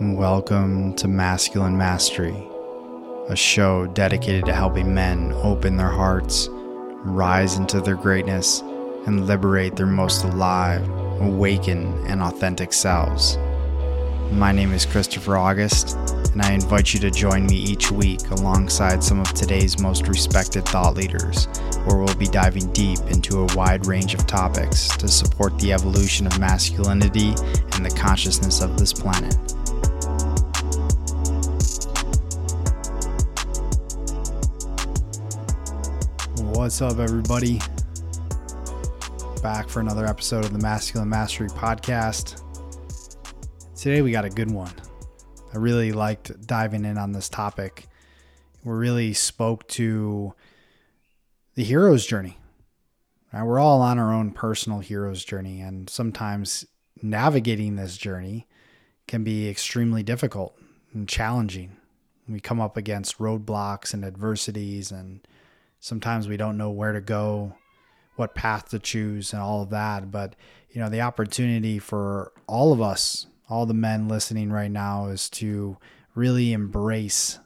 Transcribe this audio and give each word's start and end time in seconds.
Welcome 0.00 0.94
to 0.96 1.06
Masculine 1.06 1.76
Mastery, 1.76 2.48
a 3.28 3.36
show 3.36 3.86
dedicated 3.86 4.46
to 4.46 4.54
helping 4.54 4.94
men 4.94 5.32
open 5.42 5.76
their 5.76 5.90
hearts, 5.90 6.48
rise 6.50 7.56
into 7.56 7.80
their 7.80 7.96
greatness, 7.96 8.62
and 9.06 9.26
liberate 9.26 9.76
their 9.76 9.86
most 9.86 10.24
alive, 10.24 10.88
awakened, 11.20 12.06
and 12.08 12.22
authentic 12.22 12.72
selves. 12.72 13.36
My 14.32 14.50
name 14.50 14.72
is 14.72 14.86
Christopher 14.86 15.36
August, 15.36 15.96
and 16.32 16.40
I 16.40 16.52
invite 16.52 16.94
you 16.94 17.00
to 17.00 17.10
join 17.10 17.46
me 17.46 17.56
each 17.56 17.92
week 17.92 18.28
alongside 18.30 19.04
some 19.04 19.20
of 19.20 19.32
today's 19.34 19.78
most 19.78 20.08
respected 20.08 20.64
thought 20.64 20.96
leaders, 20.96 21.46
where 21.84 21.98
we'll 21.98 22.14
be 22.14 22.26
diving 22.26 22.72
deep 22.72 22.98
into 23.10 23.40
a 23.40 23.54
wide 23.54 23.86
range 23.86 24.14
of 24.14 24.26
topics 24.26 24.88
to 24.96 25.06
support 25.06 25.58
the 25.58 25.72
evolution 25.74 26.26
of 26.26 26.38
masculinity 26.40 27.34
and 27.74 27.84
the 27.84 27.94
consciousness 27.94 28.62
of 28.62 28.78
this 28.78 28.92
planet. 28.92 29.51
What's 36.62 36.80
up, 36.80 37.00
everybody? 37.00 37.58
Back 39.42 39.68
for 39.68 39.80
another 39.80 40.06
episode 40.06 40.44
of 40.44 40.52
the 40.52 40.60
Masculine 40.60 41.08
Mastery 41.08 41.48
Podcast. 41.48 42.40
Today, 43.74 44.00
we 44.00 44.12
got 44.12 44.24
a 44.24 44.30
good 44.30 44.48
one. 44.48 44.72
I 45.52 45.56
really 45.56 45.90
liked 45.90 46.46
diving 46.46 46.84
in 46.84 46.98
on 46.98 47.10
this 47.10 47.28
topic. 47.28 47.88
We 48.62 48.74
really 48.74 49.12
spoke 49.12 49.66
to 49.70 50.34
the 51.56 51.64
hero's 51.64 52.06
journey. 52.06 52.38
Right? 53.32 53.42
We're 53.42 53.58
all 53.58 53.82
on 53.82 53.98
our 53.98 54.14
own 54.14 54.30
personal 54.30 54.78
hero's 54.78 55.24
journey, 55.24 55.60
and 55.60 55.90
sometimes 55.90 56.64
navigating 57.02 57.74
this 57.74 57.96
journey 57.96 58.46
can 59.08 59.24
be 59.24 59.48
extremely 59.48 60.04
difficult 60.04 60.56
and 60.94 61.08
challenging. 61.08 61.76
We 62.28 62.38
come 62.38 62.60
up 62.60 62.76
against 62.76 63.18
roadblocks 63.18 63.92
and 63.92 64.04
adversities 64.04 64.92
and 64.92 65.26
sometimes 65.82 66.28
we 66.28 66.36
don't 66.36 66.56
know 66.56 66.70
where 66.70 66.92
to 66.92 67.00
go, 67.00 67.56
what 68.14 68.36
path 68.36 68.68
to 68.68 68.78
choose, 68.78 69.32
and 69.32 69.42
all 69.42 69.62
of 69.62 69.70
that. 69.70 70.12
But, 70.12 70.36
you 70.70 70.80
know, 70.80 70.88
the 70.88 71.00
opportunity 71.00 71.80
for 71.80 72.32
all 72.46 72.72
of 72.72 72.80
us, 72.80 73.26
all 73.50 73.66
the 73.66 73.74
men 73.74 74.06
listening 74.06 74.52
right 74.52 74.70
now, 74.70 75.08
is 75.08 75.28
to 75.30 75.76
really 76.14 76.52
embrace 76.52 77.40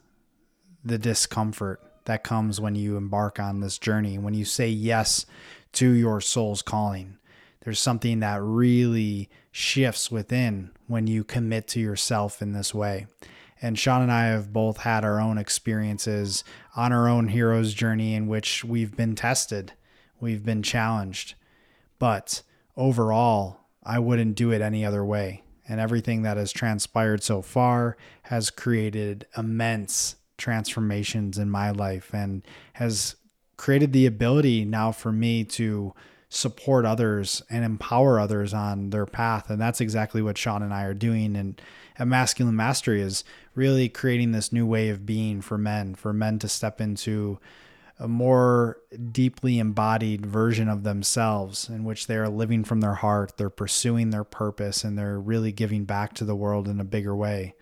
the 0.85 0.99
discomfort 0.99 1.81
that 2.05 2.23
comes 2.23 2.61
when 2.61 2.75
you 2.75 2.95
embark 2.95 3.39
on 3.39 3.59
this 3.59 3.79
journey, 3.79 4.19
when 4.19 4.35
you 4.35 4.45
say 4.45 4.69
yes 4.69 5.25
to 5.73 5.89
your 5.89 6.21
soul's 6.21 6.61
calling. 6.61 7.17
There's 7.65 7.79
something 7.79 8.19
that 8.19 8.39
really 8.41 9.31
shifts 9.51 10.11
within 10.11 10.71
when 10.85 11.07
you 11.07 11.23
commit 11.23 11.67
to 11.69 11.79
yourself 11.79 12.39
in 12.41 12.53
this 12.53 12.71
way. 12.71 13.07
And 13.61 13.77
Sean 13.77 14.01
and 14.01 14.11
I 14.11 14.25
have 14.25 14.53
both 14.53 14.77
had 14.77 15.03
our 15.03 15.19
own 15.19 15.37
experiences 15.37 16.43
on 16.75 16.93
our 16.93 17.07
own 17.07 17.29
hero's 17.29 17.73
journey 17.73 18.13
in 18.13 18.27
which 18.27 18.63
we've 18.63 18.95
been 18.95 19.15
tested, 19.15 19.73
we've 20.19 20.45
been 20.45 20.63
challenged. 20.63 21.35
But 21.99 22.43
overall, 22.75 23.61
I 23.83 23.99
wouldn't 23.99 24.35
do 24.35 24.51
it 24.51 24.61
any 24.61 24.85
other 24.85 25.03
way. 25.03 25.43
And 25.67 25.79
everything 25.79 26.21
that 26.21 26.37
has 26.37 26.51
transpired 26.51 27.23
so 27.23 27.41
far 27.41 27.97
has 28.23 28.49
created 28.49 29.25
immense 29.37 30.15
transformations 30.37 31.37
in 31.37 31.49
my 31.49 31.71
life 31.71 32.13
and 32.13 32.43
has 32.73 33.15
created 33.57 33.91
the 33.91 34.05
ability 34.05 34.63
now 34.63 34.91
for 34.91 35.11
me 35.11 35.43
to 35.43 35.93
support 36.29 36.85
others 36.85 37.41
and 37.49 37.63
empower 37.63 38.19
others 38.19 38.53
on 38.53 38.89
their 38.89 39.05
path. 39.05 39.49
And 39.49 39.61
that's 39.61 39.81
exactly 39.81 40.21
what 40.21 40.37
Sean 40.37 40.61
and 40.61 40.73
I 40.73 40.83
are 40.83 40.93
doing. 40.93 41.35
And 41.35 41.61
Masculine 41.99 42.55
Mastery 42.55 43.01
is 43.01 43.23
really 43.55 43.89
creating 43.89 44.31
this 44.31 44.51
new 44.51 44.65
way 44.65 44.89
of 44.89 45.05
being 45.05 45.41
for 45.41 45.57
men, 45.57 45.95
for 45.95 46.11
men 46.13 46.37
to 46.39 46.49
step 46.49 46.81
into 46.81 47.39
a 47.99 48.07
more 48.07 48.77
deeply 49.11 49.57
embodied 49.57 50.25
version 50.25 50.69
of 50.69 50.83
themselves 50.83 51.67
in 51.67 51.83
which 51.83 52.05
they 52.05 52.15
are 52.15 52.29
living 52.29 52.63
from 52.63 52.81
their 52.81 52.93
heart, 52.93 53.33
they're 53.37 53.49
pursuing 53.49 54.11
their 54.11 54.23
purpose, 54.23 54.83
and 54.83 54.97
they're 54.97 55.19
really 55.19 55.51
giving 55.51 55.83
back 55.83 56.13
to 56.13 56.23
the 56.23 56.35
world 56.35 56.67
in 56.67 56.79
a 56.79 56.83
bigger 56.83 57.15
way. 57.15 57.55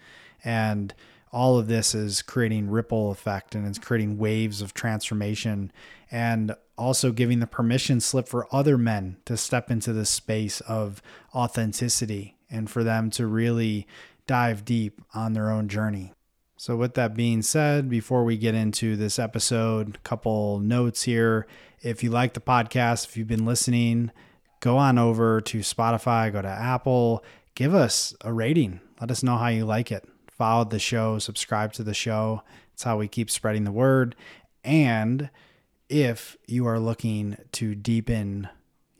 And 0.43 0.93
all 1.35 1.59
of 1.59 1.67
this 1.67 1.93
is 1.93 2.21
creating 2.21 2.69
ripple 2.69 3.11
effect 3.11 3.55
and 3.55 3.67
it's 3.67 3.77
creating 3.77 4.17
waves 4.17 4.61
of 4.61 4.73
transformation 4.73 5.69
and 6.09 6.55
also 6.77 7.11
giving 7.11 7.39
the 7.39 7.45
permission 7.45 7.99
slip 7.99 8.25
for 8.25 8.47
other 8.55 8.77
men 8.77 9.17
to 9.25 9.35
step 9.35 9.69
into 9.69 9.91
this 9.91 10.09
space 10.09 10.61
of 10.61 11.01
authenticity 11.33 12.37
and 12.49 12.69
for 12.69 12.85
them 12.85 13.09
to 13.09 13.27
really 13.27 13.85
dive 14.27 14.63
deep 14.63 15.01
on 15.13 15.33
their 15.33 15.51
own 15.51 15.67
journey. 15.67 16.13
So, 16.55 16.77
with 16.77 16.93
that 16.93 17.15
being 17.15 17.41
said, 17.41 17.89
before 17.89 18.23
we 18.23 18.37
get 18.37 18.55
into 18.55 18.95
this 18.95 19.19
episode, 19.19 19.95
a 19.95 19.99
couple 19.99 20.59
notes 20.59 21.03
here. 21.03 21.47
If 21.81 22.01
you 22.01 22.11
like 22.11 22.33
the 22.33 22.39
podcast, 22.39 23.07
if 23.07 23.17
you've 23.17 23.27
been 23.27 23.45
listening, 23.45 24.11
go 24.61 24.77
on 24.77 24.97
over 24.97 25.41
to 25.41 25.59
Spotify, 25.59 26.31
go 26.31 26.41
to 26.41 26.47
Apple, 26.47 27.25
give 27.55 27.75
us 27.75 28.15
a 28.21 28.31
rating. 28.31 28.79
Let 29.01 29.11
us 29.11 29.21
know 29.21 29.35
how 29.35 29.49
you 29.49 29.65
like 29.65 29.91
it. 29.91 30.07
Follow 30.37 30.65
the 30.65 30.79
show, 30.79 31.19
subscribe 31.19 31.73
to 31.73 31.83
the 31.83 31.93
show. 31.93 32.43
It's 32.73 32.83
how 32.83 32.97
we 32.97 33.07
keep 33.07 33.29
spreading 33.29 33.63
the 33.63 33.71
word. 33.71 34.15
And 34.63 35.29
if 35.87 36.35
you 36.47 36.67
are 36.67 36.79
looking 36.79 37.37
to 37.53 37.75
deepen 37.75 38.49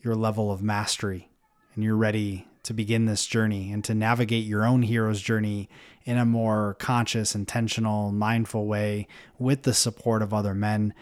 your 0.02 0.16
level 0.16 0.52
of 0.52 0.62
mastery 0.62 1.30
and 1.74 1.84
you're 1.84 1.98
ready 1.98 2.48
to 2.64 2.74
begin 2.74 3.06
this 3.06 3.26
journey 3.26 3.72
and 3.72 3.84
to 3.84 3.94
navigate 3.94 4.46
your 4.46 4.66
own 4.66 4.82
hero's 4.84 5.22
journey 5.22 5.70
in 6.04 6.18
a 6.18 6.26
more 6.26 6.76
conscious, 6.80 7.36
intentional, 7.36 8.12
mindful 8.12 8.66
way 8.66 9.08
with 9.38 9.64
the 9.64 9.74
support 9.74 10.22
of 10.22 10.34
other 10.34 10.54
men, 10.54 10.94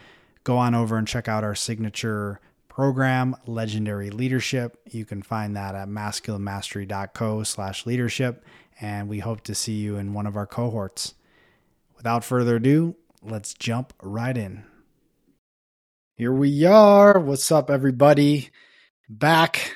go 0.44 0.58
on 0.58 0.74
over 0.74 0.98
and 0.98 1.08
check 1.08 1.28
out 1.28 1.44
our 1.44 1.56
signature 1.56 2.40
program, 2.68 3.36
Legendary 3.46 4.10
Leadership. 4.10 4.78
You 4.90 5.06
can 5.06 5.22
find 5.22 5.56
that 5.56 5.76
at 5.76 5.88
masculinemastery.co 5.88 7.44
slash 7.44 7.86
leadership, 7.86 8.44
and 8.79 9.07
we 9.07 9.19
hope 9.19 9.41
to 9.41 9.56
see 9.56 9.73
you 9.73 9.97
in 9.97 10.13
one 10.13 10.28
of 10.28 10.35
our 10.35 10.47
cohorts. 10.47 11.13
Without 11.95 12.23
further 12.23 12.57
ado, 12.57 12.95
let's 13.22 13.53
jump 13.53 13.94
right 14.01 14.38
in. 14.38 14.63
Here 16.16 16.34
we 16.34 16.66
are. 16.66 17.19
What's 17.19 17.51
up, 17.51 17.69
everybody? 17.69 18.50
Back 19.09 19.75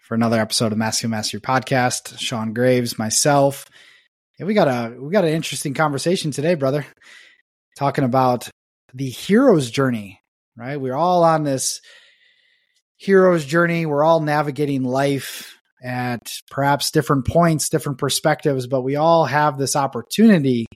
for 0.00 0.14
another 0.14 0.40
episode 0.40 0.72
of 0.72 0.78
Masculine 0.78 1.12
Mastery 1.12 1.40
Podcast. 1.40 2.18
Sean 2.18 2.52
Graves, 2.52 2.98
myself. 2.98 3.66
Yeah, 4.38 4.46
we 4.46 4.54
got 4.54 4.68
a 4.68 5.00
we 5.00 5.10
got 5.10 5.24
an 5.24 5.32
interesting 5.32 5.74
conversation 5.74 6.30
today, 6.30 6.54
brother. 6.54 6.86
Talking 7.76 8.04
about 8.04 8.48
the 8.94 9.08
hero's 9.08 9.70
journey, 9.70 10.20
right? 10.56 10.80
We're 10.80 10.94
all 10.94 11.24
on 11.24 11.44
this 11.44 11.80
hero's 12.96 13.44
journey. 13.44 13.86
We're 13.86 14.04
all 14.04 14.20
navigating 14.20 14.82
life 14.82 15.55
at 15.82 16.32
perhaps 16.50 16.90
different 16.90 17.26
points, 17.26 17.68
different 17.68 17.98
perspectives, 17.98 18.66
but 18.66 18.82
we 18.82 18.96
all 18.96 19.26
have 19.26 19.58
this 19.58 19.76
opportunity 19.76 20.66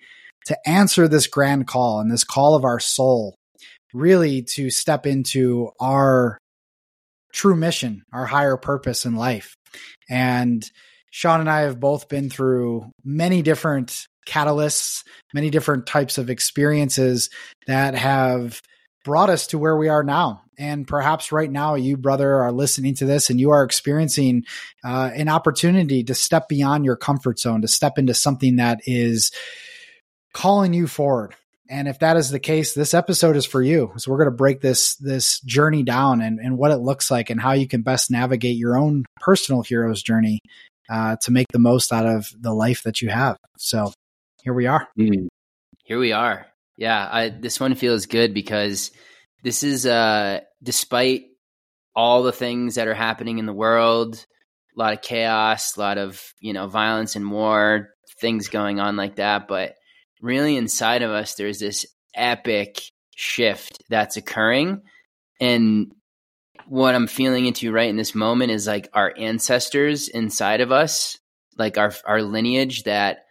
to 0.47 0.56
answer 0.69 1.09
this 1.09 1.27
grand 1.27 1.66
call 1.66 2.00
and 2.00 2.11
this 2.11 2.25
call 2.25 2.55
of 2.55 2.65
our 2.65 2.81
soul, 2.81 3.34
really 3.93 4.43
to 4.43 4.71
step 4.71 5.06
into 5.06 5.71
our 5.81 6.38
true 7.33 7.56
mission, 7.56 8.03
our 8.12 8.27
higher 8.27 8.56
purpose 8.56 9.05
in 9.05 9.16
life. 9.16 9.55
And 10.09 10.65
Sean 11.11 11.41
and 11.41 11.50
I 11.50 11.61
have 11.61 11.81
both 11.81 12.09
been 12.09 12.31
through 12.31 12.91
many 13.05 13.43
different 13.43 14.06
catalysts, 14.27 15.03
many 15.34 15.50
different 15.50 15.87
types 15.87 16.19
of 16.19 16.31
experiences 16.31 17.31
that 17.67 17.94
have 17.94 18.61
brought 19.05 19.31
us 19.31 19.49
to 19.49 19.59
where 19.59 19.77
we 19.77 19.88
are 19.88 20.03
now. 20.03 20.43
And 20.60 20.87
perhaps 20.87 21.32
right 21.32 21.50
now, 21.50 21.75
you, 21.75 21.97
brother, 21.97 22.34
are 22.43 22.53
listening 22.53 22.94
to 22.97 23.06
this 23.06 23.31
and 23.31 23.40
you 23.40 23.50
are 23.50 23.64
experiencing 23.64 24.44
uh, 24.85 25.11
an 25.14 25.29
opportunity 25.29 26.05
to 26.05 26.14
step 26.14 26.49
beyond 26.49 26.85
your 26.85 26.96
comfort 26.96 27.40
zone, 27.40 27.62
to 27.62 27.69
step 27.69 27.99
into 27.99 28.14
something 28.14 28.56
that 28.56 28.81
is 28.85 29.32
calling 30.32 30.73
you 30.75 30.87
forward, 30.87 31.35
and 31.70 31.87
if 31.87 32.00
that 32.00 32.17
is 32.17 32.31
the 32.31 32.40
case, 32.40 32.75
this 32.75 32.94
episode 32.94 33.37
is 33.37 33.46
for 33.46 33.62
you. 33.62 33.93
So 33.96 34.11
we're 34.11 34.19
going 34.19 34.26
to 34.26 34.37
break 34.37 34.61
this 34.61 34.96
this 34.96 35.40
journey 35.43 35.85
down 35.85 36.20
and, 36.20 36.40
and 36.40 36.58
what 36.58 36.73
it 36.73 36.79
looks 36.79 37.12
like 37.12 37.31
and 37.31 37.40
how 37.40 37.52
you 37.52 37.69
can 37.69 37.82
best 37.82 38.11
navigate 38.11 38.56
your 38.56 38.76
own 38.76 39.05
personal 39.20 39.62
hero's 39.62 40.02
journey 40.02 40.40
uh, 40.90 41.14
to 41.23 41.31
make 41.31 41.46
the 41.52 41.61
most 41.61 41.93
out 41.93 42.06
of 42.06 42.26
the 42.37 42.52
life 42.52 42.82
that 42.82 43.00
you 43.00 43.08
have. 43.08 43.37
So 43.56 43.93
here 44.43 44.52
we 44.52 44.67
are. 44.67 44.88
Mm. 44.99 45.29
Here 45.85 46.00
we 46.00 46.11
are. 46.11 46.44
Yeah, 46.76 47.08
I, 47.11 47.29
this 47.29 47.61
one 47.61 47.76
feels 47.76 48.06
good 48.06 48.35
because 48.35 48.90
this 49.44 49.62
is 49.62 49.87
uh, 49.87 50.40
despite 50.62 51.25
all 51.95 52.23
the 52.23 52.33
things 52.33 52.77
that 52.77 52.89
are 52.89 52.95
happening 52.95 53.39
in 53.39 53.47
the 53.47 53.53
world, 53.53 54.25
a 54.77 54.79
lot 54.79 54.93
of 54.93 55.03
chaos, 55.03 55.77
a 55.77 55.81
lot 55.81 55.99
of 55.99 56.23
you 56.41 56.53
know 56.53 56.69
violence 56.69 57.17
and 57.17 57.31
war, 57.31 57.91
things 58.21 58.49
going 58.49 58.81
on 58.81 58.97
like 58.97 59.17
that, 59.17 59.49
but 59.49 59.75
really 60.21 60.57
inside 60.57 61.03
of 61.03 61.11
us, 61.11 61.35
there's 61.35 61.59
this 61.59 61.87
epic 62.15 62.81
shift 63.17 63.83
that's 63.89 64.17
occurring. 64.17 64.83
And 65.41 65.93
what 66.67 66.95
I'm 66.95 67.07
feeling 67.07 67.47
into 67.47 67.73
right 67.73 67.89
in 67.89 67.97
this 67.97 68.15
moment 68.15 68.53
is 68.53 68.67
like 68.67 68.89
our 68.93 69.12
ancestors 69.17 70.09
inside 70.09 70.61
of 70.61 70.73
us, 70.73 71.19
like 71.57 71.79
our 71.79 71.93
our 72.07 72.23
lineage 72.23 72.85
that 72.85 73.25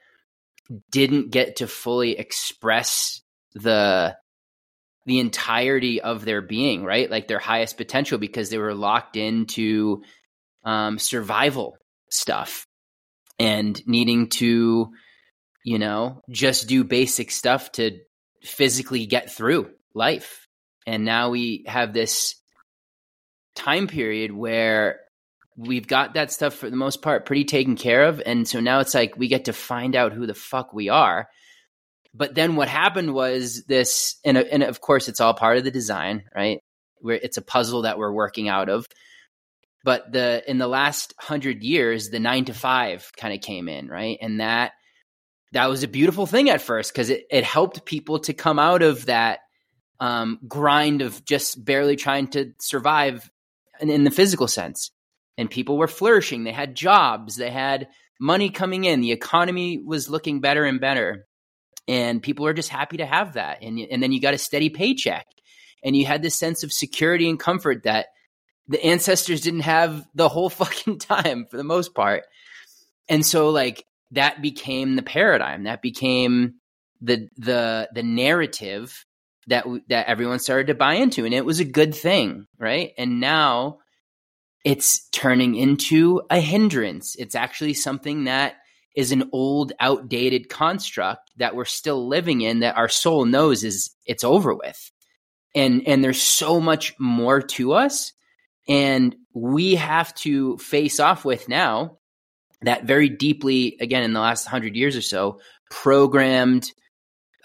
didn't 0.91 1.31
get 1.31 1.57
to 1.57 1.67
fully 1.67 2.17
express 2.17 3.21
the 3.53 4.15
the 5.09 5.17
entirety 5.17 5.99
of 6.01 6.23
their 6.23 6.39
being, 6.39 6.83
right? 6.83 7.09
Like 7.09 7.27
their 7.27 7.39
highest 7.39 7.77
potential 7.77 8.19
because 8.19 8.51
they 8.51 8.59
were 8.59 8.75
locked 8.75 9.17
into 9.17 10.03
um, 10.63 10.99
survival 10.99 11.77
stuff 12.11 12.67
and 13.39 13.81
needing 13.87 14.29
to, 14.29 14.91
you 15.65 15.79
know, 15.79 16.21
just 16.29 16.67
do 16.67 16.83
basic 16.83 17.31
stuff 17.31 17.71
to 17.71 17.97
physically 18.43 19.07
get 19.07 19.31
through 19.31 19.71
life. 19.95 20.45
And 20.85 21.05
now 21.05 21.31
we 21.31 21.63
have 21.65 21.91
this 21.91 22.35
time 23.55 23.87
period 23.87 24.31
where 24.31 24.99
we've 25.57 25.87
got 25.87 26.13
that 26.13 26.31
stuff 26.31 26.53
for 26.53 26.69
the 26.69 26.75
most 26.75 27.01
part 27.01 27.25
pretty 27.25 27.45
taken 27.45 27.75
care 27.75 28.03
of. 28.03 28.21
And 28.23 28.47
so 28.47 28.59
now 28.59 28.79
it's 28.79 28.93
like 28.93 29.17
we 29.17 29.27
get 29.27 29.45
to 29.45 29.53
find 29.53 29.95
out 29.95 30.13
who 30.13 30.27
the 30.27 30.35
fuck 30.35 30.71
we 30.71 30.89
are. 30.89 31.27
But 32.13 32.35
then 32.35 32.55
what 32.55 32.67
happened 32.67 33.13
was 33.13 33.63
this, 33.65 34.17
and, 34.25 34.37
and 34.37 34.63
of 34.63 34.81
course, 34.81 35.07
it's 35.07 35.21
all 35.21 35.33
part 35.33 35.57
of 35.57 35.63
the 35.63 35.71
design, 35.71 36.23
right? 36.35 36.59
Where 37.01 37.15
it's 37.15 37.37
a 37.37 37.41
puzzle 37.41 37.83
that 37.83 37.97
we're 37.97 38.11
working 38.11 38.49
out 38.49 38.69
of. 38.69 38.87
But 39.83 40.11
the 40.11 40.43
in 40.49 40.57
the 40.57 40.67
last 40.67 41.13
hundred 41.17 41.63
years, 41.63 42.09
the 42.09 42.19
nine 42.19 42.45
to 42.45 42.53
five 42.53 43.09
kind 43.15 43.33
of 43.33 43.41
came 43.41 43.69
in, 43.69 43.87
right? 43.87 44.17
And 44.21 44.41
that 44.41 44.73
that 45.53 45.69
was 45.69 45.83
a 45.83 45.87
beautiful 45.87 46.25
thing 46.25 46.49
at 46.49 46.61
first 46.61 46.91
because 46.91 47.09
it, 47.09 47.25
it 47.31 47.43
helped 47.43 47.85
people 47.85 48.19
to 48.19 48.33
come 48.33 48.59
out 48.59 48.81
of 48.81 49.05
that 49.05 49.39
um, 49.99 50.39
grind 50.47 51.01
of 51.01 51.23
just 51.25 51.63
barely 51.63 51.95
trying 51.95 52.27
to 52.29 52.53
survive 52.59 53.29
in, 53.79 53.89
in 53.89 54.03
the 54.03 54.11
physical 54.11 54.47
sense. 54.47 54.91
And 55.37 55.49
people 55.49 55.77
were 55.77 55.87
flourishing. 55.87 56.43
They 56.43 56.51
had 56.51 56.75
jobs. 56.75 57.37
They 57.37 57.49
had 57.49 57.87
money 58.19 58.49
coming 58.49 58.83
in. 58.83 58.99
The 59.01 59.13
economy 59.13 59.81
was 59.83 60.09
looking 60.09 60.41
better 60.41 60.65
and 60.65 60.81
better. 60.81 61.25
And 61.89 62.21
people 62.21 62.45
are 62.45 62.53
just 62.53 62.69
happy 62.69 62.97
to 62.97 63.05
have 63.07 63.33
that. 63.33 63.63
And, 63.63 63.79
and 63.79 64.03
then 64.03 64.11
you 64.11 64.21
got 64.21 64.35
a 64.35 64.37
steady 64.37 64.69
paycheck. 64.69 65.25
And 65.83 65.95
you 65.95 66.05
had 66.05 66.21
this 66.21 66.35
sense 66.35 66.63
of 66.63 66.71
security 66.71 67.27
and 67.27 67.39
comfort 67.39 67.83
that 67.83 68.07
the 68.67 68.83
ancestors 68.85 69.41
didn't 69.41 69.61
have 69.61 70.05
the 70.13 70.29
whole 70.29 70.49
fucking 70.61 70.99
time 70.99 71.47
for 71.49 71.57
the 71.57 71.63
most 71.63 71.95
part. 71.95 72.25
And 73.09 73.25
so 73.25 73.49
like 73.49 73.83
that 74.11 74.39
became 74.39 74.95
the 74.95 75.01
paradigm. 75.01 75.63
That 75.63 75.81
became 75.81 76.55
the 77.01 77.27
the 77.37 77.89
the 77.91 78.03
narrative 78.03 79.03
that 79.47 79.65
that 79.87 80.05
everyone 80.05 80.37
started 80.37 80.67
to 80.67 80.75
buy 80.75 80.95
into 80.95 81.25
and 81.25 81.33
it 81.33 81.45
was 81.45 81.59
a 81.59 81.65
good 81.65 81.95
thing, 81.95 82.45
right? 82.59 82.91
And 82.99 83.19
now 83.19 83.79
it's 84.63 85.07
turning 85.09 85.55
into 85.55 86.21
a 86.29 86.39
hindrance. 86.39 87.15
It's 87.15 87.33
actually 87.33 87.73
something 87.73 88.25
that 88.25 88.57
is 88.95 89.11
an 89.11 89.29
old 89.31 89.71
outdated 89.79 90.49
construct 90.49 91.31
that 91.37 91.55
we're 91.55 91.65
still 91.65 92.07
living 92.07 92.41
in 92.41 92.59
that 92.59 92.77
our 92.77 92.89
soul 92.89 93.25
knows 93.25 93.63
is 93.63 93.95
it's 94.05 94.23
over 94.23 94.53
with. 94.53 94.91
And 95.55 95.87
and 95.87 96.03
there's 96.03 96.21
so 96.21 96.59
much 96.59 96.93
more 96.99 97.41
to 97.41 97.73
us 97.73 98.13
and 98.67 99.15
we 99.33 99.75
have 99.75 100.13
to 100.13 100.57
face 100.57 100.99
off 100.99 101.25
with 101.25 101.49
now 101.49 101.97
that 102.61 102.83
very 102.83 103.09
deeply, 103.09 103.77
again, 103.81 104.03
in 104.03 104.13
the 104.13 104.19
last 104.19 104.45
hundred 104.45 104.75
years 104.75 104.95
or 104.95 105.01
so, 105.01 105.39
programmed 105.71 106.71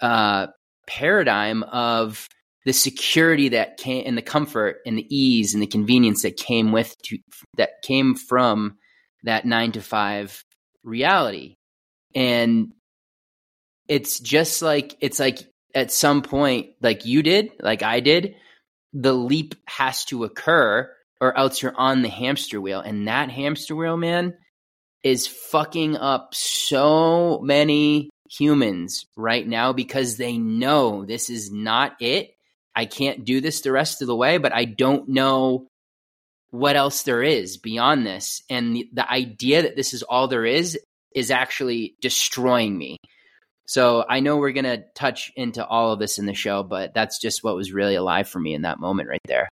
uh, 0.01 0.47
paradigm 0.87 1.63
of 1.63 2.29
the 2.65 2.73
security 2.73 3.49
that 3.49 3.77
came 3.77 4.03
and 4.05 4.17
the 4.17 4.21
comfort 4.21 4.77
and 4.85 4.97
the 4.97 5.15
ease 5.15 5.53
and 5.53 5.63
the 5.63 5.67
convenience 5.67 6.23
that 6.23 6.37
came 6.37 6.71
with 6.71 6.95
to, 7.03 7.17
that 7.57 7.81
came 7.81 8.15
from 8.15 8.77
that 9.23 9.45
nine 9.45 9.71
to 9.71 9.81
five 9.81 10.43
reality. 10.85 11.57
And 12.15 12.73
it's 13.87 14.19
just 14.19 14.61
like, 14.61 14.95
it's 15.01 15.19
like 15.19 15.39
at 15.73 15.91
some 15.91 16.21
point, 16.21 16.69
like 16.81 17.05
you 17.05 17.21
did, 17.23 17.51
like 17.59 17.83
I 17.83 17.99
did, 17.99 18.35
the 18.93 19.13
leap 19.13 19.55
has 19.67 20.05
to 20.05 20.23
occur 20.23 20.89
or 21.19 21.37
else 21.37 21.61
you're 21.61 21.75
on 21.75 22.01
the 22.01 22.09
hamster 22.09 22.61
wheel. 22.61 22.79
And 22.79 23.07
that 23.07 23.29
hamster 23.29 23.75
wheel, 23.75 23.97
man, 23.97 24.35
is 25.03 25.27
fucking 25.27 25.97
up 25.97 26.33
so 26.33 27.39
many 27.43 28.09
humans 28.29 29.05
right 29.15 29.47
now 29.47 29.73
because 29.73 30.17
they 30.17 30.37
know 30.37 31.05
this 31.05 31.29
is 31.29 31.51
not 31.51 31.95
it. 31.99 32.31
I 32.75 32.85
can't 32.85 33.23
do 33.23 33.39
this 33.39 33.61
the 33.61 33.71
rest 33.71 34.01
of 34.01 34.07
the 34.07 34.15
way, 34.15 34.37
but 34.37 34.53
I 34.53 34.65
don't 34.65 35.09
know 35.09 35.67
what 36.55 36.75
else 36.75 37.03
there 37.03 37.23
is 37.23 37.57
beyond 37.57 38.05
this. 38.05 38.41
And 38.49 38.75
the, 38.75 38.89
the 38.93 39.11
idea 39.11 39.63
that 39.63 39.75
this 39.75 39.93
is 39.93 40.03
all 40.03 40.27
there 40.27 40.45
is 40.45 40.79
is 41.13 41.31
actually 41.31 41.95
destroying 42.01 42.77
me. 42.77 42.97
So 43.67 44.05
I 44.07 44.19
know 44.19 44.37
we're 44.37 44.51
going 44.51 44.65
to 44.65 44.83
touch 44.93 45.31
into 45.35 45.65
all 45.65 45.91
of 45.91 45.99
this 45.99 46.19
in 46.19 46.25
the 46.25 46.33
show, 46.33 46.61
but 46.63 46.93
that's 46.93 47.19
just 47.19 47.43
what 47.43 47.55
was 47.55 47.71
really 47.71 47.95
alive 47.95 48.29
for 48.29 48.39
me 48.39 48.53
in 48.53 48.61
that 48.61 48.79
moment 48.79 49.09
right 49.09 49.21
there. 49.25 49.49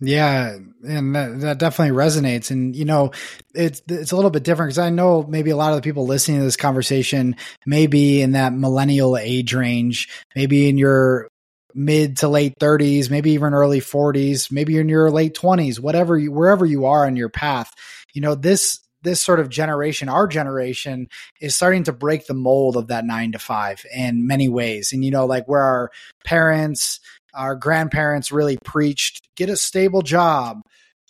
Yeah, 0.00 0.58
and 0.82 1.14
that, 1.14 1.40
that 1.40 1.58
definitely 1.58 1.96
resonates. 1.96 2.50
And 2.50 2.74
you 2.74 2.84
know, 2.84 3.12
it's 3.54 3.80
it's 3.88 4.10
a 4.10 4.16
little 4.16 4.30
bit 4.30 4.42
different 4.42 4.70
because 4.70 4.78
I 4.80 4.90
know 4.90 5.22
maybe 5.22 5.50
a 5.50 5.56
lot 5.56 5.70
of 5.70 5.76
the 5.76 5.82
people 5.82 6.06
listening 6.06 6.38
to 6.38 6.44
this 6.44 6.56
conversation 6.56 7.36
may 7.64 7.86
be 7.86 8.20
in 8.20 8.32
that 8.32 8.52
millennial 8.52 9.16
age 9.16 9.54
range, 9.54 10.08
maybe 10.34 10.68
in 10.68 10.78
your 10.78 11.28
mid 11.74 12.18
to 12.18 12.28
late 12.28 12.54
30s, 12.60 13.10
maybe 13.10 13.32
even 13.32 13.54
early 13.54 13.80
40s, 13.80 14.50
maybe 14.50 14.72
you're 14.74 14.82
in 14.82 14.88
your 14.88 15.10
late 15.10 15.34
20s, 15.34 15.80
whatever 15.80 16.16
you, 16.16 16.32
wherever 16.32 16.64
you 16.64 16.86
are 16.86 17.06
on 17.06 17.16
your 17.16 17.28
path. 17.28 17.72
You 18.12 18.20
know, 18.20 18.34
this 18.34 18.80
this 19.02 19.20
sort 19.20 19.38
of 19.38 19.50
generation, 19.50 20.08
our 20.08 20.26
generation, 20.26 21.08
is 21.40 21.54
starting 21.54 21.84
to 21.84 21.92
break 21.92 22.26
the 22.26 22.32
mold 22.34 22.76
of 22.76 22.86
that 22.88 23.04
nine 23.04 23.32
to 23.32 23.38
five 23.38 23.84
in 23.94 24.26
many 24.26 24.48
ways. 24.48 24.92
And 24.92 25.04
you 25.04 25.10
know, 25.10 25.26
like 25.26 25.46
where 25.46 25.62
our 25.62 25.90
parents, 26.24 27.00
our 27.34 27.54
grandparents 27.54 28.32
really 28.32 28.56
preached 28.64 29.20
get 29.36 29.50
a 29.50 29.56
stable 29.56 30.02
job, 30.02 30.60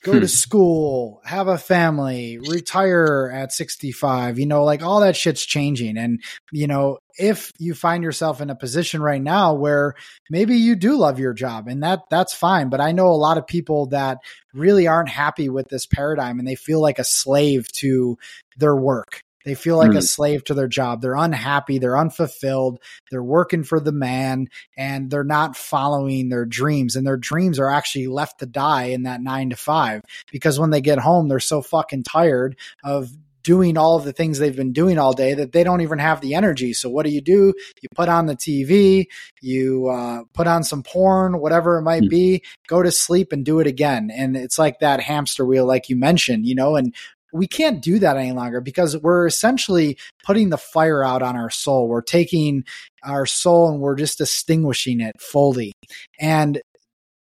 go 0.03 0.13
hmm. 0.13 0.21
to 0.21 0.29
school, 0.29 1.21
have 1.25 1.49
a 1.49 1.59
family, 1.59 2.39
retire 2.39 3.31
at 3.35 3.53
65. 3.53 4.39
You 4.39 4.47
know, 4.47 4.65
like 4.65 4.83
all 4.83 5.01
that 5.01 5.17
shit's 5.17 5.45
changing. 5.45 5.97
And, 5.97 6.23
you 6.53 6.67
know, 6.67 6.99
if 7.19 7.53
you 7.59 7.75
find 7.75 8.03
yourself 8.03 8.41
in 8.41 8.51
a 8.51 8.55
position 8.55 9.03
right 9.03 9.23
now 9.23 9.55
where 9.55 9.95
maybe 10.31 10.57
you 10.57 10.77
do 10.77 10.97
love 10.97 11.19
your 11.19 11.33
job 11.33 11.69
and 11.69 11.83
that 11.83 12.01
that's 12.11 12.35
fine, 12.35 12.69
but 12.69 12.81
I 12.81 12.93
know 12.93 13.09
a 13.09 13.13
lot 13.13 13.39
of 13.39 13.47
people 13.47 13.87
that 13.87 14.19
really 14.53 14.87
aren't 14.87 15.09
happy 15.09 15.49
with 15.49 15.69
this 15.69 15.87
paradigm 15.87 16.39
and 16.39 16.47
they 16.47 16.55
feel 16.55 16.81
like 16.81 16.99
a 16.99 17.05
slave 17.05 17.71
to 17.73 18.19
their 18.57 18.77
work 18.77 19.23
they 19.45 19.55
feel 19.55 19.77
like 19.77 19.91
mm. 19.91 19.99
a 19.99 20.03
slave 20.03 20.43
to 20.45 20.55
their 20.55 20.69
job. 20.69 21.03
They're 21.03 21.15
unhappy. 21.15 21.79
They're 21.79 21.99
unfulfilled. 21.99 22.81
They're 23.11 23.23
working 23.23 23.63
for 23.63 23.79
the 23.79 23.93
man 23.93 24.49
and 24.77 25.11
they're 25.11 25.23
not 25.23 25.57
following 25.57 26.29
their 26.29 26.47
dreams. 26.47 26.97
And 26.97 27.07
their 27.07 27.19
dreams 27.19 27.59
are 27.59 27.71
actually 27.71 28.07
left 28.07 28.41
to 28.41 28.47
die 28.47 28.85
in 28.85 29.03
that 29.03 29.21
nine 29.21 29.51
to 29.51 29.57
five 29.57 30.03
because 30.33 30.59
when 30.59 30.71
they 30.71 30.81
get 30.81 30.99
home, 30.99 31.29
they're 31.29 31.41
so 31.41 31.61
fucking 31.61 32.05
tired 32.05 32.57
of 32.83 33.11
doing 33.45 33.77
all 33.79 33.97
of 33.97 34.05
the 34.05 34.13
things 34.13 34.39
they've 34.39 34.57
been 34.57 34.73
doing 34.73 34.99
all 34.99 35.13
day 35.13 35.35
that 35.35 35.53
they 35.53 35.63
don't 35.63 35.83
even 35.83 35.99
have 36.01 36.21
the 36.21 36.35
energy. 36.35 36.73
So 36.73 36.89
what 36.89 37.05
do 37.05 37.13
you 37.13 37.21
do? 37.21 37.55
You 37.81 37.89
put 37.95 38.09
on 38.09 38.27
the 38.27 38.35
TV, 38.35 39.07
you 39.41 39.89
uh, 39.89 40.23
put 40.33 40.49
on 40.49 40.65
some 40.65 40.83
porn, 40.83 41.39
whatever 41.39 41.79
it 41.79 41.83
might 41.83 42.03
hmm. 42.03 42.09
be, 42.09 42.43
go 42.67 42.83
to 42.83 42.91
sleep 42.91 43.33
and 43.33 43.45
do 43.45 43.61
it 43.61 43.67
again. 43.67 44.11
And 44.11 44.37
it's 44.37 44.59
like 44.59 44.81
that 44.81 45.01
hamster 45.01 45.45
wheel, 45.45 45.67
like 45.67 45.89
you 45.89 45.97
mentioned, 45.97 46.47
you 46.47 46.55
know, 46.55 46.75
and 46.75 46.95
we 47.33 47.47
can't 47.47 47.83
do 47.83 47.99
that 47.99 48.17
any 48.17 48.33
longer 48.33 48.61
because 48.61 48.97
we're 48.97 49.27
essentially 49.27 49.99
putting 50.25 50.51
the 50.51 50.57
fire 50.57 51.05
out 51.05 51.21
on 51.21 51.37
our 51.37 51.51
soul. 51.51 51.89
We're 51.89 52.01
taking 52.01 52.65
our 53.03 53.27
soul 53.27 53.71
and 53.71 53.81
we're 53.81 53.97
just 53.97 54.21
extinguishing 54.21 55.01
it 55.01 55.21
fully. 55.21 55.73
And 56.19 56.63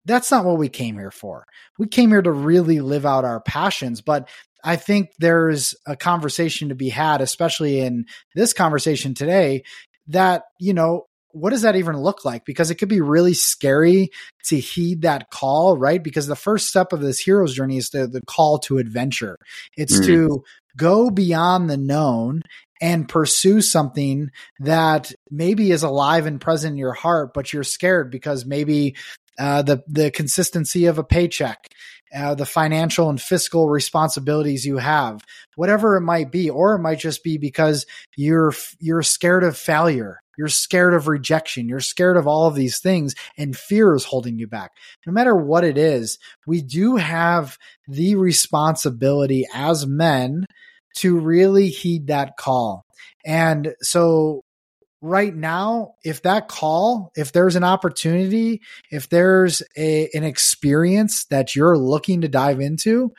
that's 0.06 0.30
not 0.30 0.44
what 0.44 0.58
we 0.58 0.68
came 0.68 0.96
here 0.96 1.10
for. 1.10 1.44
We 1.78 1.88
came 1.88 2.10
here 2.10 2.22
to 2.22 2.30
really 2.30 2.80
live 2.80 3.04
out 3.04 3.24
our 3.24 3.40
passions, 3.40 4.00
but 4.00 4.28
I 4.64 4.76
think 4.76 5.10
there's 5.18 5.74
a 5.86 5.96
conversation 5.96 6.70
to 6.70 6.74
be 6.74 6.88
had, 6.88 7.20
especially 7.20 7.80
in 7.80 8.06
this 8.34 8.52
conversation 8.52 9.14
today, 9.14 9.64
that, 10.08 10.44
you 10.58 10.74
know, 10.74 11.06
what 11.32 11.50
does 11.50 11.62
that 11.62 11.76
even 11.76 11.96
look 11.98 12.24
like? 12.24 12.44
Because 12.46 12.70
it 12.70 12.76
could 12.76 12.88
be 12.88 13.02
really 13.02 13.34
scary 13.34 14.10
to 14.46 14.58
heed 14.58 15.02
that 15.02 15.30
call, 15.30 15.76
right? 15.76 16.02
Because 16.02 16.26
the 16.26 16.34
first 16.34 16.68
step 16.68 16.92
of 16.92 17.00
this 17.00 17.18
hero's 17.18 17.54
journey 17.54 17.76
is 17.76 17.90
the, 17.90 18.06
the 18.06 18.22
call 18.22 18.58
to 18.60 18.78
adventure. 18.78 19.38
It's 19.76 20.00
mm. 20.00 20.06
to 20.06 20.44
go 20.76 21.10
beyond 21.10 21.68
the 21.68 21.76
known 21.76 22.42
and 22.80 23.08
pursue 23.08 23.60
something 23.60 24.30
that 24.60 25.12
maybe 25.30 25.70
is 25.70 25.82
alive 25.82 26.26
and 26.26 26.40
present 26.40 26.72
in 26.72 26.78
your 26.78 26.92
heart, 26.92 27.32
but 27.34 27.52
you're 27.52 27.64
scared 27.64 28.10
because 28.10 28.44
maybe 28.44 28.96
uh, 29.38 29.62
the 29.62 29.82
the 29.86 30.10
consistency 30.10 30.86
of 30.86 30.98
a 30.98 31.04
paycheck, 31.04 31.68
uh, 32.14 32.34
the 32.34 32.46
financial 32.46 33.08
and 33.10 33.20
fiscal 33.20 33.68
responsibilities 33.68 34.64
you 34.64 34.78
have, 34.78 35.22
whatever 35.56 35.96
it 35.96 36.02
might 36.02 36.30
be, 36.30 36.48
or 36.50 36.74
it 36.74 36.80
might 36.80 36.98
just 36.98 37.24
be 37.24 37.38
because 37.38 37.86
you're 38.16 38.54
you're 38.78 39.02
scared 39.02 39.44
of 39.44 39.56
failure 39.56 40.20
you're 40.36 40.48
scared 40.48 40.94
of 40.94 41.08
rejection. 41.08 41.68
You're 41.68 41.80
scared 41.80 42.16
of 42.16 42.26
all 42.26 42.46
of 42.46 42.54
these 42.54 42.78
things 42.78 43.14
and 43.36 43.56
fear 43.56 43.94
is 43.94 44.04
holding 44.04 44.38
you 44.38 44.46
back. 44.46 44.72
No 45.06 45.12
matter 45.12 45.34
what 45.34 45.64
it 45.64 45.78
is, 45.78 46.18
we 46.46 46.60
do 46.62 46.96
have 46.96 47.58
the 47.88 48.16
responsibility 48.16 49.46
as 49.54 49.86
men 49.86 50.46
to 50.98 51.18
really 51.18 51.68
heed 51.68 52.08
that 52.08 52.36
call. 52.36 52.84
And 53.24 53.74
so 53.80 54.42
right 55.00 55.34
now, 55.34 55.94
if 56.04 56.22
that 56.22 56.48
call, 56.48 57.12
if 57.16 57.32
there's 57.32 57.56
an 57.56 57.64
opportunity, 57.64 58.62
if 58.90 59.08
there's 59.08 59.62
a, 59.76 60.08
an 60.14 60.24
experience 60.24 61.24
that 61.26 61.54
you're 61.54 61.78
looking 61.78 62.22
to 62.22 62.28
dive 62.28 62.60
into, 62.60 63.12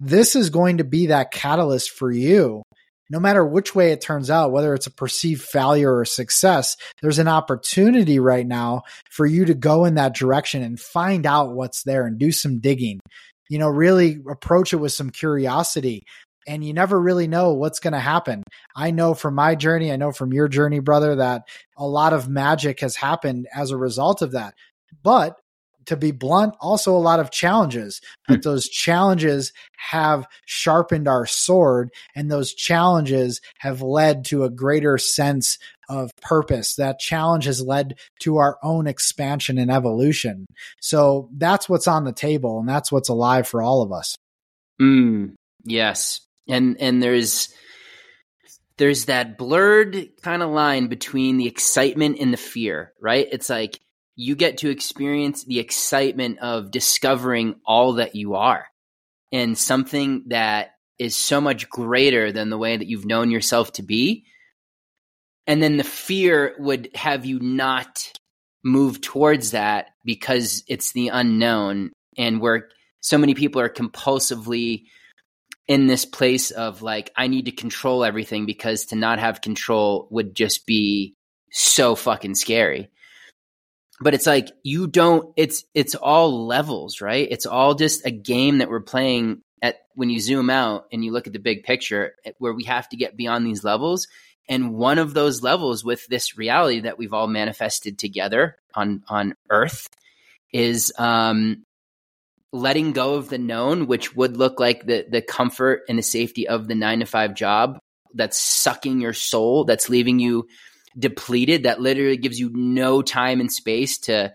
this 0.00 0.34
is 0.34 0.50
going 0.50 0.78
to 0.78 0.84
be 0.84 1.06
that 1.06 1.30
catalyst 1.30 1.90
for 1.90 2.10
you. 2.10 2.62
No 3.10 3.20
matter 3.20 3.44
which 3.44 3.74
way 3.74 3.92
it 3.92 4.00
turns 4.00 4.30
out, 4.30 4.52
whether 4.52 4.72
it's 4.72 4.86
a 4.86 4.90
perceived 4.90 5.42
failure 5.42 5.94
or 5.94 6.04
success, 6.06 6.76
there's 7.02 7.18
an 7.18 7.28
opportunity 7.28 8.18
right 8.18 8.46
now 8.46 8.82
for 9.10 9.26
you 9.26 9.44
to 9.44 9.54
go 9.54 9.84
in 9.84 9.96
that 9.96 10.14
direction 10.14 10.62
and 10.62 10.80
find 10.80 11.26
out 11.26 11.54
what's 11.54 11.82
there 11.82 12.06
and 12.06 12.18
do 12.18 12.32
some 12.32 12.58
digging. 12.58 13.00
You 13.50 13.58
know, 13.58 13.68
really 13.68 14.18
approach 14.30 14.72
it 14.72 14.76
with 14.76 14.92
some 14.92 15.10
curiosity 15.10 16.04
and 16.46 16.64
you 16.64 16.72
never 16.72 17.00
really 17.00 17.28
know 17.28 17.52
what's 17.52 17.80
going 17.80 17.92
to 17.92 18.00
happen. 18.00 18.42
I 18.74 18.90
know 18.90 19.14
from 19.14 19.34
my 19.34 19.54
journey, 19.54 19.92
I 19.92 19.96
know 19.96 20.12
from 20.12 20.32
your 20.32 20.48
journey, 20.48 20.80
brother, 20.80 21.16
that 21.16 21.42
a 21.76 21.86
lot 21.86 22.12
of 22.12 22.28
magic 22.28 22.80
has 22.80 22.96
happened 22.96 23.46
as 23.54 23.70
a 23.70 23.76
result 23.76 24.22
of 24.22 24.32
that. 24.32 24.54
But 25.02 25.36
to 25.86 25.96
be 25.96 26.10
blunt, 26.12 26.54
also 26.60 26.94
a 26.96 26.98
lot 26.98 27.20
of 27.20 27.30
challenges. 27.30 28.00
But 28.28 28.36
hmm. 28.36 28.40
those 28.42 28.68
challenges 28.68 29.52
have 29.76 30.26
sharpened 30.46 31.08
our 31.08 31.26
sword, 31.26 31.90
and 32.14 32.30
those 32.30 32.54
challenges 32.54 33.40
have 33.58 33.82
led 33.82 34.24
to 34.26 34.44
a 34.44 34.50
greater 34.50 34.98
sense 34.98 35.58
of 35.88 36.10
purpose. 36.20 36.76
That 36.76 36.98
challenge 36.98 37.44
has 37.46 37.60
led 37.60 37.98
to 38.20 38.38
our 38.38 38.58
own 38.62 38.86
expansion 38.86 39.58
and 39.58 39.70
evolution. 39.70 40.46
So 40.80 41.28
that's 41.36 41.68
what's 41.68 41.88
on 41.88 42.04
the 42.04 42.12
table, 42.12 42.60
and 42.60 42.68
that's 42.68 42.92
what's 42.92 43.08
alive 43.08 43.48
for 43.48 43.62
all 43.62 43.82
of 43.82 43.92
us. 43.92 44.16
Mm, 44.80 45.34
yes, 45.64 46.20
and 46.48 46.76
and 46.80 47.02
there's 47.02 47.54
there's 48.78 49.06
that 49.06 49.38
blurred 49.38 50.08
kind 50.22 50.42
of 50.42 50.50
line 50.50 50.88
between 50.88 51.36
the 51.36 51.46
excitement 51.46 52.18
and 52.18 52.32
the 52.32 52.38
fear, 52.38 52.92
right? 53.00 53.28
It's 53.30 53.50
like 53.50 53.78
you 54.16 54.34
get 54.34 54.58
to 54.58 54.70
experience 54.70 55.44
the 55.44 55.58
excitement 55.58 56.38
of 56.40 56.70
discovering 56.70 57.56
all 57.66 57.94
that 57.94 58.14
you 58.14 58.34
are 58.34 58.66
and 59.30 59.56
something 59.56 60.24
that 60.28 60.72
is 60.98 61.16
so 61.16 61.40
much 61.40 61.68
greater 61.70 62.32
than 62.32 62.50
the 62.50 62.58
way 62.58 62.76
that 62.76 62.86
you've 62.86 63.06
known 63.06 63.30
yourself 63.30 63.72
to 63.72 63.82
be. 63.82 64.24
And 65.46 65.62
then 65.62 65.76
the 65.76 65.84
fear 65.84 66.54
would 66.58 66.90
have 66.94 67.24
you 67.24 67.40
not 67.40 68.12
move 68.64 69.00
towards 69.00 69.50
that 69.52 69.86
because 70.04 70.62
it's 70.68 70.92
the 70.92 71.08
unknown 71.08 71.90
and 72.16 72.40
where 72.40 72.68
so 73.00 73.18
many 73.18 73.34
people 73.34 73.60
are 73.60 73.68
compulsively 73.68 74.84
in 75.68 75.86
this 75.86 76.04
place 76.04 76.50
of 76.50 76.82
like 76.82 77.10
I 77.16 77.28
need 77.28 77.46
to 77.46 77.52
control 77.52 78.04
everything 78.04 78.46
because 78.46 78.86
to 78.86 78.96
not 78.96 79.18
have 79.18 79.40
control 79.40 80.08
would 80.10 80.34
just 80.34 80.66
be 80.66 81.14
so 81.50 81.94
fucking 81.94 82.34
scary. 82.34 82.90
But 84.00 84.14
it's 84.14 84.26
like 84.26 84.48
you 84.64 84.86
don't 84.88 85.32
it's 85.36 85.64
it's 85.74 85.94
all 85.94 86.46
levels, 86.46 87.00
right? 87.00 87.28
It's 87.30 87.46
all 87.46 87.74
just 87.74 88.04
a 88.04 88.10
game 88.10 88.58
that 88.58 88.68
we're 88.68 88.80
playing 88.80 89.42
at 89.62 89.76
when 89.94 90.10
you 90.10 90.20
zoom 90.20 90.50
out 90.50 90.86
and 90.92 91.04
you 91.04 91.12
look 91.12 91.26
at 91.26 91.32
the 91.32 91.38
big 91.38 91.62
picture 91.62 92.14
where 92.38 92.52
we 92.52 92.64
have 92.64 92.88
to 92.88 92.96
get 92.96 93.16
beyond 93.16 93.46
these 93.46 93.62
levels 93.62 94.08
and 94.48 94.74
one 94.74 94.98
of 94.98 95.14
those 95.14 95.42
levels 95.42 95.84
with 95.84 96.06
this 96.08 96.36
reality 96.36 96.80
that 96.80 96.98
we've 96.98 97.12
all 97.12 97.28
manifested 97.28 97.98
together 97.98 98.56
on 98.74 99.02
on 99.08 99.34
earth 99.50 99.88
is 100.52 100.92
um 100.98 101.64
letting 102.52 102.92
go 102.92 103.14
of 103.14 103.28
the 103.28 103.38
known, 103.38 103.86
which 103.86 104.14
would 104.14 104.36
look 104.36 104.60
like 104.60 104.86
the 104.86 105.06
the 105.08 105.22
comfort 105.22 105.82
and 105.88 105.98
the 105.98 106.02
safety 106.02 106.46
of 106.46 106.68
the 106.68 106.74
nine 106.74 107.00
to 107.00 107.06
five 107.06 107.34
job 107.34 107.78
that's 108.14 108.38
sucking 108.38 109.00
your 109.00 109.14
soul, 109.14 109.64
that's 109.64 109.88
leaving 109.88 110.18
you 110.18 110.46
depleted, 110.98 111.62
that 111.62 111.80
literally 111.80 112.18
gives 112.18 112.38
you 112.38 112.50
no 112.52 113.00
time 113.00 113.40
and 113.40 113.50
space 113.50 113.98
to 113.98 114.32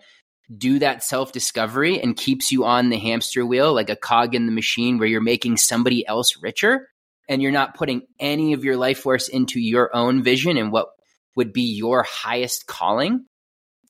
do 0.56 0.80
that 0.80 1.04
self 1.04 1.32
discovery 1.32 2.02
and 2.02 2.16
keeps 2.16 2.52
you 2.52 2.66
on 2.66 2.90
the 2.90 2.98
hamster 2.98 3.46
wheel 3.46 3.74
like 3.74 3.90
a 3.90 3.96
cog 3.96 4.34
in 4.34 4.46
the 4.46 4.52
machine 4.52 4.98
where 4.98 5.08
you're 5.08 5.22
making 5.22 5.58
somebody 5.58 6.08
else 6.08 6.38
richer 6.42 6.88
and 7.28 7.42
you're 7.42 7.52
not 7.52 7.76
putting 7.76 8.04
any 8.20 8.54
of 8.54 8.64
your 8.64 8.78
life 8.78 9.00
force 9.00 9.28
into 9.28 9.60
your 9.60 9.94
own 9.96 10.24
vision 10.24 10.58
and 10.58 10.72
what 10.72 10.88
would 11.36 11.52
be 11.52 11.76
your 11.76 12.04
highest 12.04 12.66
calling. 12.66 13.26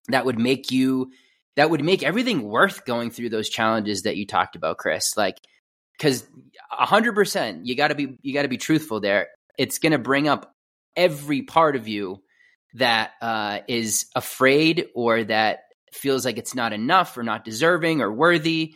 That 0.10 0.25
would 0.25 0.39
make 0.39 0.72
you 0.72 1.12
that 1.57 1.71
would 1.71 1.83
make 1.83 2.03
everything 2.03 2.43
worth 2.43 2.85
going 2.85 3.09
through 3.09 3.29
those 3.29 3.49
challenges 3.49 4.03
that 4.03 4.15
you 4.15 4.25
talked 4.25 4.55
about, 4.55 4.77
Chris. 4.77 5.17
Like, 5.17 5.39
because 5.97 6.25
hundred 6.69 7.13
percent, 7.13 7.65
you 7.65 7.75
got 7.75 7.89
to 7.89 7.95
be 7.95 8.17
you 8.21 8.33
got 8.33 8.43
to 8.43 8.47
be 8.47 8.57
truthful 8.57 9.01
there. 9.01 9.27
It's 9.57 9.79
going 9.79 9.91
to 9.91 9.97
bring 9.97 10.27
up 10.27 10.53
every 10.95 11.41
part 11.41 11.75
of 11.75 11.87
you 11.87 12.21
that 12.75 13.11
uh, 13.21 13.59
is 13.67 14.05
afraid 14.15 14.87
or 14.93 15.23
that 15.23 15.61
feels 15.91 16.25
like 16.25 16.37
it's 16.37 16.53
not 16.53 16.73
enough 16.73 17.17
or 17.17 17.23
not 17.23 17.43
deserving 17.43 18.01
or 18.01 18.11
worthy. 18.11 18.75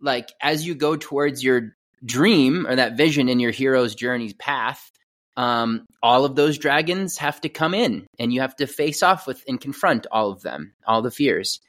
Like 0.00 0.28
as 0.42 0.66
you 0.66 0.74
go 0.74 0.96
towards 0.96 1.42
your 1.42 1.74
dream 2.04 2.66
or 2.66 2.76
that 2.76 2.98
vision 2.98 3.30
in 3.30 3.40
your 3.40 3.50
hero's 3.50 3.94
journey's 3.94 4.34
path, 4.34 4.90
um, 5.38 5.86
all 6.02 6.26
of 6.26 6.36
those 6.36 6.58
dragons 6.58 7.16
have 7.16 7.40
to 7.40 7.48
come 7.48 7.72
in 7.72 8.06
and 8.18 8.30
you 8.30 8.42
have 8.42 8.56
to 8.56 8.66
face 8.66 9.02
off 9.02 9.26
with 9.26 9.42
and 9.48 9.60
confront 9.60 10.06
all 10.12 10.30
of 10.30 10.42
them, 10.42 10.74
all 10.86 11.00
the 11.00 11.10
fears. 11.10 11.60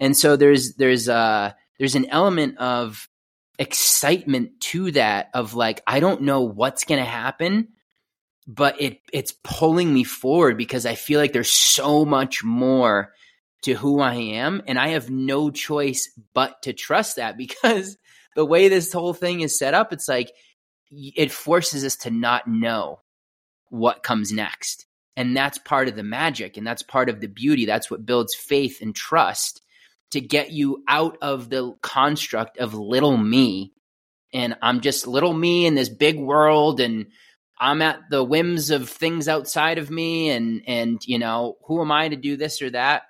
And 0.00 0.16
so 0.16 0.36
there's 0.36 0.74
there's 0.74 1.08
uh 1.08 1.52
there's 1.78 1.94
an 1.94 2.06
element 2.10 2.58
of 2.58 3.08
excitement 3.58 4.60
to 4.60 4.90
that 4.92 5.28
of 5.34 5.54
like 5.54 5.82
I 5.86 6.00
don't 6.00 6.22
know 6.22 6.40
what's 6.40 6.84
going 6.84 6.98
to 6.98 7.08
happen 7.08 7.68
but 8.46 8.80
it 8.80 9.00
it's 9.12 9.34
pulling 9.44 9.92
me 9.92 10.02
forward 10.02 10.56
because 10.56 10.86
I 10.86 10.94
feel 10.94 11.20
like 11.20 11.32
there's 11.32 11.52
so 11.52 12.04
much 12.04 12.42
more 12.42 13.12
to 13.62 13.74
who 13.74 14.00
I 14.00 14.14
am 14.14 14.62
and 14.66 14.78
I 14.78 14.88
have 14.88 15.10
no 15.10 15.50
choice 15.50 16.10
but 16.34 16.62
to 16.62 16.72
trust 16.72 17.16
that 17.16 17.36
because 17.36 17.96
the 18.34 18.44
way 18.44 18.68
this 18.68 18.92
whole 18.92 19.14
thing 19.14 19.40
is 19.40 19.58
set 19.58 19.74
up 19.74 19.92
it's 19.92 20.08
like 20.08 20.32
it 20.90 21.30
forces 21.30 21.84
us 21.84 21.96
to 21.96 22.10
not 22.10 22.48
know 22.48 23.00
what 23.68 24.02
comes 24.02 24.32
next. 24.32 24.86
And 25.16 25.36
that's 25.36 25.58
part 25.58 25.86
of 25.86 25.94
the 25.94 26.02
magic 26.02 26.56
and 26.56 26.66
that's 26.66 26.82
part 26.82 27.08
of 27.08 27.20
the 27.20 27.28
beauty. 27.28 27.66
That's 27.66 27.90
what 27.90 28.06
builds 28.06 28.34
faith 28.34 28.80
and 28.80 28.94
trust 28.94 29.62
to 30.10 30.20
get 30.20 30.50
you 30.50 30.82
out 30.88 31.16
of 31.22 31.50
the 31.50 31.74
construct 31.82 32.58
of 32.58 32.74
little 32.74 33.16
me. 33.16 33.72
And 34.32 34.56
I'm 34.62 34.80
just 34.80 35.06
little 35.06 35.32
me 35.32 35.66
in 35.66 35.74
this 35.74 35.88
big 35.88 36.18
world 36.18 36.80
and 36.80 37.06
I'm 37.58 37.82
at 37.82 38.00
the 38.10 38.24
whims 38.24 38.70
of 38.70 38.88
things 38.88 39.28
outside 39.28 39.78
of 39.78 39.90
me 39.90 40.30
and 40.30 40.62
and 40.66 41.00
you 41.06 41.18
know, 41.18 41.56
who 41.66 41.80
am 41.80 41.92
I 41.92 42.08
to 42.08 42.16
do 42.16 42.36
this 42.36 42.62
or 42.62 42.70
that? 42.70 43.02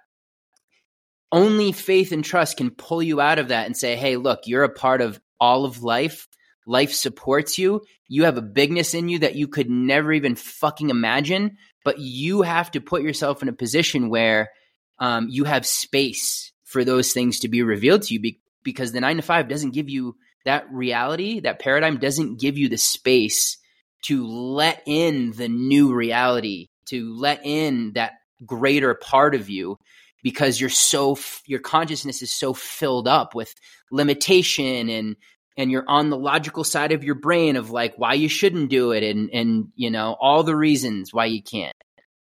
Only 1.33 1.73
faith 1.73 2.11
and 2.11 2.25
trust 2.25 2.57
can 2.57 2.71
pull 2.71 3.03
you 3.03 3.21
out 3.21 3.39
of 3.39 3.49
that 3.49 3.67
and 3.67 3.77
say, 3.77 3.95
"Hey, 3.95 4.17
look, 4.17 4.41
you're 4.47 4.65
a 4.65 4.69
part 4.69 5.01
of 5.01 5.21
all 5.39 5.65
of 5.65 5.83
life. 5.83 6.27
Life 6.67 6.93
supports 6.93 7.59
you. 7.59 7.83
You 8.09 8.25
have 8.25 8.37
a 8.37 8.43
bigness 8.43 8.95
in 8.95 9.09
you 9.09 9.21
that 9.21 9.37
you 9.37 9.47
could 9.47 9.71
never 9.71 10.13
even 10.13 10.35
fucking 10.35 10.91
imagine, 10.91 11.57
but 11.85 11.99
you 11.99 12.43
have 12.43 12.71
to 12.73 12.81
put 12.81 13.03
yourself 13.03 13.43
in 13.43 13.49
a 13.49 13.53
position 13.53 14.09
where 14.09 14.51
um, 14.99 15.29
you 15.31 15.45
have 15.45 15.65
space 15.65 16.53
for 16.71 16.85
those 16.85 17.13
things 17.13 17.41
to 17.41 17.49
be 17.49 17.63
revealed 17.63 18.03
to 18.03 18.15
you 18.15 18.21
be- 18.21 18.41
because 18.63 18.93
the 18.93 19.01
nine 19.01 19.17
to 19.17 19.23
five 19.23 19.49
doesn't 19.49 19.75
give 19.75 19.91
you 19.91 20.17
that 20.45 20.73
reality, 20.73 21.41
that 21.41 21.59
paradigm 21.59 21.99
doesn't 21.99 22.41
give 22.41 22.57
you 22.57 22.69
the 22.69 22.79
space 22.79 23.59
to 24.03 24.25
let 24.27 24.83
in 24.87 25.33
the 25.33 25.49
new 25.49 25.93
reality, 25.93 26.69
to 26.87 27.13
let 27.15 27.41
in 27.45 27.93
that 27.95 28.13
greater 28.47 28.95
part 28.95 29.35
of 29.35 29.51
you 29.51 29.77
because 30.23 30.61
you're 30.61 30.71
so 30.71 31.19
your 31.47 31.59
consciousness 31.59 32.23
is 32.23 32.33
so 32.33 32.55
filled 32.55 33.09
up 33.09 33.35
with 33.35 33.53
limitation 33.91 34.89
and 34.89 35.17
and 35.57 35.71
you're 35.71 35.85
on 35.89 36.09
the 36.09 36.17
logical 36.17 36.63
side 36.63 36.93
of 36.93 37.05
your 37.05 37.17
brain 37.17 37.57
of 37.57 37.71
like 37.71 37.95
why 37.97 38.15
you 38.15 38.29
shouldn't 38.29 38.71
do 38.71 38.93
it 38.93 39.03
and 39.03 39.29
and 39.33 39.69
you 39.75 39.91
know 39.91 40.17
all 40.21 40.45
the 40.45 40.57
reasons 40.57 41.13
why 41.13 41.25
you 41.25 41.43
can't. 41.43 41.77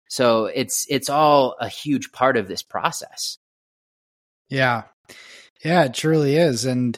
So 0.07 0.45
it's 0.45 0.85
it's 0.87 1.09
all 1.09 1.55
a 1.59 1.67
huge 1.67 2.11
part 2.11 2.37
of 2.37 2.47
this 2.47 2.61
process 2.61 3.39
yeah. 4.49 4.83
Yeah, 5.63 5.85
it 5.85 5.93
truly 5.93 6.35
is. 6.35 6.65
And, 6.65 6.97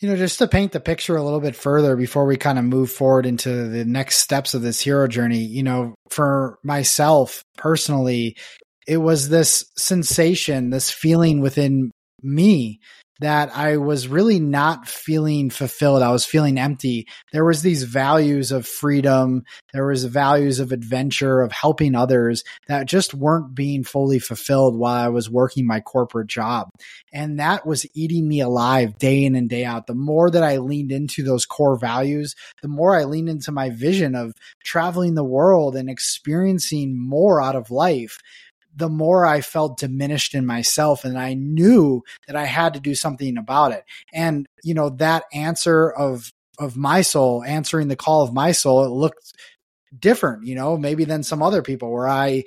you 0.00 0.08
know, 0.08 0.16
just 0.16 0.38
to 0.38 0.48
paint 0.48 0.72
the 0.72 0.80
picture 0.80 1.16
a 1.16 1.22
little 1.22 1.40
bit 1.40 1.56
further 1.56 1.96
before 1.96 2.26
we 2.26 2.36
kind 2.36 2.58
of 2.58 2.64
move 2.64 2.90
forward 2.90 3.26
into 3.26 3.68
the 3.68 3.84
next 3.84 4.18
steps 4.18 4.54
of 4.54 4.62
this 4.62 4.80
hero 4.80 5.06
journey, 5.06 5.44
you 5.44 5.62
know, 5.62 5.94
for 6.10 6.58
myself 6.62 7.44
personally, 7.56 8.36
it 8.86 8.98
was 8.98 9.28
this 9.28 9.64
sensation, 9.76 10.70
this 10.70 10.90
feeling 10.90 11.40
within 11.40 11.90
me 12.22 12.80
that 13.24 13.56
I 13.56 13.78
was 13.78 14.06
really 14.06 14.38
not 14.38 14.86
feeling 14.86 15.48
fulfilled. 15.48 16.02
I 16.02 16.12
was 16.12 16.26
feeling 16.26 16.58
empty. 16.58 17.08
There 17.32 17.44
was 17.44 17.62
these 17.62 17.84
values 17.84 18.52
of 18.52 18.66
freedom. 18.66 19.44
There 19.72 19.86
was 19.86 20.04
values 20.04 20.60
of 20.60 20.72
adventure, 20.72 21.40
of 21.40 21.50
helping 21.50 21.94
others 21.94 22.44
that 22.68 22.86
just 22.86 23.14
weren't 23.14 23.54
being 23.54 23.82
fully 23.82 24.18
fulfilled 24.18 24.76
while 24.76 24.94
I 25.02 25.08
was 25.08 25.30
working 25.30 25.66
my 25.66 25.80
corporate 25.80 26.28
job. 26.28 26.68
And 27.14 27.40
that 27.40 27.66
was 27.66 27.86
eating 27.94 28.28
me 28.28 28.40
alive 28.40 28.98
day 28.98 29.24
in 29.24 29.34
and 29.34 29.48
day 29.48 29.64
out. 29.64 29.86
The 29.86 29.94
more 29.94 30.30
that 30.30 30.42
I 30.42 30.58
leaned 30.58 30.92
into 30.92 31.22
those 31.22 31.46
core 31.46 31.78
values, 31.78 32.34
the 32.60 32.68
more 32.68 32.94
I 32.94 33.04
leaned 33.04 33.30
into 33.30 33.52
my 33.52 33.70
vision 33.70 34.14
of 34.14 34.34
traveling 34.64 35.14
the 35.14 35.24
world 35.24 35.76
and 35.76 35.88
experiencing 35.88 36.98
more 36.98 37.40
out 37.40 37.56
of 37.56 37.70
life 37.70 38.18
the 38.76 38.88
more 38.88 39.24
I 39.24 39.40
felt 39.40 39.78
diminished 39.78 40.34
in 40.34 40.46
myself 40.46 41.04
and 41.04 41.18
I 41.18 41.34
knew 41.34 42.02
that 42.26 42.36
I 42.36 42.44
had 42.44 42.74
to 42.74 42.80
do 42.80 42.94
something 42.94 43.36
about 43.36 43.72
it. 43.72 43.84
And, 44.12 44.46
you 44.62 44.74
know, 44.74 44.90
that 44.90 45.24
answer 45.32 45.90
of, 45.90 46.32
of 46.58 46.76
my 46.76 47.02
soul, 47.02 47.42
answering 47.44 47.88
the 47.88 47.96
call 47.96 48.22
of 48.22 48.32
my 48.32 48.52
soul, 48.52 48.84
it 48.84 48.88
looked 48.88 49.32
different, 49.98 50.46
you 50.46 50.54
know, 50.54 50.76
maybe 50.76 51.04
than 51.04 51.22
some 51.22 51.42
other 51.42 51.62
people 51.62 51.92
where 51.92 52.08
I 52.08 52.44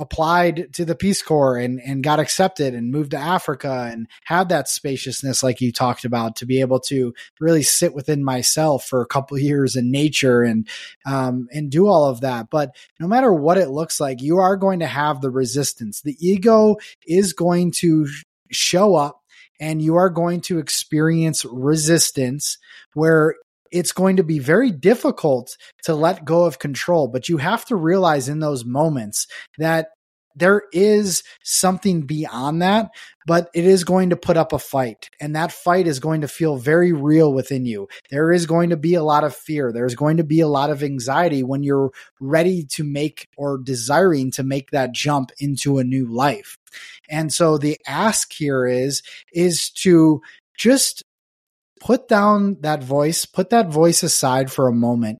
applied 0.00 0.72
to 0.72 0.84
the 0.86 0.94
Peace 0.94 1.22
Corps 1.22 1.58
and, 1.58 1.78
and 1.80 2.02
got 2.02 2.18
accepted 2.18 2.74
and 2.74 2.90
moved 2.90 3.10
to 3.10 3.18
Africa 3.18 3.90
and 3.92 4.08
had 4.24 4.48
that 4.48 4.66
spaciousness, 4.66 5.42
like 5.42 5.60
you 5.60 5.70
talked 5.70 6.06
about, 6.06 6.36
to 6.36 6.46
be 6.46 6.60
able 6.60 6.80
to 6.80 7.12
really 7.38 7.62
sit 7.62 7.94
within 7.94 8.24
myself 8.24 8.86
for 8.86 9.02
a 9.02 9.06
couple 9.06 9.38
years 9.38 9.76
in 9.76 9.90
nature 9.90 10.42
and 10.42 10.66
um, 11.04 11.48
and 11.52 11.70
do 11.70 11.86
all 11.86 12.06
of 12.06 12.22
that. 12.22 12.48
But 12.50 12.74
no 12.98 13.06
matter 13.06 13.32
what 13.32 13.58
it 13.58 13.68
looks 13.68 14.00
like, 14.00 14.22
you 14.22 14.38
are 14.38 14.56
going 14.56 14.80
to 14.80 14.86
have 14.86 15.20
the 15.20 15.30
resistance. 15.30 16.00
The 16.00 16.16
ego 16.18 16.76
is 17.06 17.34
going 17.34 17.72
to 17.72 18.08
show 18.50 18.94
up 18.94 19.22
and 19.60 19.82
you 19.82 19.96
are 19.96 20.10
going 20.10 20.40
to 20.40 20.58
experience 20.58 21.44
resistance 21.44 22.56
where 22.94 23.34
it's 23.70 23.92
going 23.92 24.16
to 24.16 24.24
be 24.24 24.38
very 24.38 24.70
difficult 24.70 25.56
to 25.84 25.94
let 25.94 26.24
go 26.24 26.44
of 26.44 26.58
control. 26.58 27.08
But 27.08 27.28
you 27.28 27.38
have 27.38 27.64
to 27.66 27.76
realize 27.76 28.28
in 28.28 28.40
those 28.40 28.64
moments 28.64 29.26
that 29.58 29.88
there 30.36 30.62
is 30.72 31.22
something 31.42 32.02
beyond 32.02 32.62
that, 32.62 32.90
but 33.26 33.50
it 33.54 33.64
is 33.64 33.84
going 33.84 34.10
to 34.10 34.16
put 34.16 34.36
up 34.36 34.52
a 34.52 34.58
fight. 34.58 35.10
And 35.20 35.34
that 35.34 35.52
fight 35.52 35.86
is 35.86 35.98
going 35.98 36.20
to 36.20 36.28
feel 36.28 36.56
very 36.56 36.92
real 36.92 37.32
within 37.32 37.66
you. 37.66 37.88
There 38.10 38.32
is 38.32 38.46
going 38.46 38.70
to 38.70 38.76
be 38.76 38.94
a 38.94 39.02
lot 39.02 39.24
of 39.24 39.34
fear. 39.34 39.72
There's 39.72 39.94
going 39.94 40.18
to 40.18 40.24
be 40.24 40.40
a 40.40 40.48
lot 40.48 40.70
of 40.70 40.82
anxiety 40.82 41.42
when 41.42 41.62
you're 41.62 41.90
ready 42.20 42.64
to 42.70 42.84
make 42.84 43.28
or 43.36 43.58
desiring 43.58 44.30
to 44.32 44.42
make 44.42 44.70
that 44.70 44.92
jump 44.92 45.30
into 45.38 45.78
a 45.78 45.84
new 45.84 46.06
life. 46.06 46.56
And 47.08 47.32
so 47.32 47.58
the 47.58 47.78
ask 47.86 48.32
here 48.32 48.66
is, 48.66 49.02
is 49.32 49.70
to 49.70 50.22
just 50.56 51.02
put 51.80 52.08
down 52.08 52.58
that 52.60 52.84
voice, 52.84 53.24
put 53.24 53.50
that 53.50 53.68
voice 53.68 54.02
aside 54.02 54.52
for 54.52 54.68
a 54.68 54.72
moment 54.72 55.18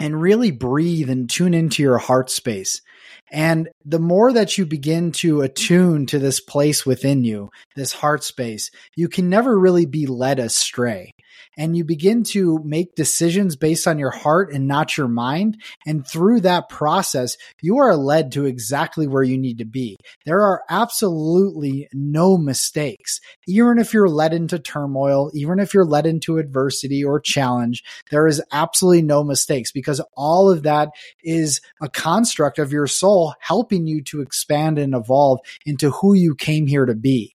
and 0.00 0.20
really 0.20 0.50
breathe 0.50 1.08
and 1.08 1.30
tune 1.30 1.54
into 1.54 1.82
your 1.82 1.98
heart 1.98 2.30
space. 2.30 2.82
And 3.30 3.68
the 3.84 4.00
more 4.00 4.32
that 4.32 4.58
you 4.58 4.66
begin 4.66 5.12
to 5.12 5.42
attune 5.42 6.06
to 6.06 6.18
this 6.18 6.40
place 6.40 6.84
within 6.84 7.22
you, 7.22 7.50
this 7.76 7.92
heart 7.92 8.24
space, 8.24 8.70
you 8.96 9.08
can 9.08 9.28
never 9.28 9.56
really 9.58 9.86
be 9.86 10.06
led 10.06 10.38
astray 10.38 11.12
and 11.56 11.76
you 11.76 11.84
begin 11.84 12.22
to 12.24 12.60
make 12.64 12.94
decisions 12.94 13.56
based 13.56 13.86
on 13.86 13.98
your 13.98 14.10
heart 14.10 14.52
and 14.52 14.66
not 14.66 14.96
your 14.96 15.08
mind. 15.08 15.60
And 15.86 16.06
through 16.06 16.40
that 16.40 16.68
process, 16.68 17.36
you 17.60 17.78
are 17.78 17.96
led 17.96 18.32
to 18.32 18.44
exactly 18.44 19.06
where 19.06 19.22
you 19.22 19.38
need 19.38 19.58
to 19.58 19.64
be. 19.64 19.96
There 20.24 20.40
are 20.40 20.62
absolutely 20.68 21.88
no 21.92 22.36
mistakes. 22.36 23.20
Even 23.46 23.78
if 23.78 23.92
you're 23.92 24.08
led 24.08 24.32
into 24.32 24.58
turmoil, 24.58 25.30
even 25.34 25.58
if 25.58 25.74
you're 25.74 25.84
led 25.84 26.06
into 26.06 26.38
adversity 26.38 27.04
or 27.04 27.20
challenge, 27.20 27.82
there 28.10 28.26
is 28.26 28.42
absolutely 28.52 29.02
no 29.02 29.24
mistakes 29.24 29.72
because 29.72 30.00
all 30.16 30.50
of 30.50 30.62
that 30.62 30.90
is 31.22 31.60
a 31.80 31.88
construct 31.88 32.58
of 32.58 32.72
your 32.72 32.86
soul 32.86 33.34
helping 33.40 33.86
you 33.86 34.02
to 34.02 34.20
expand 34.20 34.78
and 34.78 34.94
evolve 34.94 35.40
into 35.66 35.90
who 35.90 36.14
you 36.14 36.34
came 36.34 36.66
here 36.66 36.86
to 36.86 36.94
be. 36.94 37.34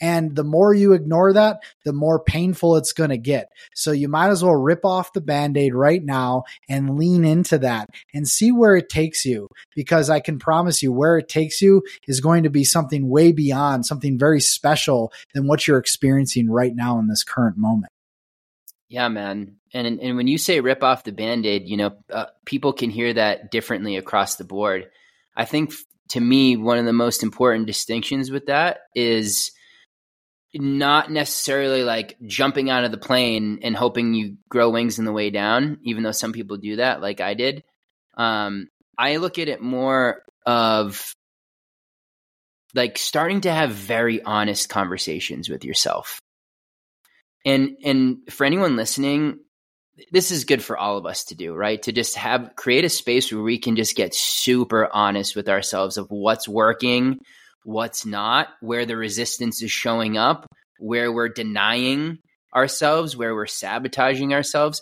And 0.00 0.36
the 0.36 0.44
more 0.44 0.74
you 0.74 0.92
ignore 0.92 1.32
that, 1.32 1.60
the 1.84 1.92
more 1.92 2.22
painful 2.22 2.76
it's 2.76 2.92
going 2.92 3.10
to 3.10 3.18
get. 3.18 3.48
So 3.74 3.92
you 3.92 4.08
might 4.08 4.28
as 4.28 4.42
well 4.42 4.54
rip 4.54 4.84
off 4.84 5.12
the 5.12 5.20
band 5.20 5.56
aid 5.56 5.74
right 5.74 6.02
now 6.02 6.44
and 6.68 6.98
lean 6.98 7.24
into 7.24 7.58
that 7.58 7.90
and 8.12 8.28
see 8.28 8.52
where 8.52 8.76
it 8.76 8.88
takes 8.88 9.24
you. 9.24 9.48
Because 9.74 10.10
I 10.10 10.20
can 10.20 10.38
promise 10.38 10.82
you, 10.82 10.92
where 10.92 11.18
it 11.18 11.28
takes 11.28 11.60
you 11.60 11.82
is 12.06 12.20
going 12.20 12.42
to 12.42 12.50
be 12.50 12.64
something 12.64 13.08
way 13.08 13.32
beyond, 13.32 13.86
something 13.86 14.18
very 14.18 14.40
special 14.40 15.12
than 15.34 15.46
what 15.46 15.66
you're 15.66 15.78
experiencing 15.78 16.50
right 16.50 16.74
now 16.74 16.98
in 16.98 17.08
this 17.08 17.24
current 17.24 17.56
moment. 17.56 17.92
Yeah, 18.88 19.08
man. 19.08 19.56
And 19.72 20.00
and 20.00 20.16
when 20.16 20.28
you 20.28 20.38
say 20.38 20.60
rip 20.60 20.82
off 20.82 21.04
the 21.04 21.12
band-aid, 21.12 21.66
you 21.66 21.76
know, 21.76 21.96
uh, 22.10 22.26
people 22.44 22.72
can 22.72 22.88
hear 22.88 23.12
that 23.12 23.50
differently 23.50 23.96
across 23.96 24.36
the 24.36 24.44
board. 24.44 24.86
I 25.34 25.44
think 25.44 25.72
to 26.10 26.20
me 26.20 26.56
one 26.56 26.78
of 26.78 26.84
the 26.84 26.92
most 26.92 27.22
important 27.22 27.66
distinctions 27.66 28.30
with 28.30 28.46
that 28.46 28.78
is 28.94 29.50
not 30.58 31.10
necessarily 31.10 31.84
like 31.84 32.16
jumping 32.26 32.70
out 32.70 32.84
of 32.84 32.90
the 32.90 32.98
plane 32.98 33.60
and 33.62 33.76
hoping 33.76 34.14
you 34.14 34.36
grow 34.48 34.70
wings 34.70 34.98
in 34.98 35.04
the 35.04 35.12
way 35.12 35.30
down, 35.30 35.78
even 35.82 36.02
though 36.02 36.12
some 36.12 36.32
people 36.32 36.56
do 36.56 36.76
that, 36.76 37.00
like 37.00 37.20
I 37.20 37.34
did. 37.34 37.64
Um, 38.16 38.68
I 38.98 39.16
look 39.16 39.38
at 39.38 39.48
it 39.48 39.60
more 39.60 40.22
of 40.44 41.14
like 42.74 42.98
starting 42.98 43.42
to 43.42 43.52
have 43.52 43.70
very 43.70 44.22
honest 44.22 44.68
conversations 44.68 45.48
with 45.48 45.64
yourself. 45.64 46.20
And 47.44 47.76
and 47.84 48.18
for 48.30 48.44
anyone 48.44 48.76
listening, 48.76 49.38
this 50.10 50.30
is 50.30 50.44
good 50.44 50.62
for 50.62 50.76
all 50.76 50.98
of 50.98 51.06
us 51.06 51.24
to 51.26 51.34
do, 51.34 51.54
right? 51.54 51.80
To 51.82 51.92
just 51.92 52.16
have 52.16 52.54
create 52.56 52.84
a 52.84 52.88
space 52.88 53.32
where 53.32 53.42
we 53.42 53.58
can 53.58 53.76
just 53.76 53.96
get 53.96 54.14
super 54.14 54.88
honest 54.92 55.36
with 55.36 55.48
ourselves 55.48 55.96
of 55.96 56.10
what's 56.10 56.48
working, 56.48 57.20
what's 57.66 58.06
not, 58.06 58.48
where 58.60 58.86
the 58.86 58.96
resistance 58.96 59.60
is 59.60 59.72
showing 59.72 60.16
up, 60.16 60.46
where 60.78 61.12
we're 61.12 61.28
denying 61.28 62.18
ourselves, 62.54 63.16
where 63.16 63.34
we're 63.34 63.46
sabotaging 63.46 64.32
ourselves. 64.32 64.80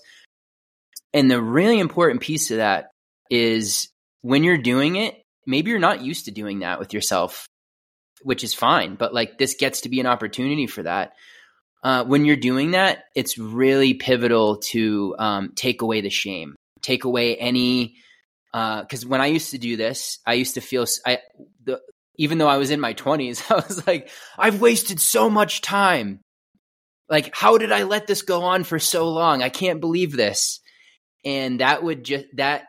And 1.14 1.31
the 1.31 1.40
really 1.40 1.79
important 1.81 2.20
piece 2.20 2.51
of 2.51 2.59
that 2.59 2.90
is 3.31 3.88
when 4.20 4.44
you're 4.44 4.59
doing 4.59 4.97
it, 4.97 5.14
maybe 5.47 5.70
you're 5.70 5.81
not 5.81 6.03
used 6.03 6.27
to 6.27 6.31
doing 6.31 6.59
that 6.59 6.79
with 6.79 6.92
yourself, 6.92 7.47
which 8.23 8.44
is 8.44 8.53
fine, 8.53 8.97
but 8.97 9.14
like 9.14 9.38
this 9.38 9.55
gets 9.55 9.81
to 9.83 9.88
be 9.88 10.01
an 10.01 10.07
opportunity 10.07 10.66
for 10.66 10.83
that. 10.83 11.12
Uh, 11.83 12.05
when 12.05 12.27
you're 12.27 12.37
doing 12.37 12.73
that, 12.73 13.05
it's 13.14 13.38
really 13.38 13.94
pivotal 13.94 14.59
to 14.59 15.14
um, 15.18 15.53
take 15.55 15.81
away 15.81 16.03
the 16.03 16.11
shame, 16.11 16.55
take 16.83 17.05
away 17.05 17.37
any. 17.37 17.97
Because 18.53 19.05
uh, 19.05 19.09
when 19.09 19.20
I 19.20 19.27
used 19.27 19.51
to 19.51 19.59
do 19.59 19.77
this, 19.77 20.18
I 20.27 20.35
used 20.35 20.55
to 20.55 20.61
feel 20.61 20.85
I 21.05 21.18
the 21.64 21.81
even 22.16 22.38
though 22.38 22.48
I 22.48 22.59
was 22.59 22.70
in 22.70 22.81
my 22.81 22.94
20s, 22.94 23.50
I 23.50 23.57
was 23.57 23.87
like, 23.87 24.11
I've 24.38 24.61
wasted 24.61 25.00
so 25.00 25.29
much 25.29 25.61
time. 25.61 26.20
Like, 27.09 27.35
how 27.35 27.59
did 27.59 27.72
I 27.72 27.83
let 27.83 28.07
this 28.07 28.22
go 28.22 28.42
on 28.42 28.64
for 28.64 28.79
so 28.79 29.11
long? 29.11 29.42
I 29.42 29.50
can't 29.50 29.81
believe 29.81 30.12
this. 30.12 30.61
And 31.24 31.61
that 31.61 31.83
would 31.83 32.05
just, 32.05 32.27
that 32.35 32.64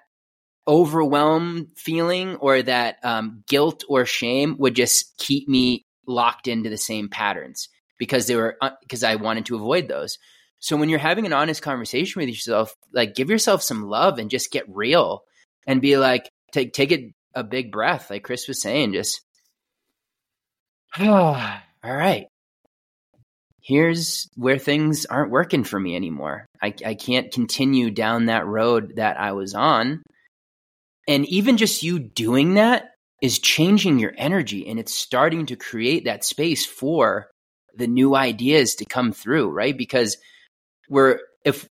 overwhelm 0.67 1.69
feeling 1.75 2.35
or 2.37 2.61
that 2.61 2.97
um, 3.03 3.43
guilt 3.47 3.83
or 3.87 4.05
shame 4.05 4.55
would 4.59 4.75
just 4.75 5.17
keep 5.17 5.47
me 5.47 5.85
locked 6.07 6.47
into 6.47 6.69
the 6.69 6.77
same 6.77 7.09
patterns 7.09 7.69
because 7.97 8.27
they 8.27 8.35
were, 8.35 8.57
because 8.81 9.03
uh, 9.03 9.07
I 9.07 9.15
wanted 9.15 9.45
to 9.47 9.55
avoid 9.55 9.87
those. 9.87 10.17
So 10.59 10.75
when 10.77 10.89
you're 10.89 10.99
having 10.99 11.25
an 11.25 11.33
honest 11.33 11.61
conversation 11.61 12.19
with 12.19 12.29
yourself, 12.29 12.75
like 12.93 13.15
give 13.15 13.29
yourself 13.29 13.61
some 13.61 13.83
love 13.83 14.17
and 14.19 14.29
just 14.29 14.51
get 14.51 14.65
real 14.67 15.23
and 15.67 15.81
be 15.81 15.97
like, 15.97 16.29
take, 16.51 16.73
take 16.73 16.91
it 16.91 17.13
a 17.35 17.43
big 17.43 17.71
breath. 17.71 18.09
Like 18.09 18.23
Chris 18.23 18.47
was 18.47 18.61
saying, 18.61 18.93
just 18.93 19.21
all 20.99 21.61
right. 21.83 22.27
Here's 23.61 24.29
where 24.35 24.59
things 24.59 25.05
aren't 25.05 25.31
working 25.31 25.63
for 25.63 25.79
me 25.79 25.95
anymore. 25.95 26.45
I, 26.61 26.73
I 26.85 26.93
can't 26.93 27.33
continue 27.33 27.89
down 27.89 28.27
that 28.27 28.45
road 28.45 28.93
that 28.97 29.19
I 29.19 29.33
was 29.33 29.55
on. 29.55 30.03
And 31.07 31.25
even 31.27 31.57
just 31.57 31.83
you 31.83 31.99
doing 31.99 32.53
that 32.55 32.91
is 33.21 33.39
changing 33.39 33.99
your 33.99 34.13
energy 34.17 34.67
and 34.67 34.79
it's 34.79 34.93
starting 34.93 35.47
to 35.47 35.55
create 35.55 36.05
that 36.05 36.23
space 36.23 36.65
for 36.65 37.27
the 37.75 37.87
new 37.87 38.15
ideas 38.15 38.75
to 38.75 38.85
come 38.85 39.11
through, 39.11 39.49
right? 39.49 39.77
Because 39.77 40.17
we're, 40.89 41.19
if 41.43 41.67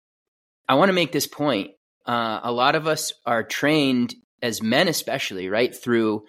I 0.68 0.74
want 0.74 0.90
to 0.90 0.94
make 0.94 1.10
this 1.10 1.26
point, 1.26 1.70
uh, 2.06 2.40
a 2.42 2.52
lot 2.52 2.74
of 2.74 2.86
us 2.86 3.12
are 3.26 3.42
trained 3.42 4.14
as 4.42 4.62
men, 4.62 4.88
especially, 4.88 5.48
right, 5.48 5.74
through 5.74 6.24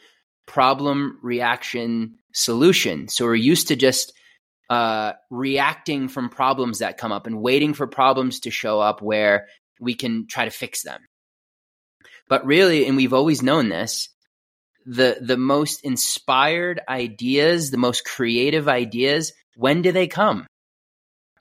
problem 0.46 1.20
reaction 1.22 2.19
solution. 2.34 3.08
So 3.08 3.26
we're 3.26 3.36
used 3.36 3.70
to 3.70 3.76
just 3.76 4.14
uh, 4.70 5.14
reacting 5.30 6.08
from 6.08 6.30
problems 6.30 6.80
that 6.80 6.98
come 6.98 7.12
up 7.12 7.28
and 7.28 7.42
waiting 7.42 7.74
for 7.74 7.88
problems 7.88 8.42
to 8.42 8.52
show 8.52 8.80
up 8.80 9.02
where 9.02 9.48
we 9.80 9.96
can 9.96 10.28
try 10.28 10.46
to 10.46 10.52
fix 10.52 10.84
them. 10.84 11.02
But 12.28 12.46
really, 12.46 12.86
and 12.86 12.96
we've 12.96 13.14
always 13.14 13.42
known 13.42 13.70
this, 13.70 14.10
the 14.86 15.18
the 15.20 15.38
most 15.38 15.84
inspired 15.84 16.80
ideas, 16.88 17.72
the 17.72 17.78
most 17.78 18.06
creative 18.06 18.68
ideas, 18.68 19.34
When 19.56 19.82
do 19.82 19.92
they 19.92 20.08
come? 20.08 20.48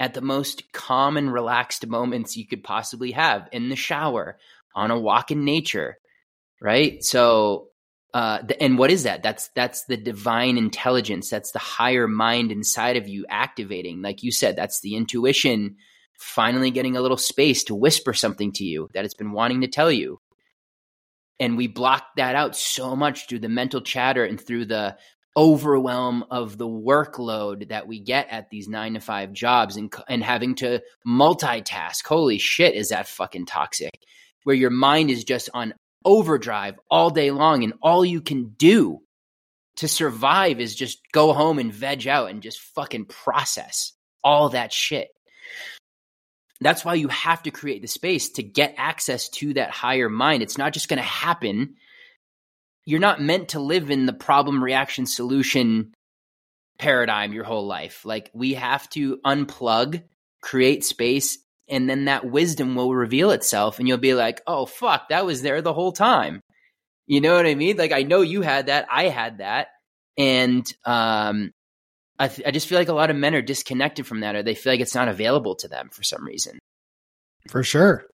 At 0.01 0.15
the 0.15 0.23
most 0.23 0.73
calm 0.73 1.17
and 1.17 1.33
relaxed 1.33 1.87
moments 1.87 2.37
you 2.37 2.47
could 2.47 2.65
possibly 2.65 3.13
have 3.13 3.49
in 3.53 3.69
the 3.69 3.77
shower, 3.77 4.39
on 4.75 4.91
a 4.91 4.99
walk 4.99 5.31
in 5.31 5.45
nature, 5.45 5.99
right? 6.61 7.03
So, 7.05 7.69
uh, 8.15 8.43
and 8.61 8.79
what 8.79 8.91
is 8.91 9.03
that? 9.03 9.23
That's 9.23 9.49
that's 9.55 9.85
the 9.85 9.97
divine 9.97 10.57
intelligence. 10.57 11.29
That's 11.29 11.53
the 11.53 11.59
higher 11.59 12.09
mind 12.09 12.51
inside 12.51 12.97
of 12.97 13.07
you 13.07 13.27
activating. 13.29 14.01
Like 14.01 14.23
you 14.23 14.33
said, 14.33 14.57
that's 14.57 14.81
the 14.81 14.97
intuition 14.97 15.77
finally 16.19 16.71
getting 16.71 16.97
a 16.97 17.01
little 17.01 17.17
space 17.17 17.65
to 17.65 17.75
whisper 17.75 18.13
something 18.13 18.53
to 18.53 18.65
you 18.65 18.89
that 18.93 19.05
it's 19.05 19.15
been 19.15 19.33
wanting 19.33 19.61
to 19.61 19.69
tell 19.69 19.91
you. 19.91 20.21
And 21.39 21.57
we 21.57 21.69
block 21.69 22.05
that 22.17 22.35
out 22.35 22.57
so 22.57 22.97
much 22.97 23.29
through 23.29 23.39
the 23.41 23.49
mental 23.49 23.81
chatter 23.81 24.25
and 24.25 24.41
through 24.41 24.65
the 24.65 24.97
overwhelm 25.37 26.25
of 26.33 26.59
the 26.59 26.67
workload 26.67 27.69
that 27.69 27.87
we 27.87 28.01
get 28.01 28.27
at 28.29 28.51
these 28.51 28.69
nine 28.69 28.95
to 28.95 29.01
five 29.01 29.33
jobs 29.33 29.77
and, 29.77 29.93
and 30.09 30.25
having 30.25 30.57
to 30.57 30.83
multitask. 31.07 32.05
Holy 32.05 32.39
shit, 32.39 32.75
is 32.75 32.89
that 32.89 33.07
fucking 33.07 33.47
toxic? 33.47 33.93
Where 34.43 34.57
your 34.57 34.71
mind 34.71 35.11
is 35.11 35.23
just 35.23 35.49
on 35.55 35.75
overdrive 36.05 36.79
all 36.91 37.11
day 37.11 37.31
long, 37.31 37.65
and 37.65 37.75
all 37.83 38.05
you 38.05 38.21
can 38.21 38.55
do 38.57 39.01
to 39.77 39.89
survive 39.89 40.61
is 40.61 40.75
just 40.75 40.99
go 41.13 41.33
home 41.33 41.59
and 41.59 41.73
veg 41.73 42.07
out 42.09 42.31
and 42.31 42.43
just 42.43 42.61
fucking 42.61 43.05
process 43.05 43.93
all 44.25 44.51
that 44.51 44.73
shit. 44.73 45.09
That's 46.61 46.85
why 46.85 46.95
you 46.95 47.09
have 47.09 47.45
to 47.45 47.53
create 47.53 47.83
the 47.83 47.89
space 47.89 48.31
to 48.31 48.43
get 48.43 48.75
access 48.77 49.29
to 49.31 49.55
that 49.55 49.71
higher 49.71 50.09
mind. 50.09 50.43
It's 50.43 50.59
not 50.59 50.73
just 50.73 50.89
going 50.89 50.99
to 50.99 51.03
happen. 51.05 51.77
You're 52.85 52.99
not 52.99 53.23
meant 53.23 53.51
to 53.51 53.61
live 53.61 53.91
in 53.91 54.07
the 54.07 54.13
problem 54.13 54.63
reaction 54.63 55.07
solution 55.07 55.93
paradigm 56.79 57.33
your 57.33 57.45
whole 57.45 57.67
life. 57.67 58.05
Like 58.05 58.31
we 58.35 58.55
have 58.55 58.89
to 58.91 59.19
unplug, 59.19 60.03
create 60.41 60.85
space, 60.85 61.39
and 61.69 61.89
then 61.89 62.07
that 62.07 62.25
wisdom 62.25 62.75
will 62.75 62.95
reveal 62.95 63.31
itself 63.31 63.79
and 63.79 63.89
you'll 63.89 63.99
be 63.99 64.15
like, 64.15 64.41
"Oh 64.47 64.67
fuck, 64.67 65.09
that 65.09 65.27
was 65.27 65.43
there 65.43 65.63
the 65.63 65.75
whole 65.75 65.93
time." 65.93 66.41
You 67.07 67.21
know 67.23 67.35
what 67.35 67.47
I 67.47 67.55
mean? 67.55 67.77
Like 67.77 67.93
I 67.93 68.03
know 68.03 68.21
you 68.21 68.43
had 68.43 68.67
that, 68.67 68.87
I 68.91 69.05
had 69.09 69.39
that. 69.39 69.69
And 70.17 70.67
um 70.85 71.51
I, 72.19 72.29
th- 72.29 72.47
I 72.47 72.51
just 72.51 72.67
feel 72.69 72.79
like 72.79 72.89
a 72.89 72.95
lot 72.95 73.11
of 73.11 73.17
men 73.17 73.35
are 73.35 73.43
disconnected 73.43 74.07
from 74.07 74.21
that 74.21 74.35
or 74.35 74.43
they 74.43 74.55
feel 74.55 74.73
like 74.73 74.81
it's 74.81 74.95
not 74.95 75.09
available 75.09 75.55
to 75.57 75.69
them 75.69 75.89
for 75.93 76.03
some 76.03 76.25
reason. 76.25 76.59
For 77.49 77.63
sure. 77.63 78.05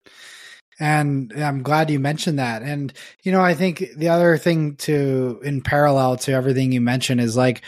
And 0.78 1.32
I'm 1.36 1.62
glad 1.62 1.90
you 1.90 1.98
mentioned 1.98 2.38
that. 2.38 2.62
And, 2.62 2.92
you 3.22 3.32
know, 3.32 3.40
I 3.40 3.54
think 3.54 3.84
the 3.96 4.08
other 4.08 4.36
thing 4.36 4.76
to, 4.76 5.40
in 5.42 5.62
parallel 5.62 6.16
to 6.18 6.32
everything 6.32 6.72
you 6.72 6.80
mentioned 6.80 7.20
is 7.20 7.36
like, 7.36 7.62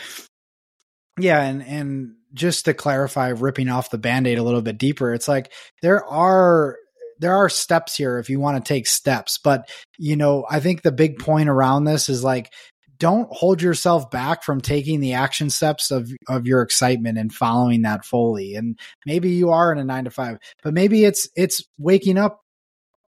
yeah, 1.19 1.41
and, 1.41 1.63
and 1.63 2.15
just 2.33 2.65
to 2.65 2.73
clarify, 2.73 3.29
ripping 3.29 3.69
off 3.69 3.89
the 3.89 3.97
band 3.97 4.27
aid 4.27 4.37
a 4.37 4.43
little 4.43 4.61
bit 4.61 4.77
deeper, 4.77 5.13
it's 5.13 5.27
like 5.27 5.51
there 5.81 6.05
are 6.05 6.77
there 7.19 7.35
are 7.35 7.49
steps 7.49 7.95
here 7.95 8.19
if 8.19 8.29
you 8.29 8.39
want 8.39 8.63
to 8.63 8.67
take 8.73 8.85
steps 8.85 9.39
but 9.43 9.67
you 9.97 10.15
know 10.15 10.45
i 10.51 10.59
think 10.59 10.83
the 10.83 10.91
big 10.91 11.17
point 11.17 11.49
around 11.49 11.83
this 11.83 12.09
is 12.09 12.23
like 12.23 12.51
don't 12.99 13.31
hold 13.31 13.61
yourself 13.61 14.09
back 14.09 14.43
from 14.43 14.61
taking 14.61 14.99
the 14.99 15.13
action 15.13 15.49
steps 15.49 15.91
of 15.91 16.11
of 16.27 16.47
your 16.47 16.61
excitement 16.61 17.17
and 17.17 17.33
following 17.33 17.83
that 17.83 18.05
fully. 18.05 18.55
And 18.55 18.77
maybe 19.05 19.29
you 19.29 19.51
are 19.51 19.71
in 19.71 19.77
a 19.77 19.83
9 19.83 20.05
to 20.05 20.11
5, 20.11 20.37
but 20.63 20.73
maybe 20.73 21.05
it's 21.05 21.29
it's 21.35 21.63
waking 21.77 22.17
up 22.17 22.41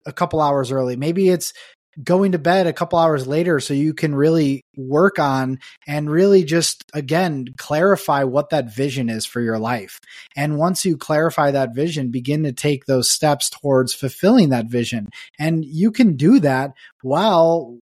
a 0.07 0.13
couple 0.13 0.41
hours 0.41 0.73
early. 0.73 0.97
Maybe 0.97 1.29
it's 1.29 1.53
going 2.03 2.33
to 2.33 2.39
bed 2.39 2.67
a 2.67 2.73
couple 2.73 2.99
hours 2.99 3.27
later 3.27 3.61
so 3.61 3.75
you 3.75 3.93
can 3.93 4.15
really 4.15 4.63
work 4.77 5.19
on 5.19 5.59
and 5.87 6.11
really 6.11 6.45
just 6.45 6.85
again 6.95 7.47
clarify 7.57 8.25
what 8.25 8.51
that 8.51 8.73
vision 8.73 9.09
is 9.09 9.27
for 9.27 9.41
your 9.41 9.59
life. 9.59 9.99
And 10.37 10.57
once 10.59 10.85
you 10.85 10.97
clarify 10.97 11.51
that 11.51 11.75
vision, 11.75 12.11
begin 12.11 12.45
to 12.45 12.53
take 12.53 12.85
those 12.85 13.11
steps 13.11 13.51
towards 13.51 13.95
fulfilling 13.95 14.51
that 14.51 14.67
vision. 14.67 15.09
And 15.39 15.65
you 15.65 15.91
can 15.91 16.17
do 16.17 16.41
that 16.41 16.73
while 17.03 17.79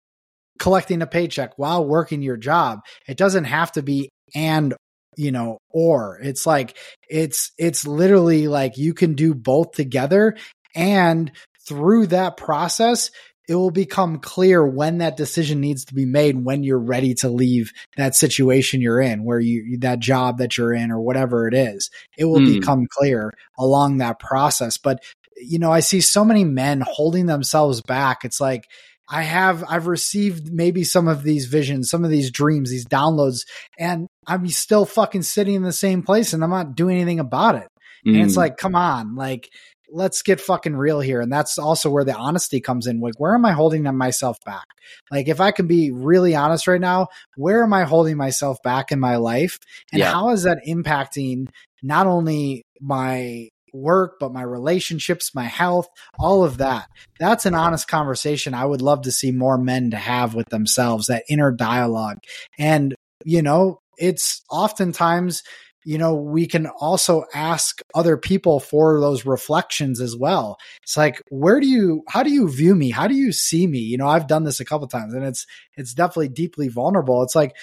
collecting 0.60 1.02
a 1.02 1.08
paycheck 1.08 1.58
while 1.58 1.86
working 1.86 2.22
your 2.22 2.38
job. 2.38 2.82
It 3.08 3.18
doesn't 3.18 3.46
have 3.46 3.72
to 3.74 3.82
be 3.82 4.10
and 4.36 4.74
you 5.16 5.32
know 5.32 5.60
or 5.70 6.20
it's 6.24 6.46
like 6.46 6.78
it's 7.10 7.52
it's 7.58 7.86
literally 7.86 8.48
like 8.48 8.78
you 8.78 8.94
can 8.94 9.14
do 9.14 9.34
both 9.36 9.72
together 9.72 10.36
and 10.76 11.32
through 11.68 12.08
that 12.08 12.38
process 12.38 13.12
it 13.48 13.56
will 13.56 13.72
become 13.72 14.20
clear 14.20 14.66
when 14.66 15.00
that 15.00 15.18
decision 15.18 15.60
needs 15.60 15.86
to 15.86 15.94
be 15.94 16.06
made 16.06 16.44
when 16.44 16.64
you're 16.64 16.80
ready 16.80 17.14
to 17.14 17.30
leave 17.30 17.72
that 17.98 18.16
situation 18.16 18.82
you're 18.82 19.02
in 19.02 19.24
where 19.24 19.40
you 19.40 19.78
that 19.80 20.00
job 20.00 20.38
that 20.38 20.58
you're 20.58 20.74
in 20.74 20.92
or 20.92 21.00
whatever 21.00 21.48
it 21.48 21.54
is 21.54 21.90
it 22.18 22.26
will 22.26 22.40
mm. 22.40 22.60
become 22.60 22.88
clear 22.90 23.32
along 23.58 23.98
that 23.98 24.20
process 24.20 24.78
but 24.78 25.04
you 25.38 25.60
know 25.60 25.72
i 25.72 25.80
see 25.80 26.02
so 26.02 26.24
many 26.24 26.44
men 26.44 26.84
holding 26.86 27.26
themselves 27.26 27.82
back 27.82 28.24
it's 28.24 28.40
like 28.40 28.68
I 29.10 29.24
have 29.24 29.66
I've 29.68 29.88
received 29.88 30.52
maybe 30.52 30.84
some 30.84 31.08
of 31.08 31.24
these 31.24 31.46
visions, 31.46 31.90
some 31.90 32.06
of 32.06 32.10
these 32.10 32.32
dreams, 32.32 32.70
these 32.70 32.86
downloads, 32.86 33.46
and 33.78 34.08
I'm 34.26 34.48
still 34.48 34.86
fucking 34.86 35.24
sitting 35.24 35.56
in 35.56 35.62
the 35.62 35.74
same 35.74 36.04
place 36.04 36.34
and 36.34 36.44
I'm 36.44 36.50
not 36.50 36.76
doing 36.76 36.96
anything 36.96 37.20
about 37.20 37.56
it. 37.56 37.68
Mm. 38.06 38.16
And 38.16 38.22
it's 38.24 38.34
mm. 38.34 38.38
like, 38.38 38.58
come 38.58 38.76
on, 38.76 39.16
like 39.16 39.50
let's 39.94 40.24
get 40.24 40.42
fucking 40.42 40.76
real 40.76 41.00
here. 41.00 41.22
And 41.22 41.32
that's 41.32 41.58
also 41.58 41.90
where 41.90 42.04
the 42.04 42.16
honesty 42.16 42.60
comes 42.60 42.88
in. 42.88 43.00
Like, 43.00 43.20
where 43.20 43.36
am 43.36 43.46
I 43.46 43.52
holding 43.52 43.84
myself 43.96 44.38
back? 44.44 44.66
Like, 45.12 45.28
if 45.28 45.40
I 45.40 45.52
can 45.52 45.68
be 45.68 45.92
really 45.92 46.36
honest 46.36 46.68
right 46.68 46.82
now, 46.82 47.08
where 47.38 47.64
am 47.64 47.74
I 47.74 47.84
holding 47.84 48.18
myself 48.18 48.58
back 48.64 48.92
in 48.92 49.00
my 49.00 49.18
life? 49.18 49.60
And 49.92 50.00
yeah. 50.00 50.12
how 50.12 50.32
is 50.32 50.44
that 50.44 50.60
impacting 50.68 51.48
not 51.84 52.08
only 52.08 52.66
my 52.82 53.50
work, 53.74 54.18
but 54.20 54.34
my 54.34 54.44
relationships, 54.44 55.34
my 55.34 55.46
health, 55.46 55.88
all 56.20 56.44
of 56.44 56.58
that. 56.58 56.88
That's 57.20 57.46
an 57.46 57.56
honest 57.56 57.88
conversation 57.88 58.54
I 58.54 58.66
would 58.66 58.82
love 58.82 59.04
to 59.04 59.12
see 59.12 59.32
more 59.32 59.58
men 59.58 59.92
to 59.92 59.98
have 59.98 60.36
with 60.36 60.50
themselves, 60.50 61.08
that 61.08 61.24
inner 61.30 61.52
dialogue. 61.52 62.18
And, 62.58 62.96
you 63.26 63.42
know, 63.42 63.80
it's 63.98 64.44
oftentimes, 64.50 65.44
you 65.86 65.98
know, 65.98 66.16
we 66.16 66.48
can 66.48 66.68
also 66.68 67.26
ask 67.34 67.82
other 67.94 68.18
people 68.18 68.60
for 68.60 69.00
those 69.00 69.26
reflections 69.26 70.00
as 70.00 70.16
well. 70.16 70.58
It's 70.84 70.96
like, 70.96 71.22
where 71.30 71.60
do 71.60 71.68
you, 71.68 72.04
how 72.08 72.24
do 72.24 72.32
you 72.32 72.50
view 72.50 72.76
me? 72.76 72.90
How 72.90 73.08
do 73.08 73.16
you 73.16 73.32
see 73.32 73.68
me? 73.68 73.80
You 73.80 73.98
know, 73.98 74.08
I've 74.08 74.28
done 74.28 74.44
this 74.44 74.60
a 74.60 74.66
couple 74.66 74.88
times 74.88 75.14
and 75.14 75.26
it's, 75.26 75.46
it's 75.76 75.94
definitely 75.94 76.30
deeply 76.30 76.70
vulnerable. 76.70 77.22
It's 77.24 77.36
like, 77.36 77.56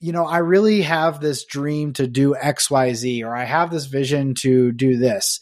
you 0.00 0.12
know, 0.12 0.24
I 0.24 0.38
really 0.38 0.82
have 0.82 1.20
this 1.20 1.44
dream 1.44 1.92
to 1.94 2.06
do 2.06 2.34
XYZ, 2.34 3.22
or 3.22 3.36
I 3.36 3.44
have 3.44 3.70
this 3.70 3.84
vision 3.84 4.34
to 4.36 4.72
do 4.72 4.96
this. 4.96 5.40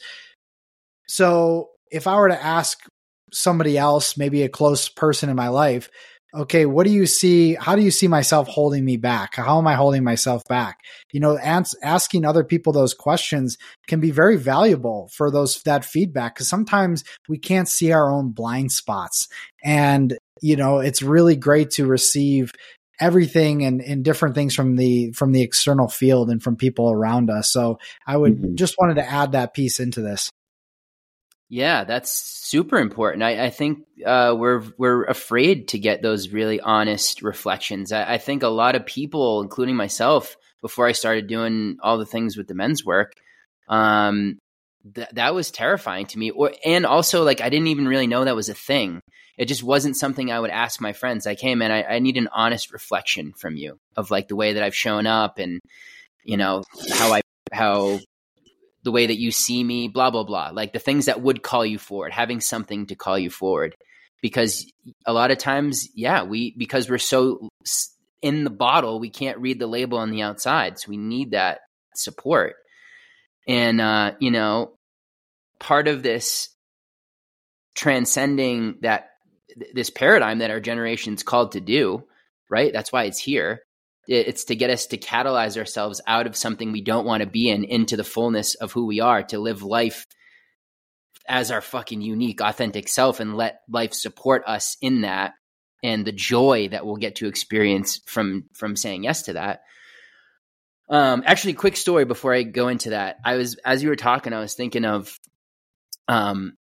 So 1.06 1.70
if 1.90 2.06
I 2.06 2.16
were 2.16 2.28
to 2.28 2.44
ask 2.44 2.78
somebody 3.32 3.78
else, 3.78 4.16
maybe 4.16 4.42
a 4.42 4.48
close 4.48 4.88
person 4.88 5.30
in 5.30 5.36
my 5.36 5.48
life, 5.48 5.90
okay, 6.34 6.66
what 6.66 6.84
do 6.84 6.92
you 6.92 7.06
see? 7.06 7.54
How 7.54 7.74
do 7.76 7.82
you 7.82 7.90
see 7.90 8.08
myself 8.08 8.48
holding 8.48 8.84
me 8.84 8.96
back? 8.96 9.34
How 9.34 9.58
am 9.58 9.66
I 9.66 9.74
holding 9.74 10.04
myself 10.04 10.42
back? 10.48 10.80
You 11.12 11.20
know, 11.20 11.36
ans- 11.38 11.74
asking 11.82 12.24
other 12.24 12.44
people 12.44 12.72
those 12.72 12.94
questions 12.94 13.56
can 13.86 14.00
be 14.00 14.10
very 14.10 14.36
valuable 14.36 15.10
for 15.14 15.30
those, 15.30 15.62
that 15.62 15.84
feedback. 15.84 16.36
Cause 16.36 16.48
sometimes 16.48 17.04
we 17.28 17.38
can't 17.38 17.68
see 17.68 17.92
our 17.92 18.10
own 18.10 18.30
blind 18.30 18.72
spots. 18.72 19.28
And, 19.64 20.16
you 20.42 20.56
know, 20.56 20.78
it's 20.78 21.02
really 21.02 21.36
great 21.36 21.70
to 21.72 21.86
receive 21.86 22.52
everything 23.00 23.64
and, 23.64 23.80
and 23.80 24.04
different 24.04 24.34
things 24.34 24.54
from 24.54 24.76
the 24.76 25.12
from 25.12 25.32
the 25.32 25.42
external 25.42 25.88
field 25.88 26.30
and 26.30 26.42
from 26.42 26.56
people 26.56 26.90
around 26.90 27.30
us. 27.30 27.52
So 27.52 27.78
I 28.06 28.16
would 28.16 28.36
mm-hmm. 28.36 28.54
just 28.56 28.74
wanted 28.78 28.94
to 28.94 29.08
add 29.08 29.32
that 29.32 29.54
piece 29.54 29.80
into 29.80 30.02
this. 30.02 30.30
Yeah, 31.50 31.84
that's 31.84 32.12
super 32.12 32.78
important. 32.78 33.22
I, 33.22 33.46
I 33.46 33.50
think 33.50 33.86
uh, 34.04 34.34
we're 34.36 34.64
we're 34.76 35.04
afraid 35.04 35.68
to 35.68 35.78
get 35.78 36.02
those 36.02 36.28
really 36.28 36.60
honest 36.60 37.22
reflections. 37.22 37.90
I, 37.90 38.14
I, 38.14 38.18
think 38.18 38.42
a 38.42 38.48
lot 38.48 38.74
of 38.74 38.84
people, 38.84 39.40
including 39.40 39.74
myself, 39.74 40.36
before 40.60 40.86
I 40.86 40.92
started 40.92 41.26
doing 41.26 41.78
all 41.82 41.96
the 41.96 42.04
things 42.04 42.36
with 42.36 42.48
the 42.48 42.54
men's 42.54 42.84
work, 42.84 43.12
um, 43.68 44.38
th- 44.94 45.08
that 45.12 45.34
was 45.34 45.50
terrifying 45.50 46.04
to 46.06 46.18
me. 46.18 46.30
Or 46.30 46.52
and 46.66 46.84
also 46.84 47.24
like 47.24 47.40
I 47.40 47.48
didn't 47.48 47.68
even 47.68 47.88
really 47.88 48.06
know 48.06 48.26
that 48.26 48.36
was 48.36 48.50
a 48.50 48.54
thing 48.54 49.00
it 49.38 49.46
just 49.46 49.62
wasn't 49.62 49.96
something 49.96 50.30
I 50.30 50.40
would 50.40 50.50
ask 50.50 50.80
my 50.80 50.92
friends. 50.92 51.24
Like, 51.24 51.40
hey 51.40 51.54
man, 51.54 51.70
I, 51.70 51.84
I 51.84 51.98
need 52.00 52.16
an 52.16 52.28
honest 52.32 52.72
reflection 52.72 53.32
from 53.38 53.56
you 53.56 53.78
of 53.96 54.10
like 54.10 54.26
the 54.26 54.36
way 54.36 54.54
that 54.54 54.62
I've 54.62 54.74
shown 54.74 55.06
up 55.06 55.38
and 55.38 55.60
you 56.24 56.36
know 56.36 56.64
how 56.92 57.14
I 57.14 57.20
how 57.52 58.00
the 58.88 58.92
way 58.92 59.06
that 59.06 59.20
you 59.20 59.30
see 59.30 59.62
me, 59.62 59.86
blah 59.86 60.10
blah 60.10 60.24
blah. 60.24 60.48
Like 60.50 60.72
the 60.72 60.78
things 60.78 61.04
that 61.04 61.20
would 61.20 61.42
call 61.42 61.66
you 61.66 61.78
forward, 61.78 62.10
having 62.10 62.40
something 62.40 62.86
to 62.86 62.94
call 62.94 63.18
you 63.18 63.28
forward. 63.28 63.76
Because 64.22 64.64
a 65.04 65.12
lot 65.12 65.30
of 65.30 65.36
times, 65.36 65.90
yeah, 65.94 66.22
we 66.22 66.54
because 66.56 66.88
we're 66.88 66.96
so 66.96 67.50
in 68.22 68.44
the 68.44 68.50
bottle, 68.50 68.98
we 68.98 69.10
can't 69.10 69.36
read 69.40 69.58
the 69.58 69.66
label 69.66 69.98
on 69.98 70.10
the 70.10 70.22
outside, 70.22 70.78
so 70.78 70.88
we 70.88 70.96
need 70.96 71.32
that 71.32 71.60
support. 71.94 72.54
And 73.46 73.78
uh, 73.78 74.12
you 74.20 74.30
know, 74.30 74.72
part 75.58 75.86
of 75.86 76.02
this 76.02 76.48
transcending 77.74 78.78
that 78.80 79.10
this 79.74 79.90
paradigm 79.90 80.38
that 80.38 80.50
our 80.50 80.60
generation's 80.60 81.22
called 81.22 81.52
to 81.52 81.60
do, 81.60 82.04
right? 82.48 82.72
That's 82.72 82.90
why 82.90 83.04
it's 83.04 83.18
here. 83.18 83.60
It's 84.08 84.44
to 84.44 84.56
get 84.56 84.70
us 84.70 84.86
to 84.86 84.96
catalyze 84.96 85.58
ourselves 85.58 86.00
out 86.06 86.26
of 86.26 86.34
something 86.34 86.72
we 86.72 86.80
don't 86.80 87.04
want 87.06 87.22
to 87.22 87.28
be 87.28 87.50
in 87.50 87.64
into 87.64 87.96
the 87.96 88.04
fullness 88.04 88.54
of 88.54 88.72
who 88.72 88.86
we 88.86 89.00
are, 89.00 89.22
to 89.24 89.38
live 89.38 89.62
life 89.62 90.06
as 91.28 91.50
our 91.50 91.60
fucking 91.60 92.00
unique, 92.00 92.40
authentic 92.40 92.88
self 92.88 93.20
and 93.20 93.36
let 93.36 93.60
life 93.68 93.92
support 93.92 94.42
us 94.46 94.78
in 94.80 95.02
that 95.02 95.34
and 95.82 96.06
the 96.06 96.12
joy 96.12 96.68
that 96.70 96.86
we'll 96.86 96.96
get 96.96 97.16
to 97.16 97.28
experience 97.28 98.00
from 98.06 98.44
from 98.54 98.76
saying 98.76 99.04
yes 99.04 99.22
to 99.24 99.34
that. 99.34 99.60
Um, 100.88 101.22
actually, 101.26 101.52
quick 101.52 101.76
story 101.76 102.06
before 102.06 102.32
I 102.32 102.42
go 102.44 102.68
into 102.68 102.90
that. 102.90 103.18
I 103.24 103.36
was 103.36 103.56
as 103.64 103.82
you 103.82 103.90
were 103.90 103.96
talking, 103.96 104.32
I 104.32 104.40
was 104.40 104.54
thinking 104.54 104.86
of 104.86 105.16
um, 106.08 106.56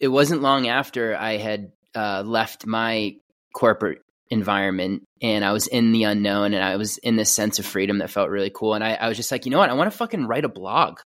it 0.00 0.08
wasn't 0.08 0.42
long 0.42 0.68
after 0.68 1.14
I 1.14 1.36
had 1.36 1.72
uh, 1.94 2.22
left 2.24 2.66
my 2.66 3.16
corporate 3.54 4.00
environment 4.30 5.06
and 5.22 5.44
I 5.44 5.52
was 5.52 5.66
in 5.66 5.92
the 5.92 6.04
unknown 6.04 6.54
and 6.54 6.62
I 6.62 6.76
was 6.76 6.98
in 6.98 7.16
this 7.16 7.32
sense 7.32 7.58
of 7.58 7.66
freedom 7.66 7.98
that 7.98 8.10
felt 8.10 8.30
really 8.30 8.50
cool. 8.54 8.74
And 8.74 8.84
I, 8.84 8.94
I 8.94 9.08
was 9.08 9.16
just 9.16 9.32
like, 9.32 9.44
you 9.44 9.50
know 9.50 9.58
what? 9.58 9.70
I 9.70 9.74
want 9.74 9.90
to 9.90 9.96
fucking 9.96 10.26
write 10.26 10.44
a 10.44 10.48
blog. 10.50 11.00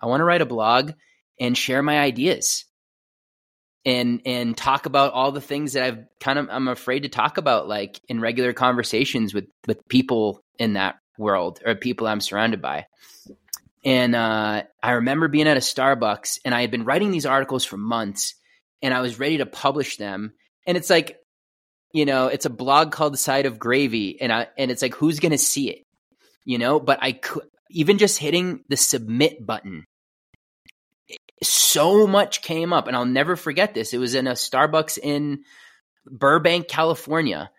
I 0.00 0.06
want 0.06 0.20
to 0.20 0.24
write 0.24 0.42
a 0.42 0.46
blog 0.46 0.92
and 1.38 1.56
share 1.56 1.82
my 1.82 1.98
ideas 1.98 2.64
and 3.84 4.20
and 4.26 4.56
talk 4.56 4.84
about 4.84 5.12
all 5.14 5.32
the 5.32 5.40
things 5.40 5.72
that 5.72 5.82
I've 5.82 6.04
kind 6.20 6.38
of 6.38 6.48
I'm 6.50 6.68
afraid 6.68 7.04
to 7.04 7.08
talk 7.08 7.38
about 7.38 7.66
like 7.66 8.00
in 8.08 8.20
regular 8.20 8.52
conversations 8.52 9.32
with 9.32 9.46
with 9.66 9.88
people 9.88 10.42
in 10.58 10.74
that 10.74 10.96
world 11.18 11.60
or 11.64 11.74
people 11.74 12.06
I'm 12.06 12.20
surrounded 12.20 12.60
by. 12.60 12.86
And 13.84 14.14
uh, 14.14 14.64
I 14.82 14.90
remember 14.92 15.28
being 15.28 15.48
at 15.48 15.56
a 15.56 15.60
Starbucks 15.60 16.40
and 16.44 16.54
I 16.54 16.60
had 16.60 16.70
been 16.70 16.84
writing 16.84 17.10
these 17.10 17.26
articles 17.26 17.64
for 17.64 17.78
months 17.78 18.34
and 18.82 18.92
I 18.92 19.00
was 19.00 19.18
ready 19.18 19.38
to 19.38 19.46
publish 19.46 19.96
them. 19.96 20.32
And 20.66 20.76
it's 20.76 20.90
like, 20.90 21.19
you 21.92 22.06
know, 22.06 22.28
it's 22.28 22.46
a 22.46 22.50
blog 22.50 22.92
called 22.92 23.14
The 23.14 23.18
Side 23.18 23.46
of 23.46 23.58
Gravy, 23.58 24.20
and 24.20 24.32
I 24.32 24.48
and 24.56 24.70
it's 24.70 24.82
like, 24.82 24.94
who's 24.94 25.20
gonna 25.20 25.38
see 25.38 25.70
it? 25.70 25.86
You 26.44 26.58
know, 26.58 26.80
but 26.80 26.98
I 27.02 27.12
could 27.12 27.44
even 27.70 27.98
just 27.98 28.18
hitting 28.18 28.64
the 28.68 28.76
submit 28.76 29.44
button 29.44 29.84
so 31.42 32.06
much 32.06 32.42
came 32.42 32.72
up 32.72 32.86
and 32.86 32.96
I'll 32.96 33.04
never 33.04 33.36
forget 33.36 33.74
this. 33.74 33.94
It 33.94 33.98
was 33.98 34.14
in 34.14 34.26
a 34.26 34.32
Starbucks 34.32 34.98
in 34.98 35.44
Burbank, 36.06 36.68
California. 36.68 37.50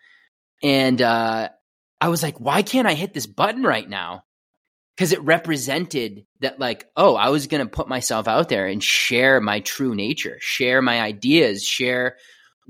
And 0.61 1.01
uh, 1.01 1.49
I 1.99 2.07
was 2.09 2.21
like, 2.21 2.39
why 2.39 2.61
can't 2.61 2.87
I 2.87 2.93
hit 2.93 3.13
this 3.13 3.25
button 3.25 3.63
right 3.63 3.87
now? 3.87 4.23
Because 4.95 5.13
it 5.13 5.21
represented 5.23 6.25
that, 6.41 6.59
like, 6.59 6.85
oh, 6.95 7.15
I 7.15 7.29
was 7.29 7.47
going 7.47 7.63
to 7.65 7.69
put 7.69 7.87
myself 7.87 8.27
out 8.27 8.49
there 8.49 8.67
and 8.67 8.83
share 8.83 9.41
my 9.41 9.61
true 9.61 9.95
nature, 9.95 10.37
share 10.41 10.81
my 10.81 11.01
ideas, 11.01 11.63
share 11.63 12.17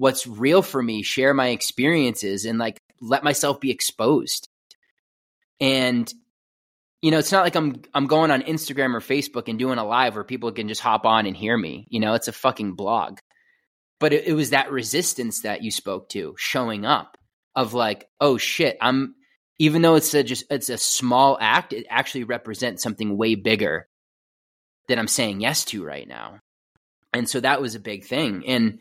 what's 0.02 0.26
real 0.26 0.64
for 0.64 0.82
me, 0.82 1.04
share 1.04 1.32
my 1.32 1.50
experiences, 1.50 2.46
and 2.46 2.58
like 2.58 2.82
let 3.02 3.24
myself 3.24 3.60
be 3.60 3.70
exposed. 3.70 4.50
And 5.60 6.12
you 7.04 7.12
know, 7.12 7.20
it's 7.20 7.32
not 7.32 7.44
like 7.44 7.56
I'm 7.56 7.84
I'm 7.94 8.08
going 8.08 8.32
on 8.32 8.42
Instagram 8.42 8.96
or 8.96 9.00
Facebook 9.00 9.48
and 9.48 9.60
doing 9.60 9.78
a 9.78 9.86
live 9.86 10.16
where 10.16 10.24
people 10.24 10.52
can 10.52 10.68
just 10.68 10.82
hop 10.82 11.06
on 11.06 11.28
and 11.28 11.38
hear 11.38 11.56
me. 11.56 11.86
You 11.90 12.00
know, 12.00 12.16
it's 12.16 12.28
a 12.28 12.34
fucking 12.34 12.74
blog. 12.74 13.20
But 14.00 14.12
it, 14.12 14.26
it 14.26 14.34
was 14.34 14.50
that 14.50 14.72
resistance 14.72 15.42
that 15.42 15.62
you 15.62 15.70
spoke 15.70 16.10
to 16.10 16.34
showing 16.36 16.84
up 16.84 17.16
of 17.56 17.76
like, 17.76 18.08
oh 18.20 18.40
shit, 18.40 18.78
I'm 18.82 19.14
even 19.60 19.84
though 19.84 19.96
it's 19.96 20.16
a 20.16 20.24
just 20.24 20.46
it's 20.50 20.70
a 20.70 20.80
small 20.80 21.38
act, 21.40 21.74
it 21.74 21.86
actually 21.92 22.24
represents 22.24 22.82
something 22.82 23.18
way 23.18 23.36
bigger 23.36 23.88
that 24.88 24.98
I'm 24.98 25.08
saying 25.08 25.42
yes 25.42 25.64
to 25.66 25.86
right 25.86 26.08
now. 26.08 26.40
And 27.14 27.30
so 27.30 27.40
that 27.40 27.62
was 27.62 27.76
a 27.76 27.80
big 27.80 28.06
thing. 28.06 28.48
And 28.48 28.80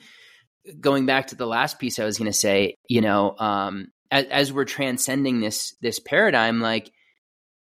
going 0.81 1.07
back 1.07 1.29
to 1.29 1.37
the 1.37 1.47
last 1.47 1.79
piece 1.79 1.99
I 1.99 2.05
was 2.05 2.19
going 2.19 2.31
to 2.31 2.37
say, 2.37 2.77
you 2.89 3.01
know, 3.01 3.37
um, 3.39 3.89
as, 4.11 4.25
as 4.27 4.53
we're 4.53 4.65
transcending 4.65 5.41
this 5.41 5.75
this 5.81 5.99
paradigm, 5.99 6.61
like 6.61 6.91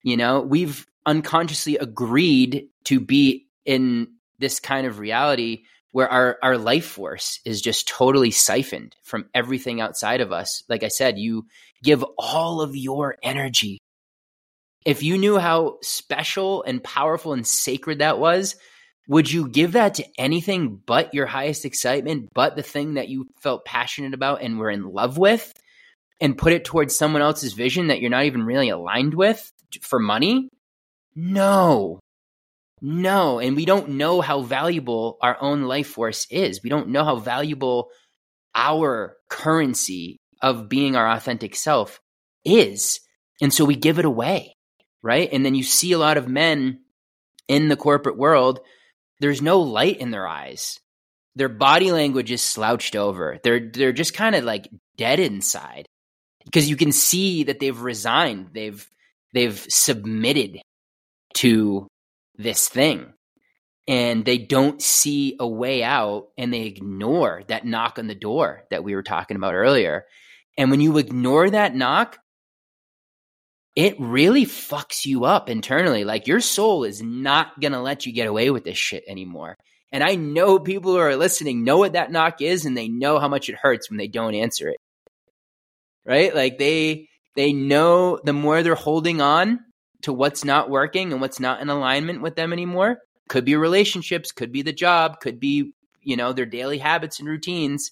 you 0.03 0.17
know, 0.17 0.41
we've 0.41 0.85
unconsciously 1.05 1.77
agreed 1.77 2.67
to 2.85 2.99
be 2.99 3.47
in 3.65 4.07
this 4.39 4.59
kind 4.59 4.87
of 4.87 4.99
reality 4.99 5.63
where 5.91 6.09
our, 6.09 6.37
our 6.43 6.57
life 6.57 6.85
force 6.85 7.39
is 7.45 7.61
just 7.61 7.87
totally 7.87 8.31
siphoned 8.31 8.95
from 9.03 9.25
everything 9.33 9.81
outside 9.81 10.21
of 10.21 10.31
us. 10.31 10.63
Like 10.69 10.83
I 10.83 10.89
said, 10.89 11.17
you 11.17 11.47
give 11.83 12.05
all 12.17 12.61
of 12.61 12.75
your 12.75 13.17
energy. 13.23 13.79
If 14.85 15.01
you 15.01 15.17
knew 15.17 15.37
how 15.37 15.77
special 15.81 16.63
and 16.63 16.83
powerful 16.83 17.33
and 17.33 17.47
sacred 17.47 17.99
that 17.99 18.19
was, 18.19 18.55
would 19.07 19.31
you 19.31 19.47
give 19.47 19.73
that 19.73 19.95
to 19.95 20.05
anything 20.17 20.81
but 20.85 21.13
your 21.13 21.25
highest 21.25 21.65
excitement, 21.65 22.29
but 22.33 22.55
the 22.55 22.63
thing 22.63 22.95
that 22.95 23.09
you 23.09 23.27
felt 23.41 23.65
passionate 23.65 24.13
about 24.13 24.41
and 24.41 24.59
were 24.59 24.69
in 24.69 24.83
love 24.83 25.17
with, 25.17 25.53
and 26.19 26.37
put 26.37 26.53
it 26.53 26.65
towards 26.65 26.97
someone 26.97 27.21
else's 27.21 27.53
vision 27.53 27.87
that 27.87 28.01
you're 28.01 28.09
not 28.09 28.25
even 28.25 28.43
really 28.43 28.69
aligned 28.69 29.13
with? 29.13 29.51
for 29.81 29.99
money? 29.99 30.49
No. 31.15 31.99
No. 32.81 33.39
And 33.39 33.55
we 33.55 33.65
don't 33.65 33.89
know 33.89 34.21
how 34.21 34.41
valuable 34.41 35.17
our 35.21 35.37
own 35.41 35.63
life 35.63 35.87
force 35.87 36.27
is. 36.29 36.61
We 36.63 36.69
don't 36.69 36.89
know 36.89 37.03
how 37.03 37.17
valuable 37.17 37.89
our 38.55 39.17
currency 39.29 40.17
of 40.41 40.69
being 40.69 40.95
our 40.95 41.09
authentic 41.09 41.55
self 41.55 41.99
is. 42.45 42.99
And 43.41 43.53
so 43.53 43.65
we 43.65 43.75
give 43.75 43.99
it 43.99 44.05
away. 44.05 44.53
Right. 45.03 45.29
And 45.31 45.45
then 45.45 45.55
you 45.55 45.63
see 45.63 45.91
a 45.91 45.99
lot 45.99 46.17
of 46.17 46.27
men 46.27 46.79
in 47.47 47.69
the 47.69 47.77
corporate 47.77 48.17
world, 48.17 48.59
there's 49.19 49.41
no 49.41 49.59
light 49.61 49.97
in 49.97 50.11
their 50.11 50.27
eyes. 50.27 50.79
Their 51.35 51.49
body 51.49 51.91
language 51.91 52.31
is 52.31 52.41
slouched 52.41 52.95
over. 52.95 53.39
They're 53.43 53.69
they're 53.71 53.93
just 53.93 54.13
kind 54.13 54.35
of 54.35 54.43
like 54.43 54.69
dead 54.97 55.19
inside. 55.19 55.85
Because 56.45 56.69
you 56.69 56.77
can 56.77 56.91
see 56.91 57.43
that 57.43 57.59
they've 57.59 57.79
resigned. 57.79 58.49
They've 58.53 58.85
they've 59.33 59.59
submitted 59.69 60.61
to 61.35 61.87
this 62.35 62.67
thing 62.67 63.13
and 63.87 64.25
they 64.25 64.37
don't 64.37 64.81
see 64.81 65.35
a 65.39 65.47
way 65.47 65.83
out 65.83 66.27
and 66.37 66.53
they 66.53 66.63
ignore 66.63 67.43
that 67.47 67.65
knock 67.65 67.97
on 67.99 68.07
the 68.07 68.15
door 68.15 68.63
that 68.69 68.83
we 68.83 68.95
were 68.95 69.03
talking 69.03 69.37
about 69.37 69.55
earlier. 69.55 70.05
And 70.57 70.71
when 70.71 70.81
you 70.81 70.97
ignore 70.97 71.49
that 71.49 71.75
knock, 71.75 72.19
it 73.77 73.95
really 73.99 74.43
fucks 74.43 75.05
you 75.05 75.25
up 75.25 75.49
internally. 75.49 76.03
Like 76.03 76.25
your 76.25 76.41
soul 76.41 76.83
is 76.83 77.03
not 77.03 77.59
going 77.61 77.73
to 77.73 77.79
let 77.79 78.07
you 78.07 78.11
get 78.11 78.27
away 78.27 78.49
with 78.49 78.63
this 78.63 78.77
shit 78.77 79.03
anymore. 79.07 79.55
And 79.91 80.03
I 80.03 80.15
know 80.15 80.57
people 80.57 80.93
who 80.93 80.97
are 80.97 81.15
listening 81.15 81.63
know 81.63 81.77
what 81.77 81.93
that 81.93 82.11
knock 82.11 82.41
is 82.41 82.65
and 82.65 82.75
they 82.75 82.87
know 82.87 83.19
how 83.19 83.27
much 83.27 83.49
it 83.49 83.55
hurts 83.55 83.87
when 83.87 83.99
they 83.99 84.07
don't 84.07 84.33
answer 84.33 84.67
it. 84.67 84.77
Right? 86.07 86.33
Like 86.33 86.57
they 86.57 87.07
they 87.35 87.53
know 87.53 88.19
the 88.23 88.33
more 88.33 88.63
they're 88.63 88.73
holding 88.73 89.21
on 89.21 89.59
to 90.01 90.11
what's 90.11 90.43
not 90.43 90.71
working 90.71 91.11
and 91.11 91.21
what's 91.21 91.39
not 91.39 91.61
in 91.61 91.69
alignment 91.69 92.23
with 92.23 92.35
them 92.35 92.53
anymore, 92.53 92.97
could 93.29 93.45
be 93.45 93.55
relationships, 93.55 94.31
could 94.31 94.51
be 94.51 94.63
the 94.63 94.73
job, 94.73 95.19
could 95.19 95.39
be, 95.39 95.71
you 96.01 96.17
know, 96.17 96.33
their 96.33 96.47
daily 96.47 96.79
habits 96.79 97.19
and 97.19 97.29
routines. 97.29 97.91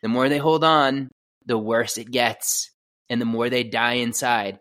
The 0.00 0.08
more 0.08 0.30
they 0.30 0.38
hold 0.38 0.64
on, 0.64 1.10
the 1.44 1.58
worse 1.58 1.98
it 1.98 2.10
gets 2.10 2.70
and 3.10 3.20
the 3.20 3.26
more 3.26 3.50
they 3.50 3.64
die 3.64 3.94
inside 3.94 4.60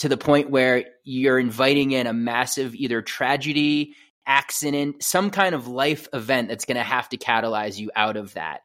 to 0.00 0.08
the 0.08 0.16
point 0.16 0.48
where 0.48 0.86
you're 1.04 1.38
inviting 1.38 1.92
in 1.92 2.06
a 2.06 2.12
massive 2.14 2.74
either 2.74 3.02
tragedy, 3.02 3.94
accident, 4.26 5.02
some 5.02 5.30
kind 5.30 5.54
of 5.54 5.68
life 5.68 6.08
event 6.14 6.48
that's 6.48 6.64
going 6.64 6.78
to 6.78 6.82
have 6.82 7.08
to 7.10 7.18
catalyze 7.18 7.78
you 7.78 7.90
out 7.94 8.16
of 8.16 8.32
that. 8.32 8.62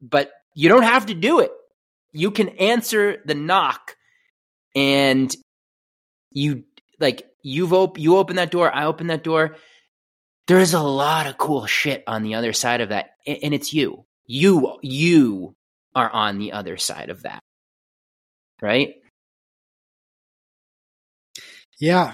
But 0.00 0.30
you 0.54 0.68
don't 0.68 0.84
have 0.84 1.06
to 1.06 1.14
do 1.14 1.40
it. 1.40 1.50
You 2.12 2.30
can 2.30 2.50
answer 2.50 3.20
the 3.24 3.34
knock 3.34 3.96
and 4.76 5.34
you 6.30 6.64
like 7.00 7.24
you've 7.42 7.72
op- 7.72 7.98
you 7.98 8.16
open 8.16 8.36
that 8.36 8.50
door 8.50 8.72
i 8.72 8.84
open 8.84 9.08
that 9.08 9.24
door. 9.24 9.56
There's 10.46 10.74
a 10.74 10.82
lot 10.82 11.26
of 11.26 11.36
cool 11.36 11.66
shit 11.66 12.04
on 12.06 12.22
the 12.22 12.34
other 12.36 12.52
side 12.52 12.80
of 12.80 12.90
that 12.90 13.10
and 13.26 13.52
it's 13.54 13.72
you. 13.72 14.04
You 14.26 14.78
you 14.82 15.56
are 15.96 16.10
on 16.10 16.38
the 16.38 16.52
other 16.52 16.76
side 16.76 17.10
of 17.10 17.22
that. 17.22 17.42
Right 18.60 19.01
yeah 21.82 22.12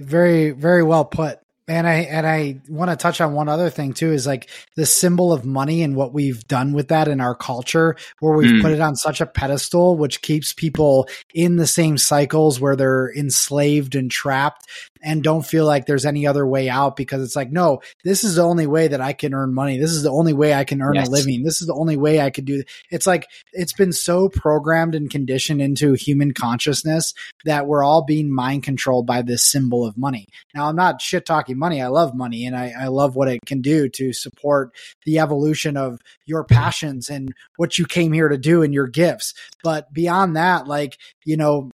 very 0.00 0.50
very 0.50 0.82
well 0.82 1.04
put 1.04 1.38
and 1.68 1.86
I 1.86 1.94
and 2.00 2.26
I 2.26 2.60
want 2.68 2.90
to 2.90 2.96
touch 2.96 3.20
on 3.20 3.32
one 3.32 3.48
other 3.48 3.70
thing 3.70 3.92
too 3.92 4.12
is 4.12 4.26
like 4.26 4.50
the 4.74 4.84
symbol 4.84 5.32
of 5.32 5.44
money 5.44 5.82
and 5.82 5.94
what 5.94 6.12
we've 6.12 6.44
done 6.48 6.72
with 6.72 6.88
that 6.88 7.06
in 7.06 7.20
our 7.20 7.36
culture 7.36 7.94
where 8.18 8.36
we've 8.36 8.50
mm. 8.50 8.62
put 8.62 8.72
it 8.72 8.80
on 8.80 8.96
such 8.96 9.20
a 9.20 9.26
pedestal 9.26 9.96
which 9.96 10.20
keeps 10.22 10.52
people 10.52 11.08
in 11.32 11.54
the 11.54 11.68
same 11.68 11.96
cycles 11.96 12.60
where 12.60 12.74
they're 12.74 13.12
enslaved 13.16 13.94
and 13.94 14.10
trapped 14.10 14.66
and 15.02 15.22
don't 15.22 15.46
feel 15.46 15.64
like 15.64 15.86
there's 15.86 16.06
any 16.06 16.26
other 16.26 16.46
way 16.46 16.68
out 16.68 16.96
because 16.96 17.22
it's 17.22 17.36
like 17.36 17.50
no 17.50 17.80
this 18.04 18.24
is 18.24 18.36
the 18.36 18.42
only 18.42 18.66
way 18.66 18.88
that 18.88 19.00
I 19.00 19.12
can 19.12 19.34
earn 19.34 19.54
money 19.54 19.78
this 19.78 19.90
is 19.92 20.02
the 20.02 20.10
only 20.10 20.32
way 20.32 20.54
I 20.54 20.64
can 20.64 20.82
earn 20.82 20.94
yes. 20.94 21.08
a 21.08 21.10
living 21.10 21.42
this 21.42 21.60
is 21.60 21.66
the 21.66 21.74
only 21.74 21.96
way 21.96 22.20
I 22.20 22.30
could 22.30 22.44
do 22.44 22.62
it's 22.90 23.06
like 23.06 23.26
it's 23.52 23.72
been 23.72 23.92
so 23.92 24.28
programmed 24.28 24.94
and 24.94 25.10
conditioned 25.10 25.60
into 25.60 25.94
human 25.94 26.32
consciousness 26.32 27.14
that 27.44 27.66
we're 27.66 27.84
all 27.84 28.04
being 28.04 28.32
mind 28.32 28.62
controlled 28.62 29.06
by 29.06 29.22
this 29.22 29.42
symbol 29.42 29.86
of 29.86 29.96
money 29.96 30.26
now 30.54 30.68
I'm 30.68 30.76
not 30.76 31.00
shit 31.00 31.26
talking 31.26 31.58
money. 31.58 31.82
I 31.82 31.88
love 31.88 32.14
money 32.14 32.46
and 32.46 32.56
I, 32.56 32.72
I 32.78 32.86
love 32.88 33.16
what 33.16 33.28
it 33.28 33.40
can 33.46 33.60
do 33.60 33.88
to 33.90 34.12
support 34.12 34.72
the 35.04 35.18
evolution 35.18 35.76
of 35.76 36.00
your 36.26 36.44
passions 36.44 37.08
and 37.08 37.34
what 37.56 37.78
you 37.78 37.86
came 37.86 38.12
here 38.12 38.28
to 38.28 38.38
do 38.38 38.62
and 38.62 38.74
your 38.74 38.86
gifts. 38.86 39.34
But 39.62 39.92
beyond 39.92 40.36
that, 40.36 40.66
like, 40.66 40.98
you 41.24 41.36
know, 41.36 41.70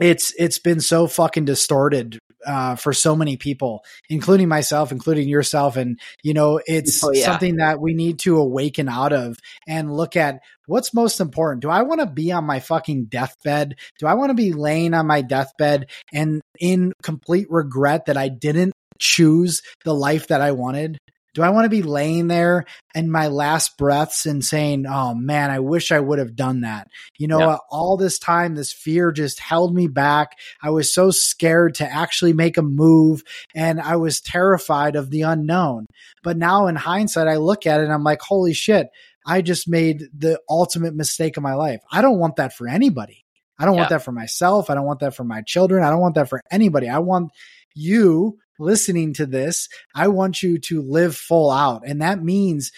it's 0.00 0.32
it's 0.38 0.58
been 0.58 0.80
so 0.80 1.06
fucking 1.06 1.44
distorted 1.44 2.18
uh, 2.46 2.76
for 2.76 2.92
so 2.92 3.16
many 3.16 3.36
people, 3.36 3.84
including 4.08 4.48
myself, 4.48 4.92
including 4.92 5.28
yourself. 5.28 5.76
And, 5.76 5.98
you 6.22 6.34
know, 6.34 6.60
it's 6.66 7.02
oh, 7.04 7.10
yeah. 7.12 7.24
something 7.24 7.56
that 7.56 7.80
we 7.80 7.94
need 7.94 8.20
to 8.20 8.38
awaken 8.38 8.88
out 8.88 9.12
of 9.12 9.36
and 9.66 9.92
look 9.92 10.16
at 10.16 10.40
what's 10.66 10.94
most 10.94 11.20
important. 11.20 11.62
Do 11.62 11.70
I 11.70 11.82
want 11.82 12.00
to 12.00 12.06
be 12.06 12.32
on 12.32 12.44
my 12.44 12.60
fucking 12.60 13.06
deathbed? 13.06 13.76
Do 13.98 14.06
I 14.06 14.14
want 14.14 14.30
to 14.30 14.34
be 14.34 14.52
laying 14.52 14.94
on 14.94 15.06
my 15.06 15.22
deathbed 15.22 15.86
and 16.12 16.40
in 16.58 16.92
complete 17.02 17.48
regret 17.50 18.06
that 18.06 18.16
I 18.16 18.28
didn't 18.28 18.72
choose 18.98 19.62
the 19.84 19.94
life 19.94 20.28
that 20.28 20.40
I 20.40 20.52
wanted? 20.52 20.98
Do 21.38 21.44
I 21.44 21.50
want 21.50 21.66
to 21.66 21.70
be 21.70 21.82
laying 21.82 22.26
there 22.26 22.64
in 22.96 23.12
my 23.12 23.28
last 23.28 23.78
breaths 23.78 24.26
and 24.26 24.44
saying, 24.44 24.86
"Oh 24.88 25.14
man, 25.14 25.52
I 25.52 25.60
wish 25.60 25.92
I 25.92 26.00
would 26.00 26.18
have 26.18 26.34
done 26.34 26.62
that." 26.62 26.88
You 27.16 27.28
know, 27.28 27.38
yeah. 27.38 27.58
all 27.70 27.96
this 27.96 28.18
time 28.18 28.56
this 28.56 28.72
fear 28.72 29.12
just 29.12 29.38
held 29.38 29.72
me 29.72 29.86
back. 29.86 30.36
I 30.60 30.70
was 30.70 30.92
so 30.92 31.12
scared 31.12 31.76
to 31.76 31.88
actually 31.88 32.32
make 32.32 32.56
a 32.56 32.62
move 32.62 33.22
and 33.54 33.80
I 33.80 33.94
was 33.94 34.20
terrified 34.20 34.96
of 34.96 35.10
the 35.10 35.22
unknown. 35.22 35.86
But 36.24 36.36
now 36.36 36.66
in 36.66 36.74
hindsight 36.74 37.28
I 37.28 37.36
look 37.36 37.68
at 37.68 37.78
it 37.78 37.84
and 37.84 37.92
I'm 37.92 38.02
like, 38.02 38.20
"Holy 38.20 38.52
shit, 38.52 38.88
I 39.24 39.40
just 39.40 39.68
made 39.68 40.08
the 40.12 40.40
ultimate 40.50 40.96
mistake 40.96 41.36
of 41.36 41.44
my 41.44 41.54
life." 41.54 41.82
I 41.92 42.02
don't 42.02 42.18
want 42.18 42.34
that 42.36 42.52
for 42.52 42.66
anybody. 42.66 43.24
I 43.60 43.64
don't 43.64 43.74
yeah. 43.74 43.82
want 43.82 43.90
that 43.90 44.02
for 44.02 44.10
myself. 44.10 44.70
I 44.70 44.74
don't 44.74 44.86
want 44.86 44.98
that 45.00 45.14
for 45.14 45.22
my 45.22 45.42
children. 45.42 45.84
I 45.84 45.90
don't 45.90 46.00
want 46.00 46.16
that 46.16 46.28
for 46.28 46.40
anybody. 46.50 46.88
I 46.88 46.98
want 46.98 47.30
you 47.76 48.40
listening 48.58 49.14
to 49.14 49.26
this, 49.26 49.68
I 49.94 50.08
want 50.08 50.42
you 50.42 50.58
to 50.58 50.82
live 50.82 51.16
full 51.16 51.50
out. 51.50 51.82
And 51.86 52.00
that 52.02 52.22
means 52.22 52.72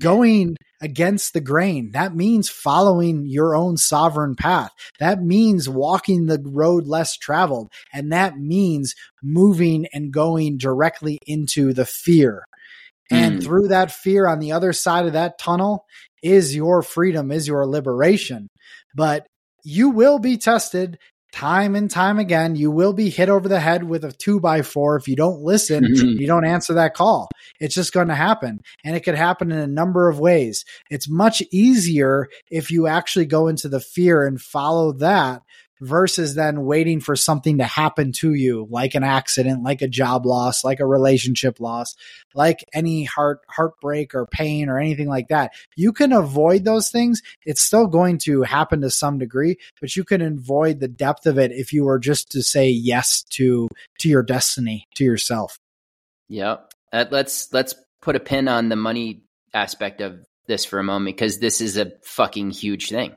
going 0.00 0.56
against 0.80 1.32
the 1.32 1.40
grain. 1.40 1.90
That 1.92 2.14
means 2.14 2.48
following 2.48 3.26
your 3.26 3.56
own 3.56 3.76
sovereign 3.76 4.36
path. 4.36 4.70
That 4.98 5.22
means 5.22 5.68
walking 5.68 6.26
the 6.26 6.42
road 6.44 6.86
less 6.86 7.16
traveled. 7.16 7.72
And 7.92 8.12
that 8.12 8.38
means 8.38 8.94
moving 9.22 9.86
and 9.92 10.12
going 10.12 10.58
directly 10.58 11.18
into 11.26 11.72
the 11.72 11.86
fear. 11.86 12.44
And 13.10 13.38
mm. 13.38 13.44
through 13.44 13.68
that 13.68 13.92
fear 13.92 14.26
on 14.26 14.38
the 14.38 14.52
other 14.52 14.72
side 14.72 15.06
of 15.06 15.12
that 15.14 15.38
tunnel 15.38 15.86
is 16.22 16.54
your 16.54 16.82
freedom, 16.82 17.30
is 17.30 17.46
your 17.48 17.66
liberation. 17.66 18.48
But 18.94 19.26
you 19.64 19.90
will 19.90 20.18
be 20.18 20.36
tested 20.36 20.98
time 21.32 21.74
and 21.74 21.90
time 21.90 22.18
again, 22.18 22.56
you 22.56 22.70
will 22.70 22.92
be 22.92 23.10
hit 23.10 23.28
over 23.28 23.48
the 23.48 23.60
head 23.60 23.84
with 23.84 24.04
a 24.04 24.12
two 24.12 24.40
by 24.40 24.62
four 24.62 24.96
if 24.96 25.08
you 25.08 25.16
don't 25.16 25.40
listen, 25.40 25.84
mm-hmm. 25.84 26.20
you 26.20 26.26
don't 26.26 26.46
answer 26.46 26.74
that 26.74 26.94
call. 26.94 27.28
It's 27.60 27.74
just 27.74 27.92
going 27.92 28.08
to 28.08 28.14
happen. 28.14 28.60
And 28.84 28.96
it 28.96 29.00
could 29.00 29.14
happen 29.14 29.52
in 29.52 29.58
a 29.58 29.66
number 29.66 30.08
of 30.08 30.18
ways. 30.18 30.64
It's 30.90 31.08
much 31.08 31.42
easier 31.52 32.28
if 32.50 32.70
you 32.70 32.86
actually 32.86 33.26
go 33.26 33.48
into 33.48 33.68
the 33.68 33.80
fear 33.80 34.26
and 34.26 34.40
follow 34.40 34.92
that 34.92 35.42
versus 35.80 36.34
then 36.34 36.64
waiting 36.64 37.00
for 37.00 37.16
something 37.16 37.58
to 37.58 37.64
happen 37.64 38.12
to 38.12 38.34
you 38.34 38.66
like 38.70 38.94
an 38.94 39.04
accident 39.04 39.62
like 39.62 39.82
a 39.82 39.88
job 39.88 40.24
loss 40.24 40.64
like 40.64 40.80
a 40.80 40.86
relationship 40.86 41.60
loss 41.60 41.94
like 42.34 42.64
any 42.72 43.04
heart 43.04 43.40
heartbreak 43.48 44.14
or 44.14 44.26
pain 44.26 44.68
or 44.68 44.78
anything 44.78 45.08
like 45.08 45.28
that. 45.28 45.52
You 45.76 45.92
can 45.92 46.12
avoid 46.12 46.64
those 46.64 46.90
things. 46.90 47.22
It's 47.44 47.62
still 47.62 47.86
going 47.86 48.18
to 48.18 48.42
happen 48.42 48.80
to 48.80 48.90
some 48.90 49.18
degree 49.18 49.56
but 49.80 49.96
you 49.96 50.04
can 50.04 50.22
avoid 50.22 50.80
the 50.80 50.88
depth 50.88 51.26
of 51.26 51.38
it 51.38 51.52
if 51.52 51.72
you 51.72 51.84
were 51.84 51.98
just 51.98 52.30
to 52.32 52.42
say 52.42 52.68
yes 52.68 53.22
to 53.30 53.68
to 54.00 54.08
your 54.08 54.22
destiny 54.22 54.86
to 54.94 55.04
yourself. 55.04 55.58
Yeah 56.28 56.56
uh, 56.92 57.04
let's 57.10 57.52
let's 57.52 57.74
put 58.00 58.16
a 58.16 58.20
pin 58.20 58.48
on 58.48 58.68
the 58.68 58.76
money 58.76 59.22
aspect 59.52 60.00
of 60.00 60.24
this 60.46 60.64
for 60.64 60.78
a 60.78 60.84
moment 60.84 61.16
because 61.16 61.38
this 61.38 61.60
is 61.60 61.76
a 61.76 61.92
fucking 62.04 62.50
huge 62.50 62.88
thing 62.88 63.14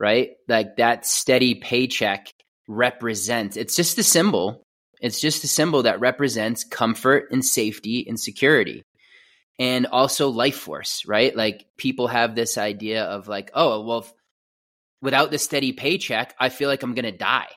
right? 0.00 0.30
Like 0.48 0.76
that 0.76 1.06
steady 1.06 1.54
paycheck 1.54 2.32
represents, 2.68 3.56
it's 3.56 3.76
just 3.76 3.98
a 3.98 4.02
symbol. 4.02 4.62
It's 5.00 5.20
just 5.20 5.44
a 5.44 5.48
symbol 5.48 5.82
that 5.82 6.00
represents 6.00 6.64
comfort 6.64 7.28
and 7.30 7.44
safety 7.44 8.06
and 8.08 8.18
security 8.18 8.84
and 9.58 9.86
also 9.86 10.30
life 10.30 10.56
force, 10.56 11.04
right? 11.06 11.34
Like 11.34 11.66
people 11.76 12.08
have 12.08 12.34
this 12.34 12.58
idea 12.58 13.04
of 13.04 13.28
like, 13.28 13.50
oh, 13.54 13.82
well, 13.82 14.06
without 15.00 15.30
the 15.30 15.38
steady 15.38 15.72
paycheck, 15.72 16.34
I 16.38 16.48
feel 16.48 16.68
like 16.68 16.82
I'm 16.82 16.94
going 16.94 17.04
to 17.04 17.12
die. 17.12 17.48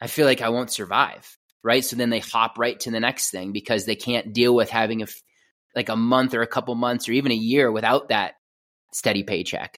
I 0.00 0.06
feel 0.06 0.26
like 0.26 0.40
I 0.40 0.50
won't 0.50 0.70
survive, 0.70 1.36
right? 1.62 1.84
So 1.84 1.96
then 1.96 2.10
they 2.10 2.20
hop 2.20 2.58
right 2.58 2.78
to 2.80 2.90
the 2.90 3.00
next 3.00 3.30
thing 3.30 3.52
because 3.52 3.84
they 3.84 3.96
can't 3.96 4.32
deal 4.32 4.54
with 4.54 4.70
having 4.70 5.02
a 5.02 5.06
like 5.74 5.88
a 5.88 5.96
month 5.96 6.34
or 6.34 6.42
a 6.42 6.46
couple 6.46 6.74
months 6.76 7.08
or 7.08 7.12
even 7.12 7.32
a 7.32 7.36
year 7.36 7.70
without 7.70 8.08
that 8.08 8.34
steady 8.92 9.24
paycheck. 9.24 9.76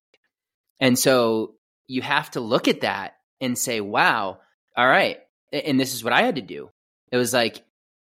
And 0.79 0.99
so 0.99 1.55
you 1.87 2.03
have 2.03 2.31
to 2.33 2.41
look 2.41 2.69
at 2.69 2.83
that 2.83 3.15
and 3.41 3.57
say, 3.57 3.81
wow, 3.81 4.39
all 4.77 4.89
right. 4.89 5.19
And 5.53 5.79
this 5.79 5.95
is 5.95 6.03
what 6.03 6.13
I 6.13 6.23
had 6.23 6.37
to 6.37 6.43
do. 6.43 6.71
It 7.13 7.17
was 7.17 7.33
like, 7.33 7.63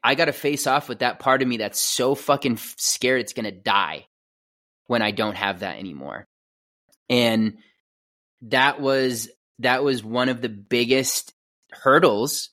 I 0.04 0.14
got 0.14 0.26
to 0.26 0.32
face 0.32 0.66
off 0.66 0.88
with 0.88 1.00
that 1.00 1.18
part 1.18 1.42
of 1.42 1.48
me 1.48 1.58
that's 1.58 1.80
so 1.80 2.14
fucking 2.14 2.58
scared 2.76 3.20
it's 3.20 3.32
going 3.32 3.44
to 3.44 3.52
die 3.52 4.06
when 4.86 5.02
I 5.02 5.12
don't 5.12 5.36
have 5.36 5.60
that 5.60 5.78
anymore. 5.78 6.26
And 7.08 7.58
that 8.42 8.80
was 8.80 9.28
that 9.60 9.84
was 9.84 10.02
one 10.02 10.28
of 10.28 10.40
the 10.40 10.48
biggest 10.48 11.32
hurdles 11.70 12.50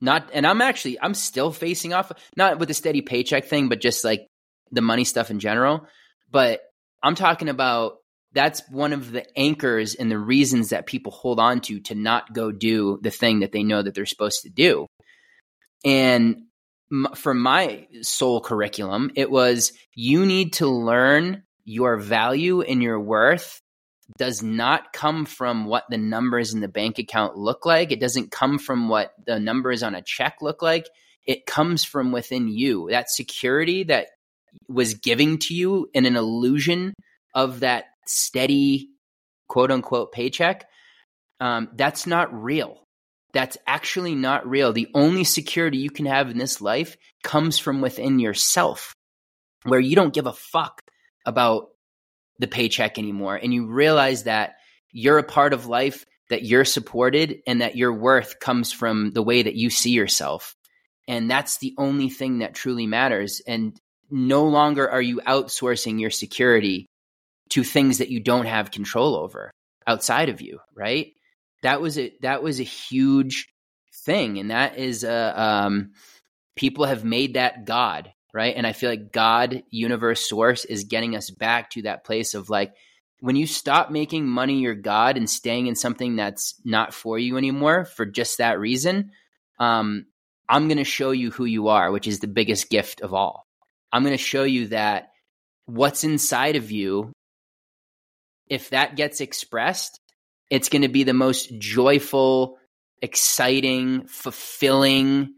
not 0.00 0.30
and 0.32 0.46
I'm 0.46 0.60
actually 0.60 1.00
I'm 1.00 1.14
still 1.14 1.50
facing 1.50 1.92
off 1.92 2.12
not 2.36 2.58
with 2.58 2.68
the 2.68 2.74
steady 2.74 3.02
paycheck 3.02 3.46
thing 3.46 3.68
but 3.68 3.80
just 3.80 4.04
like 4.04 4.28
the 4.70 4.80
money 4.80 5.04
stuff 5.04 5.30
in 5.30 5.40
general 5.40 5.86
but 6.30 6.60
I'm 7.02 7.14
talking 7.16 7.48
about 7.48 7.96
that's 8.34 8.62
one 8.68 8.92
of 8.92 9.12
the 9.12 9.24
anchors 9.38 9.94
and 9.94 10.10
the 10.10 10.18
reasons 10.18 10.70
that 10.70 10.86
people 10.86 11.12
hold 11.12 11.38
on 11.38 11.60
to 11.62 11.80
to 11.80 11.94
not 11.94 12.34
go 12.34 12.50
do 12.50 12.98
the 13.02 13.10
thing 13.10 13.40
that 13.40 13.52
they 13.52 13.62
know 13.62 13.80
that 13.80 13.94
they're 13.94 14.06
supposed 14.06 14.42
to 14.42 14.50
do. 14.50 14.86
And 15.84 16.42
for 17.14 17.32
my 17.32 17.86
soul 18.02 18.40
curriculum, 18.40 19.10
it 19.14 19.30
was 19.30 19.72
you 19.94 20.26
need 20.26 20.54
to 20.54 20.66
learn 20.66 21.44
your 21.64 21.96
value 21.96 22.60
and 22.60 22.82
your 22.82 23.00
worth 23.00 23.60
does 24.18 24.42
not 24.42 24.92
come 24.92 25.24
from 25.24 25.64
what 25.64 25.84
the 25.88 25.96
numbers 25.96 26.52
in 26.52 26.60
the 26.60 26.68
bank 26.68 26.98
account 26.98 27.36
look 27.36 27.64
like. 27.64 27.90
It 27.90 28.00
doesn't 28.00 28.30
come 28.30 28.58
from 28.58 28.88
what 28.88 29.12
the 29.24 29.40
numbers 29.40 29.82
on 29.82 29.94
a 29.94 30.02
check 30.02 30.36
look 30.42 30.60
like. 30.60 30.86
It 31.26 31.46
comes 31.46 31.84
from 31.84 32.12
within 32.12 32.48
you. 32.48 32.88
That 32.90 33.08
security 33.08 33.84
that 33.84 34.08
was 34.68 34.94
giving 34.94 35.38
to 35.38 35.54
you 35.54 35.88
in 35.94 36.04
an 36.04 36.16
illusion 36.16 36.92
of 37.34 37.60
that 37.60 37.86
steady 38.08 38.90
quote 39.48 39.70
unquote 39.70 40.12
paycheck, 40.12 40.66
um, 41.40 41.68
that's 41.74 42.06
not 42.06 42.32
real. 42.32 42.80
That's 43.32 43.58
actually 43.66 44.14
not 44.14 44.48
real. 44.48 44.72
The 44.72 44.88
only 44.94 45.24
security 45.24 45.78
you 45.78 45.90
can 45.90 46.06
have 46.06 46.30
in 46.30 46.38
this 46.38 46.60
life 46.60 46.96
comes 47.22 47.58
from 47.58 47.80
within 47.80 48.18
yourself, 48.20 48.94
where 49.64 49.80
you 49.80 49.96
don't 49.96 50.14
give 50.14 50.26
a 50.26 50.32
fuck 50.32 50.82
about 51.26 51.68
the 52.38 52.46
paycheck 52.46 52.98
anymore. 52.98 53.36
And 53.36 53.52
you 53.52 53.66
realize 53.66 54.24
that 54.24 54.56
you're 54.92 55.18
a 55.18 55.24
part 55.24 55.52
of 55.52 55.66
life, 55.66 56.04
that 56.30 56.44
you're 56.44 56.64
supported, 56.64 57.40
and 57.46 57.60
that 57.60 57.76
your 57.76 57.92
worth 57.92 58.38
comes 58.38 58.72
from 58.72 59.10
the 59.10 59.22
way 59.22 59.42
that 59.42 59.56
you 59.56 59.68
see 59.68 59.90
yourself. 59.90 60.54
And 61.08 61.30
that's 61.30 61.58
the 61.58 61.74
only 61.76 62.08
thing 62.08 62.38
that 62.38 62.54
truly 62.54 62.86
matters. 62.86 63.42
And 63.46 63.78
no 64.10 64.44
longer 64.44 64.88
are 64.88 65.02
you 65.02 65.20
outsourcing 65.26 66.00
your 66.00 66.10
security 66.10 66.86
to 67.54 67.62
things 67.62 67.98
that 67.98 68.10
you 68.10 68.18
don't 68.18 68.46
have 68.46 68.72
control 68.72 69.14
over 69.14 69.52
outside 69.86 70.28
of 70.28 70.40
you, 70.40 70.58
right? 70.74 71.12
That 71.62 71.80
was 71.80 71.96
a 71.96 72.12
that 72.20 72.42
was 72.42 72.58
a 72.58 72.64
huge 72.64 73.46
thing, 74.04 74.38
and 74.38 74.50
that 74.50 74.76
is 74.76 75.04
a 75.04 75.40
um, 75.40 75.92
people 76.56 76.84
have 76.84 77.04
made 77.04 77.34
that 77.34 77.64
God, 77.64 78.12
right? 78.32 78.54
And 78.56 78.66
I 78.66 78.72
feel 78.72 78.90
like 78.90 79.12
God, 79.12 79.62
universe, 79.70 80.28
source 80.28 80.64
is 80.64 80.84
getting 80.84 81.14
us 81.14 81.30
back 81.30 81.70
to 81.70 81.82
that 81.82 82.04
place 82.04 82.34
of 82.34 82.50
like 82.50 82.74
when 83.20 83.36
you 83.36 83.46
stop 83.46 83.88
making 83.88 84.26
money 84.26 84.58
your 84.58 84.74
God 84.74 85.16
and 85.16 85.30
staying 85.30 85.68
in 85.68 85.76
something 85.76 86.16
that's 86.16 86.60
not 86.64 86.92
for 86.92 87.20
you 87.20 87.36
anymore 87.36 87.84
for 87.84 88.04
just 88.04 88.38
that 88.38 88.58
reason. 88.58 89.12
Um, 89.60 90.06
I'm 90.48 90.66
going 90.66 90.78
to 90.78 90.84
show 90.84 91.12
you 91.12 91.30
who 91.30 91.44
you 91.44 91.68
are, 91.68 91.92
which 91.92 92.08
is 92.08 92.18
the 92.18 92.26
biggest 92.26 92.68
gift 92.68 93.00
of 93.00 93.14
all. 93.14 93.46
I'm 93.92 94.02
going 94.02 94.16
to 94.16 94.22
show 94.22 94.42
you 94.42 94.66
that 94.68 95.12
what's 95.66 96.02
inside 96.02 96.56
of 96.56 96.72
you 96.72 97.12
if 98.48 98.70
that 98.70 98.96
gets 98.96 99.20
expressed, 99.20 100.00
it's 100.50 100.68
going 100.68 100.82
to 100.82 100.88
be 100.88 101.04
the 101.04 101.14
most 101.14 101.58
joyful, 101.58 102.58
exciting, 103.00 104.06
fulfilling, 104.06 105.34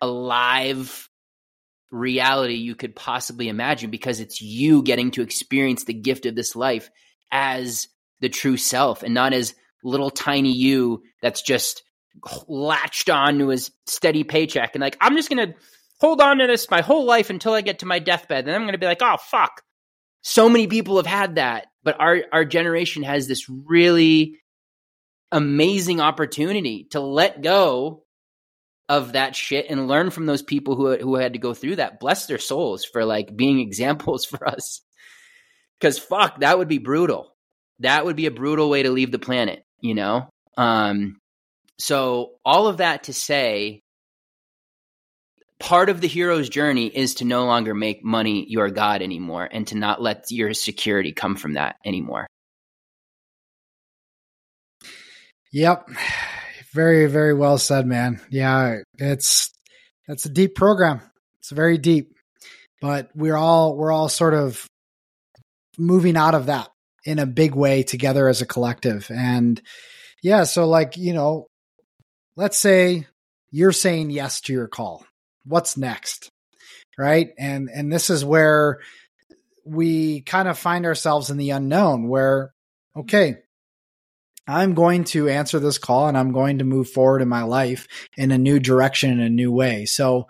alive 0.00 1.08
reality 1.90 2.54
you 2.54 2.74
could 2.74 2.94
possibly 2.94 3.48
imagine 3.48 3.90
because 3.90 4.20
it's 4.20 4.42
you 4.42 4.82
getting 4.82 5.10
to 5.10 5.22
experience 5.22 5.84
the 5.84 5.94
gift 5.94 6.26
of 6.26 6.34
this 6.34 6.54
life 6.54 6.90
as 7.32 7.88
the 8.20 8.28
true 8.28 8.56
self 8.56 9.02
and 9.02 9.14
not 9.14 9.32
as 9.32 9.54
little 9.82 10.10
tiny 10.10 10.52
you 10.52 11.02
that's 11.22 11.40
just 11.40 11.82
latched 12.46 13.08
on 13.08 13.38
to 13.38 13.48
his 13.48 13.70
steady 13.86 14.24
paycheck 14.24 14.74
and 14.74 14.82
like 14.82 14.96
I'm 15.00 15.16
just 15.16 15.30
going 15.30 15.48
to 15.48 15.54
hold 16.00 16.20
on 16.20 16.38
to 16.38 16.46
this 16.46 16.70
my 16.70 16.80
whole 16.80 17.06
life 17.06 17.30
until 17.30 17.54
I 17.54 17.60
get 17.60 17.80
to 17.80 17.86
my 17.86 17.98
deathbed. 17.98 18.46
And 18.46 18.54
I'm 18.54 18.62
going 18.62 18.72
to 18.72 18.78
be 18.78 18.86
like 18.86 19.02
oh 19.02 19.16
fuck. 19.18 19.62
So 20.20 20.48
many 20.48 20.66
people 20.66 20.96
have 20.96 21.06
had 21.06 21.36
that 21.36 21.67
but 21.82 22.00
our 22.00 22.22
our 22.32 22.44
generation 22.44 23.02
has 23.02 23.26
this 23.26 23.48
really 23.48 24.38
amazing 25.30 26.00
opportunity 26.00 26.86
to 26.90 27.00
let 27.00 27.42
go 27.42 28.02
of 28.88 29.12
that 29.12 29.36
shit 29.36 29.66
and 29.68 29.88
learn 29.88 30.10
from 30.10 30.26
those 30.26 30.42
people 30.42 30.74
who 30.74 30.96
who 30.96 31.16
had 31.16 31.34
to 31.34 31.38
go 31.38 31.54
through 31.54 31.76
that. 31.76 32.00
Bless 32.00 32.26
their 32.26 32.38
souls 32.38 32.84
for 32.84 33.04
like 33.04 33.36
being 33.36 33.60
examples 33.66 34.24
for 34.24 34.46
us. 34.48 34.80
Cuz 35.80 35.98
fuck, 35.98 36.40
that 36.40 36.58
would 36.58 36.68
be 36.68 36.78
brutal. 36.78 37.34
That 37.80 38.04
would 38.04 38.16
be 38.16 38.26
a 38.26 38.32
brutal 38.32 38.68
way 38.68 38.82
to 38.82 38.90
leave 38.90 39.12
the 39.12 39.18
planet, 39.18 39.62
you 39.80 39.94
know? 39.94 40.28
Um 40.56 41.18
so 41.78 42.32
all 42.44 42.66
of 42.66 42.78
that 42.78 43.04
to 43.04 43.14
say 43.14 43.82
part 45.60 45.88
of 45.88 46.00
the 46.00 46.08
hero's 46.08 46.48
journey 46.48 46.86
is 46.86 47.16
to 47.16 47.24
no 47.24 47.46
longer 47.46 47.74
make 47.74 48.04
money 48.04 48.46
your 48.48 48.70
god 48.70 49.02
anymore 49.02 49.48
and 49.50 49.66
to 49.68 49.76
not 49.76 50.00
let 50.00 50.24
your 50.30 50.54
security 50.54 51.12
come 51.12 51.36
from 51.36 51.54
that 51.54 51.76
anymore. 51.84 52.26
Yep. 55.52 55.88
Very, 56.72 57.06
very 57.06 57.34
well 57.34 57.58
said, 57.58 57.86
man. 57.86 58.20
Yeah, 58.30 58.78
it's 58.98 59.50
that's 60.06 60.26
a 60.26 60.30
deep 60.30 60.54
program. 60.54 61.00
It's 61.40 61.50
very 61.50 61.78
deep. 61.78 62.12
But 62.80 63.10
we're 63.14 63.36
all 63.36 63.76
we're 63.76 63.90
all 63.90 64.08
sort 64.08 64.34
of 64.34 64.66
moving 65.78 66.16
out 66.16 66.34
of 66.34 66.46
that 66.46 66.68
in 67.04 67.18
a 67.18 67.26
big 67.26 67.54
way 67.54 67.82
together 67.82 68.28
as 68.28 68.42
a 68.42 68.46
collective. 68.46 69.10
And 69.10 69.60
yeah, 70.22 70.44
so 70.44 70.68
like, 70.68 70.96
you 70.96 71.14
know, 71.14 71.46
let's 72.36 72.58
say 72.58 73.06
you're 73.50 73.72
saying 73.72 74.10
yes 74.10 74.42
to 74.42 74.52
your 74.52 74.68
call. 74.68 75.04
What's 75.48 75.76
next? 75.76 76.30
Right? 76.98 77.30
And 77.38 77.68
and 77.72 77.92
this 77.92 78.10
is 78.10 78.24
where 78.24 78.80
we 79.64 80.22
kind 80.22 80.48
of 80.48 80.58
find 80.58 80.86
ourselves 80.86 81.30
in 81.30 81.36
the 81.36 81.50
unknown 81.50 82.08
where 82.08 82.52
okay, 82.96 83.36
I'm 84.48 84.74
going 84.74 85.04
to 85.04 85.28
answer 85.28 85.58
this 85.58 85.78
call 85.78 86.08
and 86.08 86.16
I'm 86.16 86.32
going 86.32 86.58
to 86.58 86.64
move 86.64 86.90
forward 86.90 87.22
in 87.22 87.28
my 87.28 87.42
life 87.42 87.86
in 88.16 88.32
a 88.32 88.38
new 88.38 88.58
direction 88.58 89.10
in 89.10 89.20
a 89.20 89.28
new 89.28 89.52
way. 89.52 89.84
So 89.84 90.26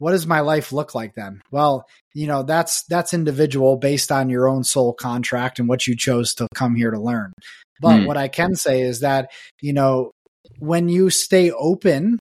what 0.00 0.12
does 0.12 0.26
my 0.26 0.40
life 0.40 0.72
look 0.72 0.94
like 0.94 1.14
then? 1.14 1.40
Well, 1.50 1.86
you 2.14 2.26
know, 2.26 2.42
that's 2.42 2.82
that's 2.84 3.14
individual 3.14 3.76
based 3.76 4.10
on 4.10 4.28
your 4.28 4.48
own 4.48 4.64
soul 4.64 4.92
contract 4.92 5.58
and 5.58 5.68
what 5.68 5.86
you 5.86 5.96
chose 5.96 6.34
to 6.34 6.48
come 6.54 6.74
here 6.74 6.90
to 6.90 7.00
learn. 7.00 7.32
But 7.80 8.00
mm. 8.00 8.06
what 8.06 8.16
I 8.16 8.28
can 8.28 8.56
say 8.56 8.82
is 8.82 9.00
that, 9.00 9.30
you 9.60 9.72
know, 9.72 10.10
when 10.58 10.88
you 10.88 11.10
stay 11.10 11.50
open 11.50 12.20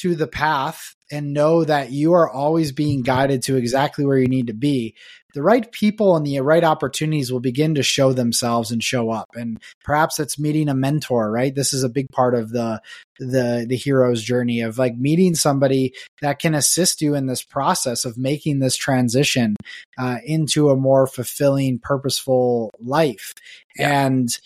to 0.00 0.14
the 0.14 0.26
path 0.26 0.94
and 1.10 1.32
know 1.32 1.64
that 1.64 1.90
you 1.90 2.12
are 2.12 2.28
always 2.28 2.72
being 2.72 3.02
guided 3.02 3.42
to 3.42 3.56
exactly 3.56 4.04
where 4.04 4.18
you 4.18 4.28
need 4.28 4.48
to 4.48 4.54
be, 4.54 4.94
the 5.34 5.42
right 5.42 5.70
people 5.72 6.16
and 6.16 6.26
the 6.26 6.40
right 6.40 6.64
opportunities 6.64 7.30
will 7.30 7.40
begin 7.40 7.74
to 7.74 7.82
show 7.82 8.12
themselves 8.12 8.70
and 8.70 8.82
show 8.82 9.10
up. 9.10 9.28
And 9.34 9.60
perhaps 9.84 10.18
it's 10.18 10.38
meeting 10.38 10.68
a 10.68 10.74
mentor, 10.74 11.30
right? 11.30 11.54
This 11.54 11.72
is 11.72 11.82
a 11.82 11.88
big 11.88 12.08
part 12.10 12.34
of 12.34 12.50
the 12.50 12.80
the 13.18 13.66
the 13.68 13.76
hero's 13.76 14.22
journey 14.22 14.60
of 14.60 14.78
like 14.78 14.96
meeting 14.96 15.34
somebody 15.34 15.92
that 16.22 16.38
can 16.38 16.54
assist 16.54 17.02
you 17.02 17.14
in 17.14 17.26
this 17.26 17.42
process 17.42 18.04
of 18.04 18.16
making 18.16 18.58
this 18.58 18.76
transition 18.76 19.56
uh, 19.98 20.16
into 20.24 20.70
a 20.70 20.76
more 20.76 21.06
fulfilling, 21.06 21.78
purposeful 21.78 22.70
life. 22.80 23.32
Yeah. 23.76 24.06
And 24.06 24.38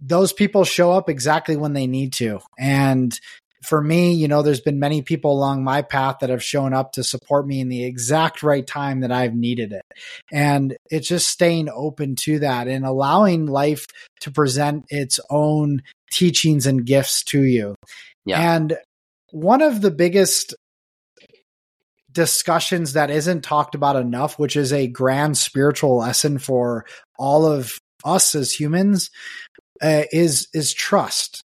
those 0.00 0.32
people 0.32 0.64
show 0.64 0.92
up 0.92 1.08
exactly 1.08 1.56
when 1.56 1.74
they 1.74 1.86
need 1.86 2.12
to. 2.14 2.40
And 2.58 3.18
for 3.62 3.82
me, 3.82 4.14
you 4.14 4.26
know, 4.26 4.42
there's 4.42 4.60
been 4.60 4.78
many 4.78 5.02
people 5.02 5.32
along 5.32 5.64
my 5.64 5.82
path 5.82 6.18
that 6.20 6.30
have 6.30 6.42
shown 6.42 6.72
up 6.72 6.92
to 6.92 7.04
support 7.04 7.46
me 7.46 7.60
in 7.60 7.68
the 7.68 7.84
exact 7.84 8.42
right 8.42 8.66
time 8.66 9.00
that 9.00 9.12
I've 9.12 9.34
needed 9.34 9.72
it. 9.72 9.84
And 10.32 10.76
it's 10.90 11.08
just 11.08 11.28
staying 11.28 11.68
open 11.68 12.16
to 12.16 12.38
that 12.38 12.68
and 12.68 12.86
allowing 12.86 13.46
life 13.46 13.86
to 14.20 14.30
present 14.30 14.86
its 14.88 15.20
own 15.28 15.82
teachings 16.10 16.66
and 16.66 16.86
gifts 16.86 17.22
to 17.24 17.42
you. 17.42 17.74
Yeah. 18.24 18.54
And 18.54 18.76
one 19.30 19.62
of 19.62 19.82
the 19.82 19.90
biggest 19.90 20.54
discussions 22.12 22.94
that 22.94 23.10
isn't 23.10 23.42
talked 23.42 23.74
about 23.74 23.96
enough, 23.96 24.38
which 24.38 24.56
is 24.56 24.72
a 24.72 24.86
grand 24.88 25.36
spiritual 25.36 25.98
lesson 25.98 26.38
for 26.38 26.86
all 27.18 27.46
of 27.46 27.78
us 28.04 28.34
as 28.34 28.52
humans, 28.52 29.10
uh, 29.82 30.04
is 30.12 30.48
is 30.52 30.72
trust 30.72 31.42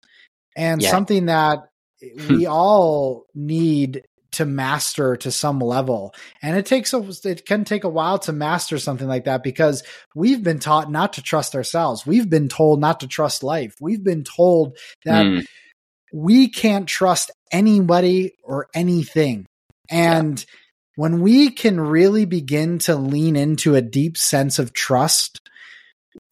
and 0.56 0.82
yeah. 0.82 0.90
something 0.90 1.26
that 1.26 1.60
we 2.28 2.46
all 2.46 3.26
need 3.34 4.02
to 4.32 4.44
master 4.44 5.16
to 5.16 5.30
some 5.30 5.58
level. 5.58 6.14
And 6.42 6.56
it 6.56 6.66
takes 6.66 6.92
a 6.92 6.98
it 7.24 7.46
can 7.46 7.64
take 7.64 7.84
a 7.84 7.88
while 7.88 8.18
to 8.20 8.32
master 8.32 8.78
something 8.78 9.08
like 9.08 9.24
that 9.24 9.42
because 9.42 9.82
we've 10.14 10.42
been 10.42 10.58
taught 10.58 10.90
not 10.90 11.14
to 11.14 11.22
trust 11.22 11.54
ourselves. 11.54 12.06
We've 12.06 12.28
been 12.28 12.48
told 12.48 12.80
not 12.80 13.00
to 13.00 13.08
trust 13.08 13.42
life. 13.42 13.74
We've 13.80 14.04
been 14.04 14.24
told 14.24 14.76
that 15.04 15.24
mm. 15.24 15.46
we 16.12 16.48
can't 16.50 16.86
trust 16.86 17.30
anybody 17.50 18.34
or 18.44 18.68
anything. 18.74 19.46
And 19.90 20.38
yeah. 20.38 20.46
when 20.96 21.20
we 21.22 21.50
can 21.50 21.80
really 21.80 22.26
begin 22.26 22.78
to 22.80 22.96
lean 22.96 23.34
into 23.34 23.74
a 23.74 23.82
deep 23.82 24.18
sense 24.18 24.58
of 24.58 24.74
trust 24.74 25.40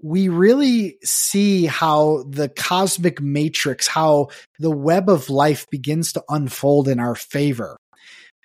we 0.02 0.28
really 0.28 0.98
see 1.02 1.66
how 1.66 2.24
the 2.28 2.48
cosmic 2.48 3.20
matrix, 3.20 3.86
how 3.86 4.28
the 4.58 4.70
web 4.70 5.08
of 5.08 5.30
life 5.30 5.66
begins 5.70 6.12
to 6.12 6.24
unfold 6.28 6.88
in 6.88 7.00
our 7.00 7.14
favor. 7.14 7.76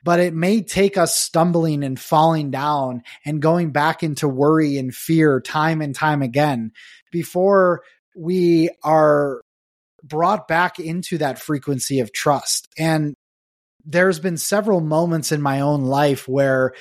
But 0.04 0.20
it 0.20 0.34
may 0.34 0.62
take 0.62 0.97
us 0.97 1.16
stumbling 1.16 1.84
and 1.84 1.99
falling 1.99 2.49
down 2.49 3.04
and 3.26 3.41
going 3.41 3.72
back 3.72 4.02
into 4.02 4.28
worry 4.28 4.78
and 4.78 4.93
fear 4.95 5.39
time 5.39 5.82
and 5.82 5.93
time 5.93 6.22
again 6.22 6.72
before 7.12 7.84
we 8.16 8.70
are 8.84 9.41
brought 10.04 10.47
back 10.47 10.80
into 10.80 11.20
that 11.20 11.38
frequency 11.38 11.99
of 11.99 12.12
trust. 12.12 12.68
And 12.78 13.14
there's 13.86 14.20
been 14.20 14.38
several 14.38 14.82
moments 14.82 15.32
in 15.32 15.41
my 15.41 15.62
own 15.62 15.84
life 15.84 16.28
where 16.28 16.74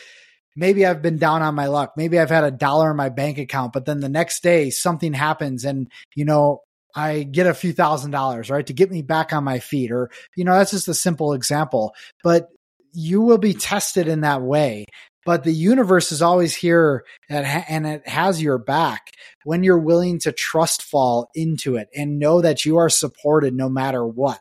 maybe 0.57 0.86
I've 0.86 1.03
been 1.03 1.18
down 1.18 1.42
on 1.42 1.55
my 1.55 1.66
luck. 1.66 1.94
Maybe 1.96 2.18
I've 2.18 2.30
had 2.30 2.44
a 2.44 2.51
dollar 2.51 2.90
in 2.90 2.96
my 2.96 3.09
bank 3.09 3.38
account, 3.38 3.72
but 3.72 3.84
then 3.84 4.01
the 4.01 4.09
next 4.09 4.42
day 4.42 4.70
something 4.70 5.12
happens 5.12 5.64
and, 5.64 5.90
you 6.14 6.24
know, 6.24 6.62
I 6.94 7.22
get 7.22 7.46
a 7.46 7.55
few 7.55 7.72
thousand 7.72 8.11
dollars, 8.11 8.51
right, 8.51 8.66
to 8.66 8.72
get 8.72 8.90
me 8.90 9.03
back 9.03 9.32
on 9.32 9.44
my 9.44 9.61
feet. 9.61 9.92
Or, 9.92 10.11
you 10.36 10.44
know, 10.44 10.53
that's 10.53 10.72
just 10.72 10.88
a 10.88 10.94
simple 10.94 11.32
example. 11.34 11.94
But 12.24 12.48
you 12.92 13.20
will 13.20 13.38
be 13.38 13.55
tested 13.55 14.09
in 14.09 14.22
that 14.22 14.42
way 14.42 14.86
but 15.25 15.45
the 15.45 15.53
universe 15.53 16.12
is 16.12 16.23
always 16.23 16.55
here 16.55 17.05
and 17.29 17.87
it 17.87 18.09
has 18.09 18.43
your 18.43 18.59
back 18.59 19.12
when 19.45 19.62
you're 19.62 19.79
willing 19.79 20.18
to 20.21 20.33
trust 20.33 20.83
fall 20.83 21.31
into 21.35 21.77
it 21.77 21.89
and 21.95 22.18
know 22.18 22.41
that 22.41 22.64
you 22.64 22.79
are 22.79 22.89
supported 22.89 23.55
no 23.55 23.68
matter 23.68 24.07
what. 24.07 24.41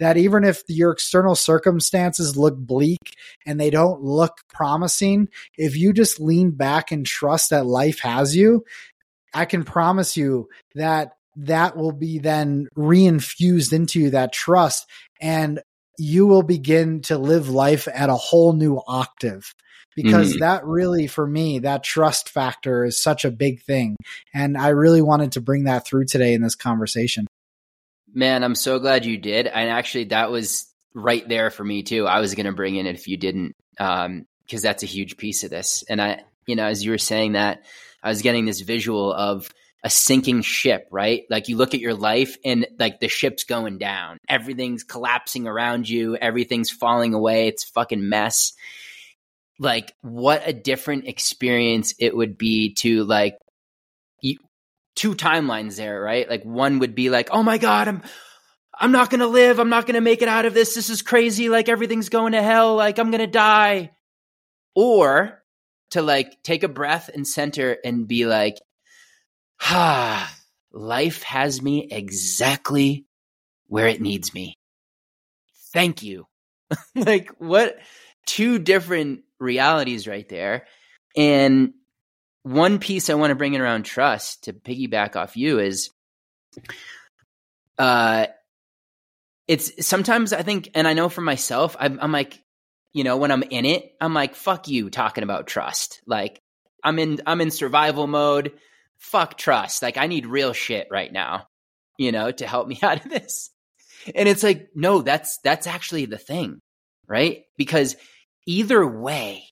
That 0.00 0.16
even 0.16 0.44
if 0.44 0.62
your 0.68 0.92
external 0.92 1.34
circumstances 1.34 2.36
look 2.36 2.56
bleak 2.56 3.14
and 3.46 3.58
they 3.58 3.70
don't 3.70 4.02
look 4.02 4.38
promising, 4.48 5.28
if 5.56 5.76
you 5.76 5.92
just 5.92 6.20
lean 6.20 6.52
back 6.52 6.92
and 6.92 7.04
trust 7.04 7.50
that 7.50 7.66
life 7.66 8.00
has 8.00 8.36
you, 8.36 8.64
I 9.34 9.44
can 9.44 9.64
promise 9.64 10.16
you 10.16 10.48
that 10.74 11.12
that 11.36 11.76
will 11.76 11.92
be 11.92 12.18
then 12.18 12.68
reinfused 12.76 13.72
into 13.72 14.10
that 14.10 14.32
trust 14.32 14.86
and 15.20 15.60
you 15.98 16.26
will 16.26 16.42
begin 16.42 17.00
to 17.02 17.18
live 17.18 17.48
life 17.48 17.88
at 17.92 18.08
a 18.08 18.14
whole 18.14 18.52
new 18.52 18.80
octave 18.86 19.52
because 20.02 20.30
mm-hmm. 20.30 20.40
that 20.40 20.64
really 20.64 21.08
for 21.08 21.26
me 21.26 21.58
that 21.58 21.82
trust 21.82 22.28
factor 22.28 22.84
is 22.84 23.02
such 23.02 23.24
a 23.24 23.32
big 23.32 23.60
thing 23.62 23.96
and 24.32 24.56
i 24.56 24.68
really 24.68 25.02
wanted 25.02 25.32
to 25.32 25.40
bring 25.40 25.64
that 25.64 25.84
through 25.84 26.04
today 26.04 26.34
in 26.34 26.40
this 26.40 26.54
conversation 26.54 27.26
man 28.14 28.44
i'm 28.44 28.54
so 28.54 28.78
glad 28.78 29.04
you 29.04 29.18
did 29.18 29.48
and 29.48 29.68
actually 29.68 30.04
that 30.04 30.30
was 30.30 30.72
right 30.94 31.28
there 31.28 31.50
for 31.50 31.64
me 31.64 31.82
too 31.82 32.06
i 32.06 32.20
was 32.20 32.36
going 32.36 32.46
to 32.46 32.52
bring 32.52 32.76
in 32.76 32.86
it 32.86 32.94
if 32.94 33.08
you 33.08 33.16
didn't 33.16 33.56
um 33.80 34.24
because 34.46 34.62
that's 34.62 34.84
a 34.84 34.86
huge 34.86 35.16
piece 35.16 35.42
of 35.42 35.50
this 35.50 35.82
and 35.88 36.00
i 36.00 36.22
you 36.46 36.54
know 36.54 36.64
as 36.64 36.84
you 36.84 36.92
were 36.92 36.98
saying 36.98 37.32
that 37.32 37.64
i 38.00 38.08
was 38.08 38.22
getting 38.22 38.44
this 38.44 38.60
visual 38.60 39.12
of 39.12 39.48
a 39.84 39.90
sinking 39.90 40.42
ship, 40.42 40.88
right? 40.90 41.22
Like 41.30 41.46
you 41.46 41.56
look 41.56 41.72
at 41.72 41.78
your 41.78 41.94
life 41.94 42.36
and 42.44 42.66
like 42.80 42.98
the 42.98 43.06
ship's 43.06 43.44
going 43.44 43.78
down. 43.78 44.18
Everything's 44.28 44.82
collapsing 44.82 45.46
around 45.46 45.88
you. 45.88 46.16
Everything's 46.16 46.68
falling 46.68 47.14
away. 47.14 47.46
It's 47.46 47.62
fucking 47.62 48.08
mess 48.08 48.54
like 49.58 49.92
what 50.02 50.42
a 50.46 50.52
different 50.52 51.06
experience 51.06 51.94
it 51.98 52.16
would 52.16 52.38
be 52.38 52.74
to 52.74 53.04
like 53.04 53.38
two 54.98 55.14
timelines 55.14 55.76
there, 55.76 56.00
right? 56.00 56.28
Like 56.28 56.42
one 56.42 56.80
would 56.80 56.94
be 56.94 57.08
like, 57.08 57.28
"Oh 57.30 57.42
my 57.44 57.56
god, 57.56 57.88
I'm 57.88 58.02
I'm 58.74 58.92
not 58.92 59.10
going 59.10 59.20
to 59.20 59.28
live. 59.28 59.60
I'm 59.60 59.70
not 59.70 59.86
going 59.86 59.94
to 59.94 60.00
make 60.00 60.22
it 60.22 60.28
out 60.28 60.44
of 60.44 60.54
this. 60.54 60.74
This 60.74 60.90
is 60.90 61.02
crazy. 61.02 61.48
Like 61.48 61.68
everything's 61.68 62.08
going 62.08 62.32
to 62.32 62.42
hell. 62.42 62.74
Like 62.74 62.98
I'm 62.98 63.10
going 63.10 63.20
to 63.20 63.26
die." 63.26 63.92
Or 64.74 65.42
to 65.90 66.02
like 66.02 66.42
take 66.42 66.64
a 66.64 66.68
breath 66.68 67.08
and 67.14 67.26
center 67.26 67.76
and 67.84 68.08
be 68.08 68.26
like, 68.26 68.56
"Ah, 69.62 70.34
life 70.72 71.22
has 71.22 71.62
me 71.62 71.88
exactly 71.90 73.06
where 73.68 73.86
it 73.86 74.00
needs 74.00 74.34
me. 74.34 74.58
Thank 75.72 76.02
you." 76.02 76.26
like 76.96 77.30
what 77.38 77.78
two 78.26 78.58
different 78.58 79.20
realities 79.38 80.06
right 80.06 80.28
there. 80.28 80.66
And 81.16 81.74
one 82.42 82.78
piece 82.78 83.10
I 83.10 83.14
want 83.14 83.30
to 83.30 83.36
bring 83.36 83.54
in 83.54 83.60
around 83.60 83.84
trust 83.84 84.44
to 84.44 84.52
piggyback 84.52 85.16
off 85.16 85.36
you 85.36 85.58
is 85.58 85.90
uh 87.78 88.26
it's 89.48 89.86
sometimes 89.86 90.34
I 90.34 90.42
think, 90.42 90.70
and 90.74 90.86
I 90.86 90.92
know 90.92 91.08
for 91.08 91.22
myself, 91.22 91.74
I'm, 91.80 91.98
I'm 92.00 92.12
like, 92.12 92.44
you 92.92 93.02
know, 93.02 93.16
when 93.16 93.32
I'm 93.32 93.42
in 93.42 93.64
it, 93.64 93.92
I'm 94.00 94.12
like, 94.12 94.34
fuck 94.34 94.68
you 94.68 94.90
talking 94.90 95.24
about 95.24 95.46
trust. 95.46 96.02
Like 96.06 96.42
I'm 96.84 96.98
in, 96.98 97.20
I'm 97.26 97.40
in 97.40 97.50
survival 97.50 98.06
mode. 98.06 98.52
Fuck 98.98 99.38
trust. 99.38 99.82
Like 99.82 99.96
I 99.96 100.06
need 100.06 100.26
real 100.26 100.52
shit 100.52 100.88
right 100.90 101.10
now, 101.10 101.48
you 101.96 102.12
know, 102.12 102.30
to 102.30 102.46
help 102.46 102.68
me 102.68 102.78
out 102.82 103.04
of 103.04 103.10
this. 103.10 103.50
And 104.14 104.28
it's 104.28 104.42
like, 104.42 104.68
no, 104.74 105.00
that's, 105.00 105.38
that's 105.42 105.66
actually 105.66 106.04
the 106.04 106.18
thing, 106.18 106.60
right? 107.06 107.44
Because 107.56 107.96
either 108.48 108.84
way, 108.86 109.44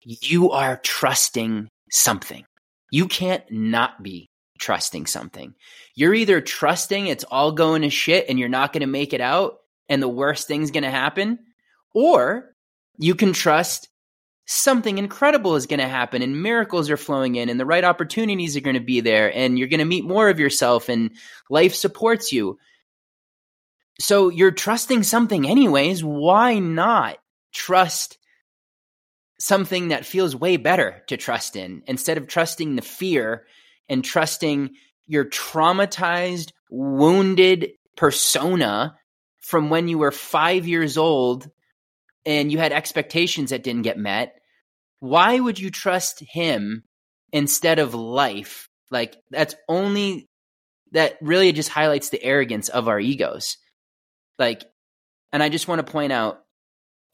you 0.00 0.52
are 0.52 0.80
trusting 0.82 1.68
something. 1.90 2.46
You 2.90 3.08
can't 3.08 3.44
not 3.50 4.02
be 4.02 4.30
trusting 4.58 5.04
something. 5.04 5.54
You're 5.94 6.14
either 6.14 6.40
trusting 6.40 7.08
it's 7.08 7.24
all 7.24 7.52
going 7.52 7.82
to 7.82 7.90
shit 7.90 8.24
and 8.30 8.38
you're 8.38 8.48
not 8.48 8.72
going 8.72 8.80
to 8.80 8.86
make 8.86 9.12
it 9.12 9.20
out 9.20 9.58
and 9.90 10.02
the 10.02 10.08
worst 10.08 10.48
thing's 10.48 10.70
going 10.70 10.84
to 10.84 10.90
happen, 10.90 11.40
or 11.94 12.54
you 12.98 13.14
can 13.14 13.34
trust 13.34 13.90
something 14.46 14.96
incredible 14.96 15.54
is 15.56 15.66
going 15.66 15.80
to 15.80 15.88
happen 15.88 16.22
and 16.22 16.42
miracles 16.42 16.88
are 16.88 16.96
flowing 16.96 17.34
in 17.34 17.50
and 17.50 17.60
the 17.60 17.66
right 17.66 17.84
opportunities 17.84 18.56
are 18.56 18.60
going 18.60 18.74
to 18.74 18.80
be 18.80 19.00
there 19.00 19.30
and 19.36 19.58
you're 19.58 19.68
going 19.68 19.80
to 19.80 19.84
meet 19.84 20.06
more 20.06 20.30
of 20.30 20.40
yourself 20.40 20.88
and 20.88 21.10
life 21.50 21.74
supports 21.74 22.32
you. 22.32 22.58
So 24.00 24.30
you're 24.30 24.52
trusting 24.52 25.02
something 25.02 25.46
anyways. 25.46 26.02
Why 26.02 26.58
not 26.60 27.18
trust 27.56 28.18
something 29.40 29.88
that 29.88 30.06
feels 30.06 30.36
way 30.36 30.56
better 30.56 31.02
to 31.08 31.16
trust 31.16 31.56
in 31.56 31.82
instead 31.86 32.18
of 32.18 32.26
trusting 32.26 32.76
the 32.76 32.82
fear 32.82 33.46
and 33.88 34.04
trusting 34.04 34.70
your 35.06 35.24
traumatized, 35.24 36.52
wounded 36.70 37.70
persona 37.96 38.96
from 39.40 39.70
when 39.70 39.88
you 39.88 39.98
were 39.98 40.10
five 40.10 40.66
years 40.66 40.98
old 40.98 41.48
and 42.24 42.50
you 42.50 42.58
had 42.58 42.72
expectations 42.72 43.50
that 43.50 43.62
didn't 43.62 43.82
get 43.82 43.98
met. 43.98 44.34
Why 45.00 45.38
would 45.38 45.58
you 45.58 45.70
trust 45.70 46.20
him 46.20 46.82
instead 47.32 47.78
of 47.78 47.94
life? 47.94 48.68
Like, 48.90 49.16
that's 49.30 49.54
only, 49.68 50.28
that 50.92 51.16
really 51.20 51.52
just 51.52 51.68
highlights 51.68 52.08
the 52.08 52.22
arrogance 52.22 52.68
of 52.68 52.88
our 52.88 52.98
egos. 52.98 53.56
Like, 54.38 54.64
and 55.32 55.42
I 55.42 55.48
just 55.48 55.68
want 55.68 55.86
to 55.86 55.92
point 55.92 56.12
out 56.12 56.40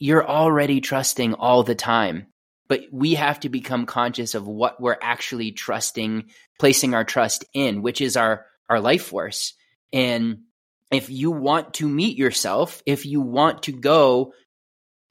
you're 0.03 0.29
already 0.29 0.81
trusting 0.81 1.33
all 1.35 1.63
the 1.63 1.77
time. 1.77 2.27
But 2.67 2.87
we 2.91 3.15
have 3.15 3.39
to 3.41 3.49
become 3.49 3.87
conscious 3.87 4.35
of 4.35 4.49
what 4.49 4.81
we're 4.81 4.99
actually 5.01 5.53
trusting, 5.53 6.25
placing 6.59 6.93
our 6.93 7.05
trust 7.05 7.45
in, 7.55 7.83
which 7.83 8.01
is 8.01 8.17
our, 8.17 8.45
our 8.69 8.81
life 8.81 9.05
force. 9.05 9.55
And 9.93 10.39
if 10.91 11.09
you 11.09 11.31
want 11.31 11.75
to 11.75 11.89
meet 11.89 12.19
yourself, 12.19 12.83
if 12.85 13.07
you 13.07 13.21
want 13.21 13.63
to 13.65 13.73
go 13.73 14.35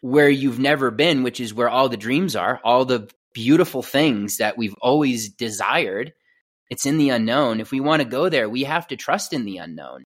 where 0.01 0.27
you've 0.27 0.59
never 0.59 0.91
been, 0.91 1.23
which 1.23 1.39
is 1.39 1.53
where 1.53 1.69
all 1.69 1.87
the 1.87 1.95
dreams 1.95 2.35
are, 2.35 2.59
all 2.61 2.83
the 2.83 3.09
beautiful 3.33 3.83
things 3.83 4.37
that 4.37 4.57
we've 4.57 4.75
always 4.81 5.29
desired, 5.29 6.11
it's 6.69 6.85
in 6.85 6.97
the 6.97 7.11
unknown. 7.11 7.61
If 7.61 7.71
we 7.71 7.79
want 7.79 8.01
to 8.01 8.07
go 8.09 8.27
there, 8.27 8.49
we 8.49 8.65
have 8.65 8.87
to 8.87 8.97
trust 8.97 9.31
in 9.31 9.45
the 9.45 9.59
unknown. 9.59 10.03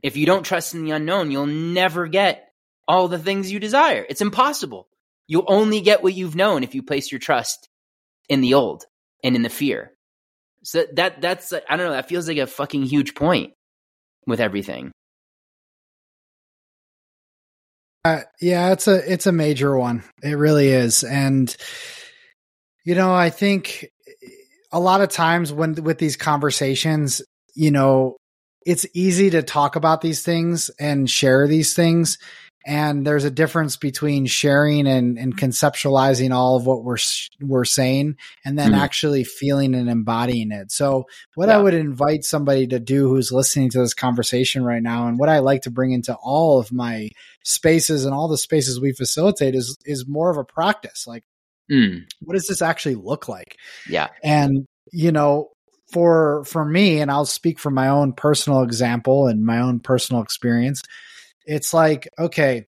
If 0.00 0.16
you 0.16 0.26
don't 0.26 0.44
trust 0.44 0.74
in 0.74 0.84
the 0.84 0.92
unknown, 0.92 1.32
you'll 1.32 1.46
never 1.46 2.06
get 2.06 2.51
all 2.92 3.08
the 3.08 3.18
things 3.18 3.50
you 3.50 3.58
desire. 3.58 4.04
It's 4.06 4.20
impossible. 4.20 4.86
You'll 5.26 5.46
only 5.48 5.80
get 5.80 6.02
what 6.02 6.12
you've 6.12 6.36
known 6.36 6.62
if 6.62 6.74
you 6.74 6.82
place 6.82 7.10
your 7.10 7.20
trust 7.20 7.70
in 8.28 8.42
the 8.42 8.52
old 8.52 8.84
and 9.24 9.34
in 9.34 9.40
the 9.40 9.48
fear. 9.48 9.92
So 10.62 10.84
that 10.96 11.22
that's 11.22 11.54
I 11.54 11.76
don't 11.76 11.86
know, 11.86 11.92
that 11.92 12.10
feels 12.10 12.28
like 12.28 12.36
a 12.36 12.46
fucking 12.46 12.82
huge 12.82 13.14
point 13.14 13.54
with 14.26 14.40
everything. 14.40 14.92
Uh, 18.04 18.20
yeah, 18.42 18.72
it's 18.72 18.86
a 18.86 19.10
it's 19.10 19.26
a 19.26 19.32
major 19.32 19.74
one. 19.74 20.04
It 20.22 20.34
really 20.34 20.68
is. 20.68 21.02
And 21.02 21.56
you 22.84 22.94
know, 22.94 23.14
I 23.14 23.30
think 23.30 23.86
a 24.70 24.78
lot 24.78 25.00
of 25.00 25.08
times 25.08 25.50
when 25.50 25.82
with 25.82 25.96
these 25.96 26.18
conversations, 26.18 27.22
you 27.54 27.70
know, 27.70 28.18
it's 28.66 28.84
easy 28.92 29.30
to 29.30 29.42
talk 29.42 29.76
about 29.76 30.02
these 30.02 30.22
things 30.22 30.70
and 30.78 31.08
share 31.08 31.48
these 31.48 31.72
things 31.72 32.18
and 32.64 33.06
there's 33.06 33.24
a 33.24 33.30
difference 33.30 33.76
between 33.76 34.26
sharing 34.26 34.86
and, 34.86 35.18
and 35.18 35.36
conceptualizing 35.36 36.32
all 36.32 36.56
of 36.56 36.66
what 36.66 36.84
we're 36.84 36.98
we're 37.40 37.64
saying 37.64 38.16
and 38.44 38.58
then 38.58 38.72
mm-hmm. 38.72 38.80
actually 38.80 39.24
feeling 39.24 39.74
and 39.74 39.88
embodying 39.88 40.52
it 40.52 40.70
so 40.70 41.06
what 41.34 41.48
yeah. 41.48 41.56
i 41.56 41.58
would 41.58 41.74
invite 41.74 42.24
somebody 42.24 42.66
to 42.66 42.78
do 42.78 43.08
who's 43.08 43.32
listening 43.32 43.70
to 43.70 43.78
this 43.78 43.94
conversation 43.94 44.64
right 44.64 44.82
now 44.82 45.08
and 45.08 45.18
what 45.18 45.28
i 45.28 45.38
like 45.38 45.62
to 45.62 45.70
bring 45.70 45.92
into 45.92 46.14
all 46.14 46.58
of 46.58 46.72
my 46.72 47.08
spaces 47.44 48.04
and 48.04 48.14
all 48.14 48.28
the 48.28 48.38
spaces 48.38 48.80
we 48.80 48.92
facilitate 48.92 49.54
is 49.54 49.76
is 49.84 50.06
more 50.06 50.30
of 50.30 50.36
a 50.36 50.44
practice 50.44 51.06
like 51.06 51.24
mm. 51.70 52.00
what 52.20 52.34
does 52.34 52.46
this 52.46 52.62
actually 52.62 52.94
look 52.94 53.28
like 53.28 53.56
yeah 53.88 54.08
and 54.22 54.66
you 54.92 55.10
know 55.10 55.48
for 55.92 56.44
for 56.44 56.64
me 56.64 57.00
and 57.00 57.10
i'll 57.10 57.26
speak 57.26 57.58
from 57.58 57.74
my 57.74 57.88
own 57.88 58.12
personal 58.12 58.62
example 58.62 59.26
and 59.26 59.44
my 59.44 59.60
own 59.60 59.80
personal 59.80 60.22
experience 60.22 60.82
it's 61.46 61.74
like, 61.74 62.08
okay, 62.18 62.66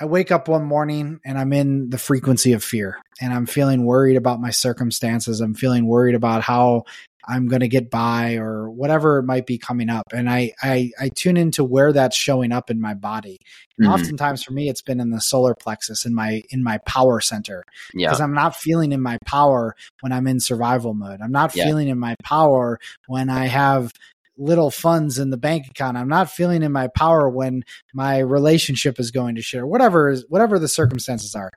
I 0.00 0.04
wake 0.04 0.30
up 0.30 0.48
one 0.48 0.64
morning 0.64 1.20
and 1.24 1.36
I'm 1.36 1.52
in 1.52 1.90
the 1.90 1.98
frequency 1.98 2.52
of 2.52 2.62
fear 2.62 3.00
and 3.20 3.32
I'm 3.32 3.46
feeling 3.46 3.84
worried 3.84 4.16
about 4.16 4.40
my 4.40 4.50
circumstances. 4.50 5.40
I'm 5.40 5.54
feeling 5.54 5.86
worried 5.86 6.14
about 6.14 6.42
how 6.42 6.84
I'm 7.26 7.46
going 7.46 7.60
to 7.60 7.68
get 7.68 7.90
by 7.90 8.36
or 8.36 8.70
whatever 8.70 9.18
it 9.18 9.24
might 9.24 9.44
be 9.44 9.58
coming 9.58 9.90
up. 9.90 10.04
And 10.12 10.30
I, 10.30 10.52
I, 10.62 10.92
I 10.98 11.10
tune 11.10 11.36
into 11.36 11.64
where 11.64 11.92
that's 11.92 12.16
showing 12.16 12.52
up 12.52 12.70
in 12.70 12.80
my 12.80 12.94
body. 12.94 13.38
And 13.76 13.86
mm-hmm. 13.86 13.94
oftentimes 13.94 14.42
for 14.42 14.52
me, 14.52 14.68
it's 14.68 14.82
been 14.82 15.00
in 15.00 15.10
the 15.10 15.20
solar 15.20 15.54
plexus 15.54 16.06
in 16.06 16.14
my, 16.14 16.42
in 16.50 16.62
my 16.62 16.78
power 16.86 17.20
center 17.20 17.64
because 17.92 18.18
yeah. 18.18 18.24
I'm 18.24 18.32
not 18.32 18.56
feeling 18.56 18.92
in 18.92 19.02
my 19.02 19.18
power 19.26 19.74
when 20.00 20.12
I'm 20.12 20.26
in 20.28 20.38
survival 20.40 20.94
mode. 20.94 21.20
I'm 21.20 21.32
not 21.32 21.54
yeah. 21.54 21.64
feeling 21.64 21.88
in 21.88 21.98
my 21.98 22.14
power 22.22 22.78
when 23.08 23.28
I 23.28 23.46
have 23.46 23.92
little 24.38 24.70
funds 24.70 25.18
in 25.18 25.30
the 25.30 25.36
bank 25.36 25.66
account. 25.68 25.96
I'm 25.96 26.08
not 26.08 26.30
feeling 26.30 26.62
in 26.62 26.72
my 26.72 26.88
power 26.88 27.28
when 27.28 27.64
my 27.92 28.18
relationship 28.18 28.98
is 28.98 29.10
going 29.10 29.34
to 29.34 29.42
shit 29.42 29.60
or 29.60 29.66
whatever 29.66 30.08
is 30.08 30.24
whatever 30.28 30.58
the 30.58 30.68
circumstances 30.68 31.34
are. 31.34 31.50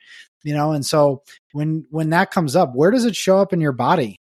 You 0.44 0.56
know, 0.56 0.72
and 0.72 0.86
so 0.86 1.22
when 1.54 1.86
when 1.92 2.10
that 2.10 2.32
comes 2.32 2.56
up, 2.56 2.72
where 2.74 2.92
does 2.92 3.06
it 3.06 3.16
show 3.16 3.40
up 3.40 3.54
in 3.54 3.62
your 3.62 3.72
body? 3.72 4.18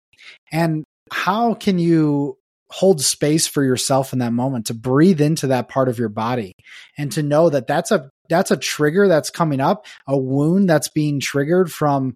And 0.52 0.84
how 1.12 1.54
can 1.54 1.80
you 1.80 2.38
hold 2.70 3.02
space 3.02 3.48
for 3.48 3.64
yourself 3.64 4.12
in 4.12 4.20
that 4.20 4.34
moment 4.34 4.66
to 4.66 4.74
breathe 4.74 5.22
into 5.22 5.48
that 5.48 5.70
part 5.70 5.88
of 5.88 5.98
your 5.98 6.10
body 6.10 6.52
and 6.98 7.12
to 7.14 7.24
know 7.24 7.50
that 7.50 7.68
that's 7.68 7.92
a 7.92 8.10
that's 8.30 8.52
a 8.52 8.58
trigger 8.58 9.08
that's 9.08 9.30
coming 9.30 9.62
up, 9.62 9.86
a 10.06 10.18
wound 10.18 10.70
that's 10.70 10.90
being 10.90 11.20
triggered 11.20 11.72
from 11.72 12.16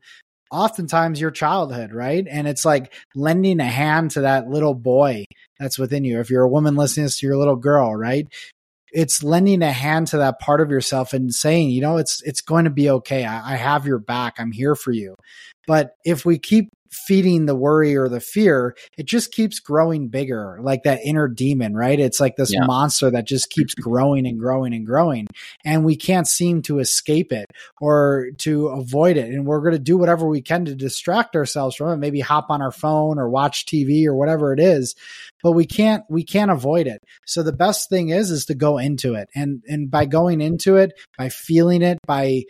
oftentimes 0.51 1.21
your 1.21 1.31
childhood, 1.31 1.93
right? 1.93 2.27
And 2.29 2.47
it's 2.47 2.65
like 2.65 2.93
lending 3.15 3.61
a 3.61 3.65
hand 3.65 4.11
to 4.11 4.21
that 4.21 4.49
little 4.49 4.73
boy 4.73 5.23
that's 5.61 5.77
within 5.77 6.03
you. 6.03 6.19
If 6.19 6.29
you're 6.29 6.43
a 6.43 6.49
woman 6.49 6.75
listening 6.75 7.07
to 7.07 7.25
your 7.25 7.37
little 7.37 7.55
girl, 7.55 7.95
right? 7.95 8.27
It's 8.91 9.23
lending 9.23 9.61
a 9.61 9.71
hand 9.71 10.07
to 10.07 10.17
that 10.17 10.39
part 10.39 10.59
of 10.59 10.71
yourself 10.71 11.13
and 11.13 11.33
saying, 11.33 11.69
you 11.69 11.81
know, 11.81 11.97
it's 11.97 12.21
it's 12.23 12.41
going 12.41 12.65
to 12.65 12.71
be 12.71 12.89
okay. 12.89 13.23
I, 13.23 13.53
I 13.53 13.55
have 13.55 13.85
your 13.85 13.99
back. 13.99 14.35
I'm 14.37 14.51
here 14.51 14.75
for 14.75 14.91
you. 14.91 15.15
But 15.67 15.95
if 16.03 16.25
we 16.25 16.39
keep 16.39 16.69
feeding 16.91 17.45
the 17.45 17.55
worry 17.55 17.95
or 17.95 18.09
the 18.09 18.19
fear, 18.19 18.75
it 18.97 19.05
just 19.05 19.31
keeps 19.31 19.59
growing 19.59 20.09
bigger, 20.09 20.59
like 20.61 20.83
that 20.83 20.99
inner 21.03 21.27
demon, 21.27 21.73
right? 21.73 21.99
It's 21.99 22.19
like 22.19 22.35
this 22.35 22.53
yeah. 22.53 22.65
monster 22.65 23.09
that 23.11 23.25
just 23.25 23.49
keeps 23.49 23.73
growing 23.79 24.27
and 24.27 24.39
growing 24.39 24.73
and 24.73 24.85
growing. 24.85 25.27
And 25.63 25.85
we 25.85 25.95
can't 25.95 26.27
seem 26.27 26.61
to 26.63 26.79
escape 26.79 27.31
it 27.31 27.45
or 27.79 28.27
to 28.39 28.67
avoid 28.67 29.17
it. 29.17 29.29
And 29.29 29.45
we're 29.45 29.61
going 29.61 29.73
to 29.73 29.79
do 29.79 29.97
whatever 29.97 30.27
we 30.27 30.41
can 30.41 30.65
to 30.65 30.75
distract 30.75 31.35
ourselves 31.35 31.75
from 31.75 31.91
it, 31.91 31.97
maybe 31.97 32.19
hop 32.19 32.47
on 32.49 32.61
our 32.61 32.71
phone 32.71 33.17
or 33.17 33.29
watch 33.29 33.65
TV 33.65 34.05
or 34.05 34.15
whatever 34.15 34.53
it 34.53 34.59
is. 34.59 34.95
But 35.43 35.53
we 35.53 35.65
can't, 35.65 36.03
we 36.09 36.23
can't 36.23 36.51
avoid 36.51 36.87
it. 36.87 37.01
So 37.25 37.41
the 37.41 37.53
best 37.53 37.89
thing 37.89 38.09
is, 38.09 38.31
is 38.31 38.45
to 38.45 38.55
go 38.55 38.77
into 38.77 39.15
it. 39.15 39.29
And, 39.33 39.63
and 39.67 39.89
by 39.89 40.05
going 40.05 40.41
into 40.41 40.75
it, 40.75 40.91
by 41.17 41.29
feeling 41.29 41.81
it, 41.81 41.99
by 42.05 42.43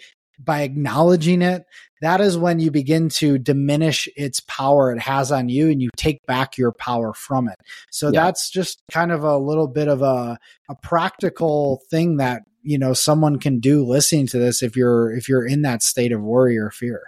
by 0.43 0.61
acknowledging 0.61 1.41
it, 1.41 1.65
that 2.01 2.19
is 2.19 2.37
when 2.37 2.59
you 2.59 2.71
begin 2.71 3.09
to 3.09 3.37
diminish 3.37 4.07
its 4.15 4.39
power 4.41 4.91
it 4.91 4.99
has 4.99 5.31
on 5.31 5.49
you 5.49 5.69
and 5.69 5.81
you 5.81 5.89
take 5.95 6.25
back 6.25 6.57
your 6.57 6.71
power 6.71 7.13
from 7.13 7.47
it. 7.47 7.57
So 7.91 8.07
yeah. 8.07 8.23
that's 8.23 8.49
just 8.49 8.81
kind 8.91 9.11
of 9.11 9.23
a 9.23 9.37
little 9.37 9.67
bit 9.67 9.87
of 9.87 10.01
a, 10.01 10.37
a 10.69 10.75
practical 10.81 11.81
thing 11.89 12.17
that, 12.17 12.41
you 12.63 12.77
know, 12.77 12.93
someone 12.93 13.39
can 13.39 13.59
do 13.59 13.85
listening 13.85 14.27
to 14.27 14.39
this 14.39 14.63
if 14.63 14.75
you're, 14.75 15.11
if 15.13 15.29
you're 15.29 15.45
in 15.45 15.61
that 15.61 15.83
state 15.83 16.11
of 16.11 16.21
worry 16.21 16.57
or 16.57 16.71
fear. 16.71 17.03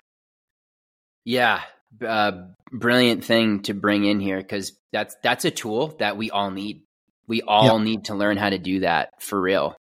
Yeah. 1.25 1.61
Uh, 2.05 2.43
brilliant 2.71 3.23
thing 3.25 3.61
to 3.63 3.73
bring 3.73 4.05
in 4.05 4.19
here 4.19 4.37
because 4.37 4.73
that's, 4.91 5.15
that's 5.23 5.45
a 5.45 5.51
tool 5.51 5.95
that 5.99 6.17
we 6.17 6.29
all 6.29 6.51
need. 6.51 6.83
We 7.27 7.41
all 7.41 7.77
yep. 7.77 7.85
need 7.85 8.05
to 8.05 8.15
learn 8.15 8.37
how 8.37 8.49
to 8.49 8.59
do 8.59 8.81
that 8.81 9.09
for 9.19 9.41
real. 9.41 9.75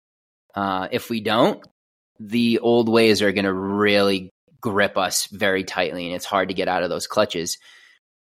Uh, 0.54 0.88
if 0.92 1.10
we 1.10 1.22
don't, 1.22 1.66
the 2.20 2.60
old 2.60 2.90
ways 2.90 3.22
are 3.22 3.32
going 3.32 3.46
to 3.46 3.54
really 3.54 4.30
grip 4.62 4.98
us 4.98 5.28
very 5.28 5.64
tightly 5.64 6.06
and 6.06 6.16
it's 6.16 6.26
hard 6.26 6.50
to 6.50 6.54
get 6.54 6.68
out 6.68 6.84
of 6.84 6.90
those 6.90 7.08
clutches. 7.08 7.58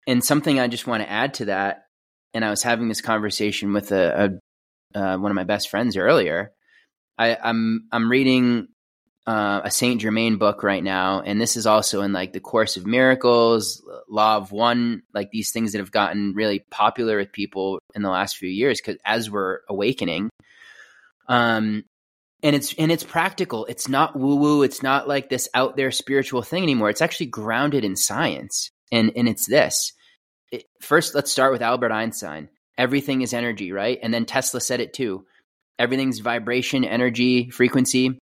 And 0.06 0.24
something 0.24 0.60
I 0.60 0.68
just 0.68 0.86
want 0.86 1.02
to 1.02 1.10
add 1.10 1.34
to 1.34 1.46
that, 1.46 1.86
and 2.34 2.44
I 2.44 2.50
was 2.50 2.62
having 2.62 2.88
this 2.88 3.00
conversation 3.00 3.72
with 3.72 3.92
a, 3.92 4.38
a 4.94 4.98
uh, 4.98 5.16
one 5.18 5.30
of 5.30 5.34
my 5.34 5.44
best 5.44 5.70
friends 5.70 5.96
earlier, 5.96 6.52
I, 7.18 7.36
I'm 7.42 7.88
I'm 7.90 8.10
reading 8.10 8.68
uh, 9.26 9.62
a 9.64 9.70
Saint 9.70 10.00
Germain 10.00 10.36
book 10.36 10.62
right 10.62 10.82
now, 10.82 11.20
and 11.20 11.40
this 11.40 11.56
is 11.56 11.66
also 11.66 12.02
in 12.02 12.12
like 12.12 12.32
the 12.32 12.40
Course 12.40 12.76
of 12.76 12.86
Miracles, 12.86 13.82
Law 14.08 14.36
of 14.36 14.52
One, 14.52 15.02
like 15.12 15.30
these 15.30 15.50
things 15.52 15.72
that 15.72 15.78
have 15.78 15.90
gotten 15.90 16.34
really 16.34 16.64
popular 16.70 17.16
with 17.16 17.32
people 17.32 17.78
in 17.94 18.02
the 18.02 18.10
last 18.10 18.36
few 18.36 18.48
years 18.48 18.80
because 18.80 19.00
as 19.04 19.30
we're 19.30 19.60
awakening, 19.68 20.28
um, 21.28 21.84
and 22.44 22.54
it's 22.54 22.72
and 22.74 22.92
it's 22.92 23.02
practical. 23.02 23.66
It's 23.66 23.88
not 23.88 24.16
woo 24.16 24.36
woo. 24.36 24.62
It's 24.62 24.82
not 24.82 25.08
like 25.08 25.28
this 25.28 25.48
out 25.54 25.76
there 25.76 25.90
spiritual 25.90 26.42
thing 26.42 26.62
anymore. 26.62 26.90
It's 26.90 27.02
actually 27.02 27.26
grounded 27.26 27.84
in 27.84 27.96
science, 27.96 28.70
and 28.92 29.10
and 29.16 29.28
it's 29.28 29.48
this. 29.48 29.92
It, 30.52 30.64
first, 30.80 31.16
let's 31.16 31.32
start 31.32 31.52
with 31.52 31.62
Albert 31.62 31.90
Einstein. 31.90 32.48
Everything 32.78 33.22
is 33.22 33.34
energy, 33.34 33.72
right? 33.72 33.98
And 34.00 34.14
then 34.14 34.26
Tesla 34.26 34.60
said 34.60 34.80
it 34.80 34.92
too. 34.94 35.26
Everything's 35.80 36.20
vibration, 36.20 36.84
energy, 36.84 37.50
frequency 37.50 38.20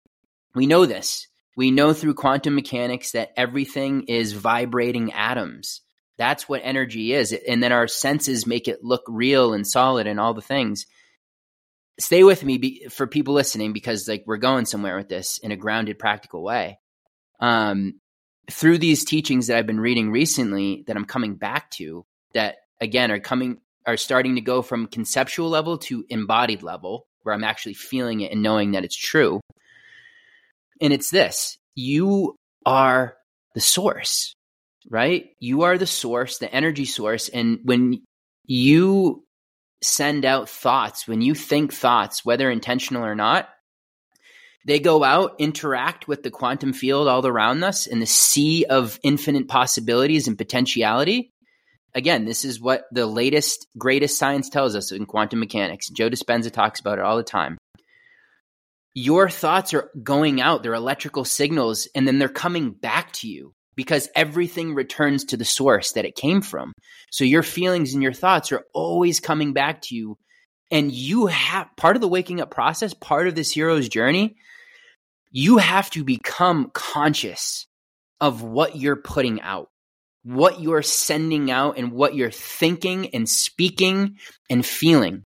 we 0.57 0.67
know 0.67 0.87
this. 0.87 1.29
We 1.55 1.71
know 1.71 1.93
through 1.93 2.15
quantum 2.15 2.55
mechanics 2.55 3.13
that 3.13 3.33
everything 3.37 4.05
is 4.05 4.33
vibrating 4.33 5.13
atoms. 5.13 5.83
That's 6.17 6.49
what 6.49 6.63
energy 6.65 7.13
is. 7.13 7.33
And 7.33 7.63
then 7.63 7.73
our 7.73 7.87
senses 7.87 8.47
make 8.47 8.67
it 8.67 8.83
look 8.83 9.03
real 9.07 9.53
and 9.53 9.67
solid 9.67 10.07
and 10.07 10.19
all 10.19 10.33
the 10.33 10.41
things. 10.41 10.87
Stay 11.99 12.23
with 12.23 12.45
me 12.45 12.87
for 12.91 13.07
people 13.07 13.35
listening 13.35 13.73
because 13.73 14.07
like 14.07 14.25
we're 14.27 14.37
going 14.37 14.67
somewhere 14.67 14.97
with 14.97 15.09
this 15.09 15.39
in 15.39 15.53
a 15.53 15.57
grounded 15.57 15.99
practical 15.99 16.43
way. 16.43 16.79
Um, 17.41 18.01
through 18.51 18.79
these 18.79 19.05
teachings 19.05 19.47
that 19.47 19.57
I've 19.57 19.67
been 19.67 19.81
reading 19.81 20.11
recently 20.11 20.85
that 20.87 20.97
I'm 20.97 21.05
coming 21.05 21.37
back 21.37 21.71
to 21.73 22.05
that 22.35 22.57
again 22.81 23.11
are 23.11 23.19
coming 23.19 23.59
are 23.87 23.97
starting 23.97 24.35
to 24.35 24.41
go 24.41 24.63
from 24.63 24.87
conceptual 24.87 25.49
level 25.49 25.79
to 25.79 26.05
embodied 26.09 26.63
level 26.63 27.07
where 27.23 27.35
I'm 27.35 27.45
actually 27.45 27.75
feeling 27.75 28.21
it 28.21 28.33
and 28.33 28.43
knowing 28.43 28.73
that 28.73 28.85
it's 28.85 28.97
true. 28.97 29.41
And 30.81 30.93
it's 30.93 31.11
this 31.11 31.59
you 31.75 32.37
are 32.65 33.17
the 33.55 33.61
source, 33.61 34.35
right? 34.89 35.31
You 35.41 35.63
are 35.63 35.79
the 35.79 35.87
source, 35.87 36.39
the 36.39 36.53
energy 36.53 36.85
source. 36.85 37.29
And 37.29 37.61
when 37.65 38.03
you 38.45 39.25
send 39.87 40.25
out 40.25 40.49
thoughts, 40.49 41.07
when 41.07 41.23
you 41.23 41.35
think 41.35 41.73
thoughts, 41.73 42.25
whether 42.25 42.51
intentional 42.51 43.05
or 43.05 43.15
not, 43.15 43.49
they 44.67 44.81
go 44.81 45.05
out, 45.05 45.37
interact 45.39 46.09
with 46.09 46.23
the 46.23 46.31
quantum 46.31 46.73
field 46.73 47.07
all 47.07 47.27
around 47.27 47.63
us 47.63 47.87
in 47.87 48.01
the 48.01 48.07
sea 48.07 48.65
of 48.65 48.99
infinite 49.03 49.49
possibilities 49.49 50.27
and 50.27 50.37
potentiality. 50.37 51.33
Again, 51.95 52.25
this 52.25 52.45
is 52.45 52.61
what 52.61 52.85
the 52.91 53.07
latest, 53.07 53.67
greatest 53.79 54.19
science 54.19 54.51
tells 54.51 54.75
us 54.75 54.93
in 54.93 55.07
quantum 55.07 55.39
mechanics. 55.39 55.89
Joe 55.89 56.11
Dispenza 56.11 56.51
talks 56.51 56.81
about 56.81 56.99
it 56.99 57.05
all 57.05 57.17
the 57.17 57.23
time 57.23 57.57
your 58.97 59.29
thoughts 59.29 59.75
are 59.75 59.91
going 60.03 60.41
out, 60.41 60.63
they're 60.63 60.73
electrical 60.73 61.27
signals, 61.27 61.87
and 61.95 62.09
then 62.09 62.19
they're 62.19 62.31
coming 62.31 62.71
back 62.71 63.13
to 63.13 63.29
you 63.29 63.53
because 63.77 64.09
everything 64.15 64.75
returns 64.75 65.25
to 65.27 65.37
the 65.37 65.45
source 65.45 65.93
that 65.93 66.05
it 66.05 66.17
came 66.17 66.41
from. 66.41 66.73
So 67.11 67.25
your 67.25 67.43
feelings 67.43 67.95
and 67.95 68.03
your 68.03 68.13
thoughts 68.13 68.51
are 68.53 68.65
always 68.73 69.21
coming 69.21 69.53
back 69.53 69.83
to 69.83 69.95
you. 69.95 70.17
And 70.71 70.91
you 70.91 71.27
have 71.27 71.69
part 71.77 71.97
of 71.97 72.03
the 72.03 72.09
waking 72.09 72.41
up 72.41 72.51
process, 72.51 72.95
part 72.95 73.29
of 73.29 73.35
this 73.35 73.53
hero's 73.53 73.89
journey, 73.89 74.37
you 75.31 75.59
have 75.59 75.91
to 75.91 76.03
become 76.03 76.71
conscious 76.73 77.67
of 78.21 78.43
what 78.43 78.77
you're 78.77 78.97
putting 78.97 79.41
out, 79.43 79.69
what 80.25 80.61
you're 80.61 80.83
sending 80.83 81.51
out, 81.51 81.79
and 81.79 81.93
what 81.93 82.15
you're 82.15 82.31
thinking 82.31 83.15
and 83.15 83.29
speaking 83.29 84.17
and 84.51 84.65
feeling. 84.65 85.23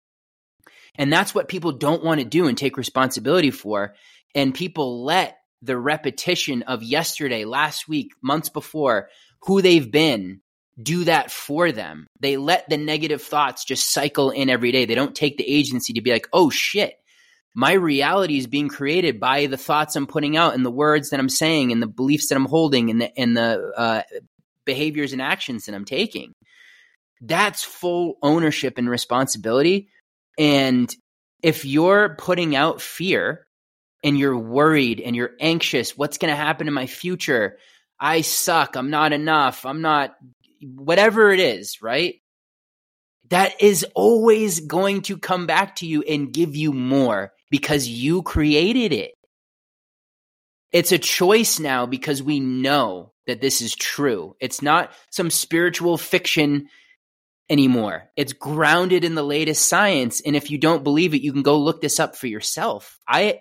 And 0.95 1.13
that's 1.13 1.33
what 1.33 1.47
people 1.47 1.71
don't 1.71 2.03
want 2.03 2.19
to 2.19 2.25
do 2.25 2.47
and 2.47 2.57
take 2.57 2.75
responsibility 2.75 3.51
for. 3.51 3.95
And 4.35 4.53
people 4.53 5.05
let 5.05 5.37
the 5.61 5.77
repetition 5.77 6.63
of 6.63 6.83
yesterday, 6.83 7.45
last 7.45 7.87
week, 7.87 8.11
months 8.21 8.49
before, 8.49 9.09
who 9.43 9.61
they've 9.61 9.91
been, 9.91 10.41
do 10.81 11.03
that 11.05 11.31
for 11.31 11.71
them. 11.71 12.07
They 12.19 12.37
let 12.37 12.69
the 12.69 12.77
negative 12.77 13.21
thoughts 13.21 13.65
just 13.65 13.91
cycle 13.91 14.31
in 14.31 14.49
every 14.49 14.71
day. 14.71 14.85
They 14.85 14.95
don't 14.95 15.15
take 15.15 15.37
the 15.37 15.49
agency 15.49 15.93
to 15.93 16.01
be 16.01 16.11
like, 16.11 16.27
oh 16.31 16.49
shit, 16.49 16.93
my 17.53 17.73
reality 17.73 18.37
is 18.37 18.47
being 18.47 18.69
created 18.69 19.19
by 19.19 19.47
the 19.47 19.57
thoughts 19.57 19.95
I'm 19.95 20.07
putting 20.07 20.37
out 20.37 20.53
and 20.53 20.65
the 20.65 20.71
words 20.71 21.09
that 21.09 21.19
I'm 21.19 21.29
saying 21.29 21.71
and 21.71 21.81
the 21.81 21.87
beliefs 21.87 22.29
that 22.29 22.35
I'm 22.35 22.45
holding 22.45 22.89
and 22.89 23.01
the, 23.01 23.19
and 23.19 23.35
the 23.35 23.71
uh, 23.75 24.01
behaviors 24.65 25.11
and 25.11 25.21
actions 25.21 25.65
that 25.65 25.75
I'm 25.75 25.85
taking. 25.85 26.33
That's 27.21 27.63
full 27.63 28.17
ownership 28.21 28.77
and 28.77 28.89
responsibility 28.89 29.89
and 30.39 30.95
if 31.43 31.65
you're 31.65 32.15
putting 32.17 32.55
out 32.55 32.81
fear 32.81 33.45
and 34.03 34.17
you're 34.17 34.37
worried 34.37 34.99
and 34.99 35.15
you're 35.15 35.35
anxious, 35.39 35.97
what's 35.97 36.17
going 36.17 36.31
to 36.31 36.35
happen 36.35 36.67
in 36.67 36.73
my 36.73 36.87
future? 36.87 37.57
I 37.99 38.21
suck. 38.21 38.75
I'm 38.75 38.89
not 38.89 39.13
enough. 39.13 39.65
I'm 39.65 39.81
not, 39.81 40.15
whatever 40.61 41.31
it 41.31 41.39
is, 41.39 41.81
right? 41.81 42.15
That 43.29 43.61
is 43.61 43.85
always 43.93 44.61
going 44.61 45.03
to 45.03 45.17
come 45.17 45.45
back 45.45 45.77
to 45.77 45.85
you 45.85 46.01
and 46.01 46.33
give 46.33 46.55
you 46.55 46.73
more 46.73 47.31
because 47.51 47.87
you 47.87 48.23
created 48.23 48.93
it. 48.93 49.11
It's 50.71 50.91
a 50.91 50.97
choice 50.99 51.59
now 51.59 51.85
because 51.85 52.23
we 52.23 52.39
know 52.39 53.11
that 53.27 53.41
this 53.41 53.61
is 53.61 53.75
true. 53.75 54.35
It's 54.39 54.61
not 54.61 54.91
some 55.09 55.29
spiritual 55.29 55.97
fiction 55.97 56.69
anymore. 57.49 58.09
It's 58.15 58.33
grounded 58.33 59.03
in 59.03 59.15
the 59.15 59.23
latest 59.23 59.67
science. 59.67 60.21
And 60.21 60.35
if 60.35 60.51
you 60.51 60.57
don't 60.57 60.83
believe 60.83 61.13
it, 61.13 61.21
you 61.21 61.33
can 61.33 61.41
go 61.41 61.57
look 61.57 61.81
this 61.81 61.99
up 61.99 62.15
for 62.15 62.27
yourself. 62.27 62.99
I 63.07 63.39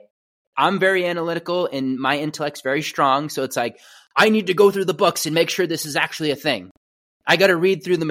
I'm 0.59 0.81
very 0.81 1.07
analytical 1.07 1.67
and 1.73 1.99
my 1.99 2.19
intellect's 2.19 2.63
very 2.63 2.83
strong. 2.83 3.29
So 3.29 3.45
it's 3.45 3.57
like, 3.57 3.79
I 4.17 4.29
need 4.29 4.49
to 4.49 4.55
go 4.55 4.73
through 4.73 4.87
the 4.87 4.95
books 4.95 5.25
and 5.25 5.35
make 5.35 5.49
sure 5.49 5.67
this 5.67 5.87
is 5.87 5.95
actually 5.95 6.33
a 6.33 6.37
thing. 6.37 6.71
I 7.25 7.37
got 7.37 7.47
to 7.47 7.57
read 7.57 7.85
through 7.85 7.99
the 7.99 8.07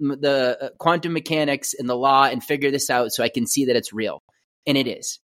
the 0.00 0.58
uh, 0.60 0.68
quantum 0.78 1.12
mechanics 1.12 1.74
and 1.78 1.88
the 1.88 1.94
law 1.94 2.24
and 2.24 2.42
figure 2.42 2.72
this 2.72 2.90
out 2.90 3.12
so 3.12 3.22
I 3.22 3.28
can 3.28 3.46
see 3.46 3.66
that 3.66 3.76
it's 3.76 3.92
real. 3.92 4.22
And 4.66 4.76
it 4.76 4.88
is. 4.88 5.20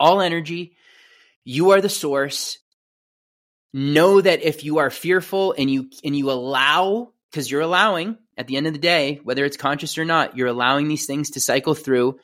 All 0.00 0.20
energy, 0.20 0.76
you 1.44 1.70
are 1.70 1.80
the 1.80 1.88
source. 1.88 2.58
Know 3.72 4.20
that 4.20 4.42
if 4.42 4.64
you 4.64 4.78
are 4.78 4.90
fearful 4.90 5.54
and 5.56 5.70
you 5.70 5.90
and 6.02 6.16
you 6.16 6.30
allow 6.30 7.12
because 7.30 7.50
you're 7.50 7.60
allowing 7.60 8.16
at 8.36 8.46
the 8.46 8.56
end 8.56 8.66
of 8.66 8.72
the 8.72 8.78
day, 8.78 9.20
whether 9.22 9.44
it's 9.44 9.56
conscious 9.56 9.98
or 9.98 10.04
not, 10.04 10.36
you're 10.36 10.48
allowing 10.48 10.88
these 10.88 11.06
things 11.06 11.30
to 11.32 11.40
cycle 11.40 11.74
through. 11.74 12.18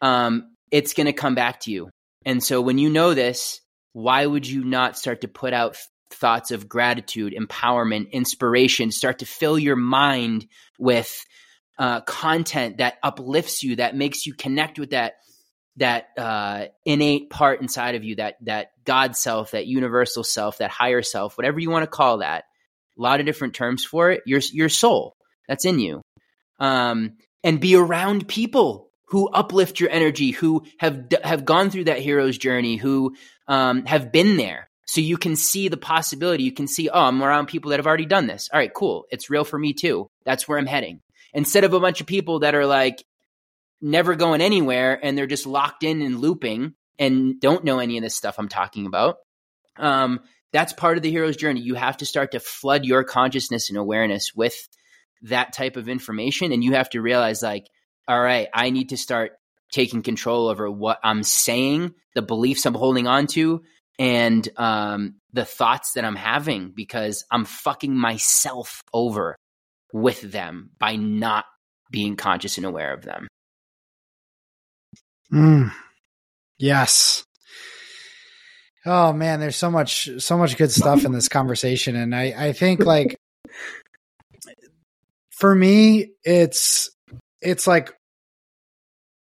Um, 0.00 0.54
it's 0.70 0.94
going 0.94 1.06
to 1.06 1.12
come 1.12 1.34
back 1.34 1.60
to 1.60 1.72
you. 1.72 1.90
And 2.24 2.42
so 2.42 2.60
when 2.60 2.78
you 2.78 2.90
know 2.90 3.14
this, 3.14 3.60
why 3.92 4.24
would 4.24 4.46
you 4.46 4.64
not 4.64 4.98
start 4.98 5.20
to 5.22 5.28
put 5.28 5.52
out 5.52 5.76
thoughts 6.10 6.50
of 6.50 6.68
gratitude, 6.68 7.34
empowerment, 7.38 8.10
inspiration, 8.12 8.90
start 8.90 9.20
to 9.20 9.26
fill 9.26 9.58
your 9.58 9.76
mind 9.76 10.46
with 10.78 11.24
uh, 11.78 12.00
content 12.02 12.78
that 12.78 12.94
uplifts 13.02 13.62
you, 13.62 13.76
that 13.76 13.96
makes 13.96 14.26
you 14.26 14.34
connect 14.34 14.78
with 14.78 14.90
that 14.90 15.14
that 15.76 16.06
uh, 16.16 16.66
innate 16.84 17.30
part 17.30 17.60
inside 17.60 17.96
of 17.96 18.04
you, 18.04 18.16
that 18.16 18.36
that 18.42 18.68
God 18.84 19.16
self, 19.16 19.50
that 19.50 19.66
universal 19.66 20.22
self, 20.22 20.58
that 20.58 20.70
higher 20.70 21.02
self, 21.02 21.36
whatever 21.36 21.58
you 21.58 21.70
want 21.70 21.82
to 21.82 21.90
call 21.90 22.18
that. 22.18 22.44
A 22.96 23.02
lot 23.02 23.18
of 23.18 23.26
different 23.26 23.54
terms 23.54 23.84
for 23.84 24.12
it. 24.12 24.22
Your 24.24 24.40
your 24.52 24.68
soul 24.68 25.16
that's 25.48 25.64
in 25.64 25.80
you. 25.80 26.00
Um, 26.60 27.14
and 27.42 27.60
be 27.60 27.74
around 27.74 28.28
people 28.28 28.83
who 29.06 29.28
uplift 29.28 29.80
your 29.80 29.90
energy, 29.90 30.30
who 30.30 30.64
have 30.78 31.06
have 31.22 31.44
gone 31.44 31.70
through 31.70 31.84
that 31.84 32.00
hero's 32.00 32.38
journey, 32.38 32.76
who 32.76 33.14
um, 33.48 33.84
have 33.86 34.10
been 34.12 34.36
there, 34.36 34.70
so 34.86 35.00
you 35.00 35.16
can 35.16 35.36
see 35.36 35.68
the 35.68 35.76
possibility. 35.76 36.44
You 36.44 36.52
can 36.52 36.66
see, 36.66 36.88
oh, 36.88 37.00
I'm 37.00 37.22
around 37.22 37.46
people 37.46 37.70
that 37.70 37.78
have 37.78 37.86
already 37.86 38.06
done 38.06 38.26
this. 38.26 38.48
All 38.52 38.58
right, 38.58 38.72
cool. 38.72 39.06
It's 39.10 39.30
real 39.30 39.44
for 39.44 39.58
me 39.58 39.72
too. 39.72 40.10
That's 40.24 40.46
where 40.46 40.58
I'm 40.58 40.66
heading. 40.66 41.00
Instead 41.32 41.64
of 41.64 41.72
a 41.72 41.80
bunch 41.80 42.00
of 42.00 42.06
people 42.06 42.40
that 42.40 42.54
are 42.54 42.66
like 42.66 43.04
never 43.80 44.14
going 44.14 44.40
anywhere 44.40 44.98
and 45.02 45.16
they're 45.16 45.26
just 45.26 45.46
locked 45.46 45.82
in 45.82 46.00
and 46.02 46.20
looping 46.20 46.74
and 46.98 47.40
don't 47.40 47.64
know 47.64 47.80
any 47.80 47.98
of 47.98 48.02
this 48.02 48.14
stuff 48.14 48.38
I'm 48.38 48.48
talking 48.48 48.86
about. 48.86 49.16
Um, 49.76 50.20
that's 50.52 50.72
part 50.72 50.96
of 50.96 51.02
the 51.02 51.10
hero's 51.10 51.36
journey. 51.36 51.60
You 51.60 51.74
have 51.74 51.96
to 51.96 52.06
start 52.06 52.32
to 52.32 52.40
flood 52.40 52.84
your 52.84 53.02
consciousness 53.02 53.70
and 53.70 53.78
awareness 53.78 54.32
with 54.34 54.56
that 55.22 55.52
type 55.52 55.76
of 55.76 55.88
information 55.88 56.52
and 56.52 56.62
you 56.62 56.74
have 56.74 56.90
to 56.90 57.00
realize 57.00 57.42
like 57.42 57.66
all 58.08 58.20
right 58.20 58.48
i 58.54 58.70
need 58.70 58.90
to 58.90 58.96
start 58.96 59.32
taking 59.72 60.02
control 60.02 60.48
over 60.48 60.70
what 60.70 60.98
i'm 61.02 61.22
saying 61.22 61.92
the 62.14 62.22
beliefs 62.22 62.66
i'm 62.66 62.74
holding 62.74 63.06
on 63.06 63.26
to 63.26 63.62
and 63.96 64.48
um, 64.56 65.14
the 65.32 65.44
thoughts 65.44 65.92
that 65.92 66.04
i'm 66.04 66.16
having 66.16 66.72
because 66.74 67.24
i'm 67.30 67.44
fucking 67.44 67.96
myself 67.96 68.80
over 68.92 69.36
with 69.92 70.20
them 70.20 70.70
by 70.78 70.96
not 70.96 71.44
being 71.90 72.16
conscious 72.16 72.56
and 72.56 72.66
aware 72.66 72.92
of 72.92 73.02
them 73.02 73.28
mm. 75.32 75.72
yes 76.58 77.24
oh 78.86 79.12
man 79.12 79.40
there's 79.40 79.56
so 79.56 79.70
much 79.70 80.08
so 80.18 80.36
much 80.36 80.56
good 80.56 80.70
stuff 80.70 81.04
in 81.04 81.12
this 81.12 81.28
conversation 81.28 81.94
and 81.94 82.14
i 82.14 82.34
i 82.36 82.52
think 82.52 82.84
like 82.84 83.16
for 85.34 85.54
me, 85.54 86.12
it's 86.22 86.90
it's 87.44 87.66
like 87.66 87.92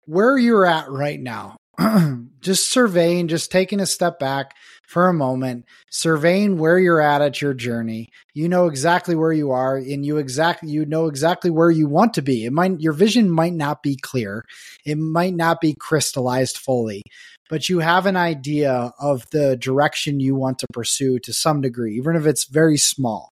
where 0.06 0.38
you're 0.38 0.66
at 0.66 0.90
right 0.90 1.20
now. 1.20 1.56
just 2.42 2.72
surveying, 2.72 3.28
just 3.28 3.52
taking 3.52 3.80
a 3.80 3.86
step 3.86 4.20
back 4.20 4.56
for 4.88 5.08
a 5.08 5.14
moment, 5.14 5.66
surveying 5.92 6.58
where 6.58 6.80
you're 6.80 7.00
at 7.00 7.22
at 7.22 7.42
your 7.42 7.54
journey. 7.54 8.10
You 8.34 8.50
know 8.50 8.68
exactly 8.68 9.16
where 9.16 9.32
you 9.32 9.52
are 9.52 9.78
and 9.78 10.06
you 10.06 10.18
exactly 10.18 10.70
you 10.70 10.86
know 10.86 11.06
exactly 11.06 11.50
where 11.52 11.70
you 11.70 11.88
want 11.88 12.16
to 12.16 12.22
be. 12.22 12.46
It 12.46 12.52
might 12.52 12.80
your 12.82 12.94
vision 12.94 13.30
might 13.30 13.54
not 13.54 13.84
be 13.84 13.96
clear. 13.96 14.44
It 14.86 14.98
might 14.98 15.36
not 15.36 15.62
be 15.62 15.76
crystallized 15.80 16.58
fully, 16.58 17.04
but 17.50 17.70
you 17.70 17.80
have 17.80 18.06
an 18.06 18.18
idea 18.18 18.92
of 19.00 19.30
the 19.32 19.56
direction 19.56 20.20
you 20.20 20.36
want 20.36 20.60
to 20.60 20.68
pursue 20.74 21.20
to 21.20 21.34
some 21.34 21.62
degree, 21.62 21.96
even 21.96 22.16
if 22.16 22.26
it's 22.26 22.46
very 22.46 22.78
small. 22.78 23.30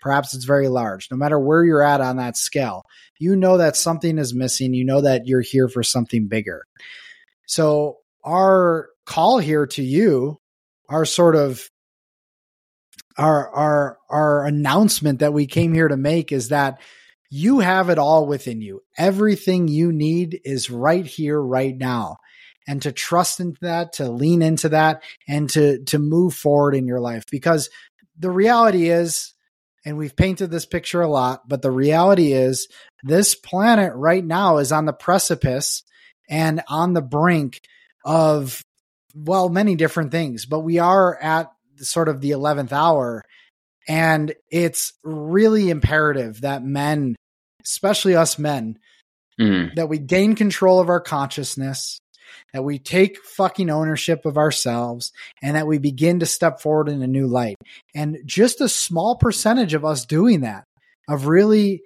Perhaps 0.00 0.34
it's 0.34 0.44
very 0.44 0.68
large. 0.68 1.08
No 1.10 1.16
matter 1.16 1.38
where 1.38 1.64
you're 1.64 1.82
at 1.82 2.00
on 2.00 2.16
that 2.16 2.36
scale, 2.36 2.82
you 3.18 3.36
know 3.36 3.58
that 3.58 3.76
something 3.76 4.18
is 4.18 4.34
missing. 4.34 4.74
You 4.74 4.84
know 4.84 5.00
that 5.02 5.26
you're 5.26 5.42
here 5.42 5.68
for 5.68 5.82
something 5.82 6.28
bigger. 6.28 6.64
So, 7.46 7.98
our 8.24 8.88
call 9.06 9.38
here 9.38 9.66
to 9.66 9.82
you, 9.82 10.38
our 10.88 11.04
sort 11.04 11.36
of 11.36 11.68
our 13.18 13.50
our 13.50 13.98
our 14.08 14.46
announcement 14.46 15.20
that 15.20 15.32
we 15.32 15.46
came 15.46 15.74
here 15.74 15.88
to 15.88 15.96
make 15.96 16.32
is 16.32 16.48
that 16.48 16.80
you 17.30 17.60
have 17.60 17.90
it 17.90 17.98
all 17.98 18.26
within 18.26 18.60
you. 18.60 18.82
Everything 18.98 19.68
you 19.68 19.92
need 19.92 20.40
is 20.44 20.70
right 20.70 21.06
here 21.06 21.40
right 21.40 21.76
now. 21.76 22.16
And 22.66 22.82
to 22.82 22.92
trust 22.92 23.40
into 23.40 23.58
that, 23.62 23.94
to 23.94 24.10
lean 24.10 24.42
into 24.42 24.68
that 24.70 25.02
and 25.28 25.48
to 25.50 25.82
to 25.84 25.98
move 25.98 26.34
forward 26.34 26.74
in 26.74 26.86
your 26.86 27.00
life 27.00 27.24
because 27.30 27.68
the 28.18 28.30
reality 28.30 28.90
is 28.90 29.32
and 29.84 29.96
we've 29.96 30.16
painted 30.16 30.50
this 30.50 30.66
picture 30.66 31.00
a 31.00 31.08
lot, 31.08 31.48
but 31.48 31.62
the 31.62 31.70
reality 31.70 32.32
is 32.32 32.68
this 33.02 33.34
planet 33.34 33.92
right 33.94 34.24
now 34.24 34.58
is 34.58 34.72
on 34.72 34.84
the 34.84 34.92
precipice 34.92 35.82
and 36.28 36.62
on 36.68 36.92
the 36.92 37.02
brink 37.02 37.60
of, 38.04 38.62
well, 39.14 39.48
many 39.48 39.76
different 39.76 40.10
things, 40.10 40.46
but 40.46 40.60
we 40.60 40.78
are 40.78 41.16
at 41.20 41.50
sort 41.78 42.08
of 42.08 42.20
the 42.20 42.30
11th 42.30 42.72
hour. 42.72 43.22
And 43.88 44.34
it's 44.50 44.92
really 45.02 45.70
imperative 45.70 46.42
that 46.42 46.62
men, 46.62 47.16
especially 47.64 48.14
us 48.14 48.38
men, 48.38 48.78
mm. 49.40 49.74
that 49.74 49.88
we 49.88 49.98
gain 49.98 50.34
control 50.34 50.78
of 50.80 50.90
our 50.90 51.00
consciousness, 51.00 51.98
that 52.52 52.64
we 52.64 52.78
take 52.78 53.22
fucking 53.22 53.70
ownership 53.70 54.24
of 54.26 54.36
ourselves 54.36 55.12
and 55.42 55.56
that 55.56 55.66
we 55.66 55.78
begin 55.78 56.20
to 56.20 56.26
step 56.26 56.60
forward 56.60 56.88
in 56.88 57.02
a 57.02 57.06
new 57.06 57.26
light. 57.26 57.56
And 57.94 58.18
just 58.24 58.60
a 58.60 58.68
small 58.68 59.16
percentage 59.16 59.74
of 59.74 59.84
us 59.84 60.04
doing 60.04 60.40
that, 60.40 60.64
of 61.08 61.26
really 61.26 61.82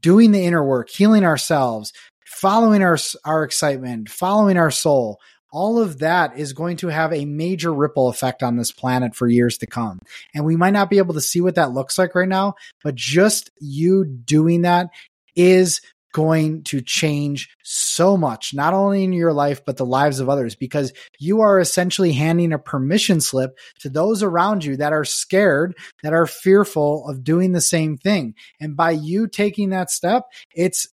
doing 0.00 0.32
the 0.32 0.44
inner 0.44 0.64
work, 0.64 0.90
healing 0.90 1.24
ourselves, 1.24 1.92
following 2.26 2.82
our, 2.82 2.98
our 3.24 3.44
excitement, 3.44 4.08
following 4.08 4.56
our 4.56 4.70
soul, 4.70 5.18
all 5.50 5.80
of 5.80 6.00
that 6.00 6.38
is 6.38 6.52
going 6.52 6.76
to 6.78 6.88
have 6.88 7.12
a 7.12 7.24
major 7.24 7.72
ripple 7.72 8.08
effect 8.08 8.42
on 8.42 8.56
this 8.56 8.70
planet 8.70 9.14
for 9.14 9.26
years 9.26 9.58
to 9.58 9.66
come. 9.66 9.98
And 10.34 10.44
we 10.44 10.56
might 10.56 10.72
not 10.72 10.90
be 10.90 10.98
able 10.98 11.14
to 11.14 11.20
see 11.20 11.40
what 11.40 11.54
that 11.54 11.72
looks 11.72 11.98
like 11.98 12.14
right 12.14 12.28
now, 12.28 12.54
but 12.84 12.94
just 12.94 13.50
you 13.58 14.04
doing 14.04 14.62
that 14.62 14.90
is 15.34 15.80
going 16.12 16.62
to 16.64 16.80
change 16.80 17.48
so 17.62 18.16
much, 18.16 18.54
not 18.54 18.74
only 18.74 19.04
in 19.04 19.12
your 19.12 19.32
life, 19.32 19.64
but 19.64 19.76
the 19.76 19.86
lives 19.86 20.20
of 20.20 20.28
others, 20.28 20.54
because 20.54 20.92
you 21.18 21.40
are 21.40 21.60
essentially 21.60 22.12
handing 22.12 22.52
a 22.52 22.58
permission 22.58 23.20
slip 23.20 23.58
to 23.80 23.88
those 23.88 24.22
around 24.22 24.64
you 24.64 24.76
that 24.76 24.92
are 24.92 25.04
scared, 25.04 25.76
that 26.02 26.12
are 26.12 26.26
fearful 26.26 27.08
of 27.08 27.24
doing 27.24 27.52
the 27.52 27.60
same 27.60 27.96
thing. 27.96 28.34
And 28.60 28.76
by 28.76 28.92
you 28.92 29.26
taking 29.26 29.70
that 29.70 29.90
step, 29.90 30.24
it's 30.54 30.88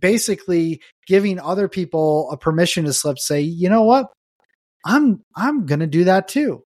basically 0.00 0.80
giving 1.06 1.40
other 1.40 1.68
people 1.68 2.30
a 2.30 2.36
permission 2.36 2.84
to 2.84 2.92
slip, 2.92 3.18
say, 3.18 3.40
you 3.40 3.68
know 3.68 3.82
what? 3.82 4.06
I'm, 4.84 5.24
I'm 5.34 5.66
going 5.66 5.80
to 5.80 5.86
do 5.86 6.04
that 6.04 6.28
too. 6.28 6.64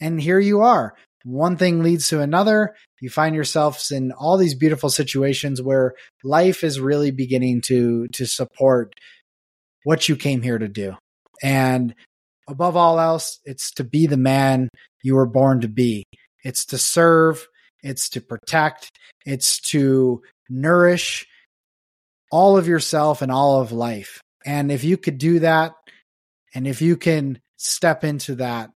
And 0.00 0.20
here 0.20 0.40
you 0.40 0.60
are 0.60 0.94
one 1.24 1.56
thing 1.56 1.82
leads 1.82 2.08
to 2.10 2.20
another. 2.20 2.74
You 3.00 3.10
find 3.10 3.34
yourselves 3.34 3.90
in 3.90 4.12
all 4.12 4.36
these 4.36 4.54
beautiful 4.54 4.90
situations 4.90 5.60
where 5.60 5.94
life 6.22 6.62
is 6.62 6.78
really 6.78 7.10
beginning 7.10 7.62
to 7.62 8.08
to 8.08 8.26
support 8.26 8.94
what 9.84 10.08
you 10.08 10.16
came 10.16 10.42
here 10.42 10.58
to 10.58 10.68
do. 10.68 10.96
And 11.42 11.94
above 12.48 12.76
all 12.76 13.00
else, 13.00 13.40
it's 13.44 13.72
to 13.72 13.84
be 13.84 14.06
the 14.06 14.16
man 14.16 14.68
you 15.02 15.16
were 15.16 15.26
born 15.26 15.60
to 15.62 15.68
be. 15.68 16.04
It's 16.42 16.66
to 16.66 16.78
serve, 16.78 17.46
it's 17.82 18.08
to 18.10 18.20
protect, 18.20 18.90
it's 19.24 19.60
to 19.70 20.22
nourish 20.48 21.26
all 22.30 22.56
of 22.56 22.68
yourself 22.68 23.22
and 23.22 23.32
all 23.32 23.60
of 23.60 23.72
life. 23.72 24.20
And 24.44 24.70
if 24.70 24.84
you 24.84 24.96
could 24.96 25.18
do 25.18 25.40
that, 25.40 25.72
and 26.54 26.66
if 26.66 26.82
you 26.82 26.96
can 26.96 27.40
step 27.56 28.04
into 28.04 28.36
that, 28.36 28.70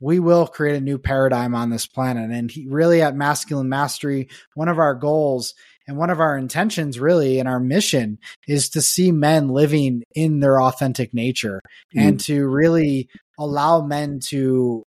we 0.00 0.18
will 0.18 0.46
create 0.46 0.76
a 0.76 0.80
new 0.80 0.98
paradigm 0.98 1.54
on 1.54 1.70
this 1.70 1.86
planet. 1.86 2.30
And 2.30 2.50
he, 2.50 2.66
really, 2.68 3.02
at 3.02 3.14
Masculine 3.14 3.68
Mastery, 3.68 4.28
one 4.54 4.68
of 4.68 4.78
our 4.78 4.94
goals 4.94 5.54
and 5.86 5.96
one 5.96 6.10
of 6.10 6.20
our 6.20 6.36
intentions, 6.36 6.98
really, 7.00 7.38
and 7.38 7.48
our 7.48 7.60
mission 7.60 8.18
is 8.46 8.70
to 8.70 8.80
see 8.80 9.12
men 9.12 9.48
living 9.48 10.02
in 10.14 10.40
their 10.40 10.60
authentic 10.60 11.12
nature 11.12 11.60
mm. 11.94 12.00
and 12.00 12.20
to 12.20 12.46
really 12.46 13.08
allow 13.38 13.82
men 13.82 14.20
to 14.20 14.84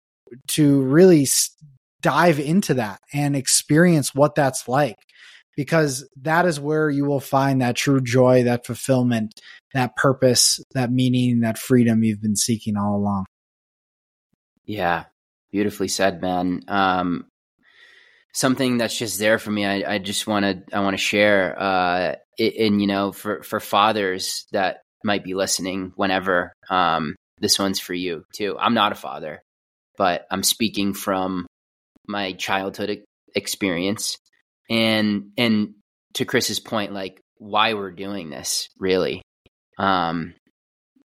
to 0.46 0.82
really 0.82 1.26
dive 2.00 2.38
into 2.38 2.74
that 2.74 3.00
and 3.12 3.36
experience 3.36 4.14
what 4.14 4.34
that's 4.34 4.66
like 4.66 4.96
because 5.56 6.08
that 6.22 6.46
is 6.46 6.58
where 6.58 6.88
you 6.88 7.04
will 7.04 7.20
find 7.20 7.60
that 7.60 7.76
true 7.76 8.00
joy 8.00 8.42
that 8.42 8.66
fulfillment 8.66 9.40
that 9.74 9.94
purpose 9.96 10.60
that 10.74 10.90
meaning 10.90 11.40
that 11.40 11.58
freedom 11.58 12.02
you've 12.02 12.22
been 12.22 12.36
seeking 12.36 12.76
all 12.76 12.96
along 12.96 13.24
yeah, 14.64 15.04
beautifully 15.50 15.88
said, 15.88 16.20
man. 16.20 16.62
Um, 16.68 17.26
something 18.32 18.78
that's 18.78 18.96
just 18.96 19.18
there 19.18 19.38
for 19.38 19.50
me. 19.50 19.64
I, 19.64 19.94
I 19.94 19.98
just 19.98 20.26
want 20.26 20.44
to 20.44 20.76
I 20.76 20.80
want 20.80 20.94
to 20.94 21.02
share. 21.02 21.58
Uh, 21.58 22.14
and 22.38 22.80
you 22.80 22.86
know, 22.86 23.12
for 23.12 23.42
for 23.42 23.60
fathers 23.60 24.46
that 24.52 24.82
might 25.04 25.24
be 25.24 25.34
listening, 25.34 25.92
whenever 25.96 26.52
um, 26.70 27.16
this 27.38 27.58
one's 27.58 27.80
for 27.80 27.94
you 27.94 28.24
too. 28.34 28.56
I'm 28.58 28.74
not 28.74 28.92
a 28.92 28.96
father, 28.96 29.42
but 29.96 30.26
I'm 30.30 30.42
speaking 30.42 30.94
from 30.94 31.46
my 32.06 32.32
childhood 32.32 33.02
experience, 33.34 34.16
and 34.70 35.30
and 35.36 35.74
to 36.14 36.24
Chris's 36.24 36.60
point, 36.60 36.92
like 36.92 37.20
why 37.38 37.74
we're 37.74 37.90
doing 37.90 38.30
this, 38.30 38.68
really. 38.78 39.22
Um, 39.78 40.34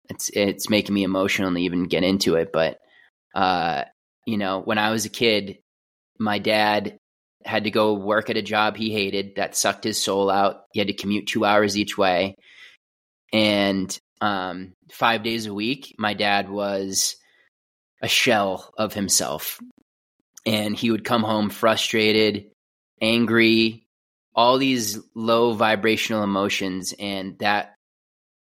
it's 0.09 0.29
it's 0.29 0.69
making 0.69 0.95
me 0.95 1.03
emotional 1.03 1.51
to 1.51 1.59
even 1.59 1.85
get 1.85 2.03
into 2.03 2.35
it, 2.35 2.51
but 2.51 2.79
uh, 3.39 3.85
you 4.25 4.37
know, 4.37 4.59
when 4.59 4.77
I 4.77 4.91
was 4.91 5.05
a 5.05 5.09
kid, 5.09 5.59
my 6.19 6.39
dad 6.39 6.97
had 7.45 7.63
to 7.63 7.71
go 7.71 7.93
work 7.93 8.29
at 8.29 8.35
a 8.35 8.41
job 8.41 8.75
he 8.75 8.91
hated 8.91 9.37
that 9.37 9.55
sucked 9.55 9.85
his 9.85 9.97
soul 9.97 10.29
out. 10.29 10.63
He 10.73 10.79
had 10.79 10.89
to 10.89 10.93
commute 10.93 11.27
two 11.27 11.45
hours 11.45 11.77
each 11.77 11.97
way. 11.97 12.35
And 13.31 13.97
um, 14.19 14.73
five 14.91 15.23
days 15.23 15.45
a 15.45 15.53
week, 15.53 15.95
my 15.97 16.13
dad 16.13 16.49
was 16.49 17.15
a 18.01 18.09
shell 18.09 18.73
of 18.77 18.93
himself. 18.93 19.57
And 20.45 20.75
he 20.75 20.91
would 20.91 21.05
come 21.05 21.23
home 21.23 21.49
frustrated, 21.49 22.47
angry, 23.01 23.85
all 24.35 24.57
these 24.57 24.99
low 25.15 25.53
vibrational 25.53 26.23
emotions. 26.23 26.93
And 26.99 27.39
that 27.39 27.73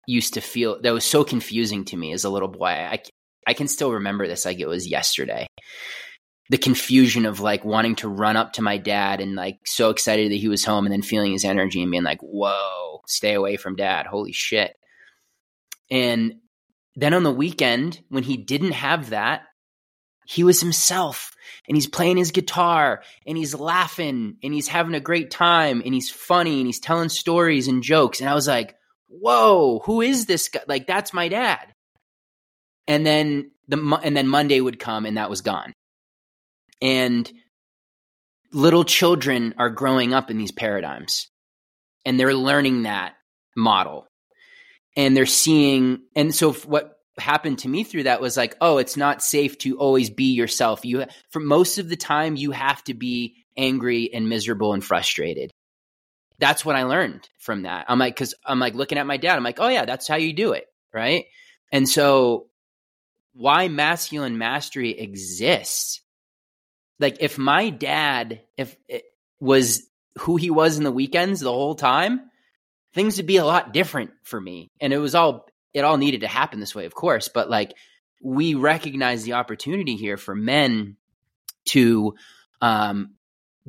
used 0.09 0.34
to 0.34 0.41
feel, 0.41 0.82
that 0.82 0.93
was 0.93 1.05
so 1.05 1.22
confusing 1.22 1.84
to 1.86 1.97
me 1.97 2.12
as 2.12 2.24
a 2.24 2.30
little 2.30 2.49
boy. 2.49 2.66
I, 2.66 2.99
I 3.51 3.55
can 3.55 3.67
still 3.67 3.95
remember 3.95 4.29
this 4.29 4.45
like 4.45 4.61
it 4.61 4.69
was 4.69 4.87
yesterday. 4.87 5.49
The 6.51 6.57
confusion 6.57 7.27
of 7.27 7.41
like 7.41 7.65
wanting 7.65 7.97
to 7.97 8.09
run 8.09 8.37
up 8.37 8.53
to 8.55 8.63
my 8.63 8.79
dad 8.79 9.21
and 9.21 9.35
like 9.35 9.59
so 9.67 9.91
excited 9.91 10.31
that 10.31 10.37
he 10.37 10.47
was 10.47 10.65
home 10.65 10.87
and 10.87 10.93
then 10.93 11.03
feeling 11.03 11.33
his 11.33 11.45
energy 11.45 11.83
and 11.83 11.91
being 11.91 12.05
like, 12.05 12.21
whoa, 12.21 13.01
stay 13.09 13.35
away 13.35 13.57
from 13.57 13.75
dad. 13.75 14.07
Holy 14.07 14.31
shit. 14.31 14.77
And 15.91 16.35
then 16.95 17.13
on 17.13 17.25
the 17.25 17.33
weekend, 17.33 18.01
when 18.09 18.23
he 18.23 18.37
didn't 18.37 18.71
have 18.71 19.11
that, 19.11 19.43
he 20.29 20.45
was 20.45 20.61
himself 20.61 21.33
and 21.67 21.77
he's 21.77 21.89
playing 21.89 22.19
his 22.19 22.31
guitar 22.31 23.03
and 23.27 23.37
he's 23.37 23.53
laughing 23.53 24.37
and 24.45 24.55
he's 24.55 24.69
having 24.69 24.95
a 24.95 25.01
great 25.01 25.33
time 25.33 25.83
and 25.85 25.93
he's 25.93 26.09
funny 26.09 26.59
and 26.59 26.67
he's 26.67 26.79
telling 26.79 27.09
stories 27.09 27.67
and 27.67 27.83
jokes. 27.83 28.21
And 28.21 28.29
I 28.29 28.35
was 28.35 28.47
like, 28.47 28.77
whoa, 29.09 29.81
who 29.81 30.03
is 30.03 30.27
this 30.27 30.51
guy? 30.51 30.61
Like, 30.69 30.87
that's 30.87 31.13
my 31.13 31.27
dad 31.27 31.75
and 32.91 33.07
then 33.07 33.53
the 33.68 34.01
and 34.03 34.16
then 34.16 34.26
Monday 34.26 34.61
would 34.61 34.80
come 34.80 35.07
and 35.07 35.16
that 35.16 35.30
was 35.30 35.43
gone. 35.43 35.72
And 36.82 37.30
little 38.53 38.82
children 38.82 39.55
are 39.59 39.70
growing 39.70 40.12
up 40.12 40.28
in 40.28 40.38
these 40.38 40.51
paradigms 40.51 41.28
and 42.05 42.18
they're 42.18 42.34
learning 42.34 42.82
that 42.82 43.14
model. 43.57 44.09
And 44.97 45.16
they're 45.16 45.24
seeing 45.24 46.01
and 46.16 46.34
so 46.34 46.53
what 46.53 46.97
happened 47.16 47.61
to 47.61 47.68
me 47.68 47.84
through 47.84 48.05
that 48.05 48.20
was 48.20 48.36
like, 48.36 48.57
oh, 48.61 48.78
it's 48.78 48.97
not 48.97 49.22
safe 49.22 49.57
to 49.59 49.78
always 49.78 50.11
be 50.11 50.32
yourself. 50.34 50.84
You 50.84 51.05
for 51.30 51.38
most 51.38 51.78
of 51.78 51.88
the 51.88 51.97
time 51.97 52.34
you 52.34 52.51
have 52.51 52.82
to 52.84 52.95
be 52.95 53.36
angry 53.57 54.11
and 54.12 54.28
miserable 54.28 54.72
and 54.72 54.84
frustrated. 54.84 55.53
That's 56.41 56.64
what 56.64 56.74
I 56.74 56.82
learned 56.82 57.28
from 57.38 57.62
that. 57.62 57.84
I'm 57.88 58.01
like 58.01 58.16
cuz 58.16 58.34
I'm 58.45 58.59
like 58.59 58.74
looking 58.74 58.99
at 58.99 59.07
my 59.07 59.16
dad. 59.16 59.36
I'm 59.36 59.45
like, 59.45 59.61
"Oh 59.61 59.68
yeah, 59.68 59.84
that's 59.84 60.09
how 60.09 60.16
you 60.16 60.32
do 60.32 60.55
it." 60.55 60.64
Right? 60.93 61.26
And 61.70 61.88
so 61.88 62.50
why 63.33 63.68
masculine 63.68 64.39
mastery 64.39 64.99
exists. 64.99 66.01
Like 66.99 67.18
if 67.20 67.39
my 67.39 67.70
dad 67.70 68.43
if 68.57 68.76
was 69.39 69.87
who 70.18 70.37
he 70.37 70.51
was 70.51 70.76
in 70.76 70.85
the 70.85 70.93
weekends 70.93 71.41
the 71.41 71.53
whole 71.53 71.74
time, 71.74 72.20
things 72.95 73.16
would 73.16 73.26
be 73.26 73.39
a 73.39 73.45
lot 73.45 73.72
different 73.72 74.11
for 74.22 74.41
me. 74.41 74.70
And 74.81 74.93
it 74.93 74.99
was 74.99 75.14
all 75.14 75.47
it 75.72 75.85
all 75.85 75.97
needed 75.97 76.22
to 76.22 76.28
happen 76.28 76.61
this 76.61 76.74
way, 76.74 76.85
of 76.85 76.95
course, 76.95 77.28
but 77.28 77.49
like 77.49 77.72
we 78.22 78.55
recognize 78.55 79.22
the 79.24 79.35
opportunity 79.35 79.97
here 79.97 80.16
for 80.16 80.35
men 80.35 80.97
to 81.66 82.14
um, 82.61 83.14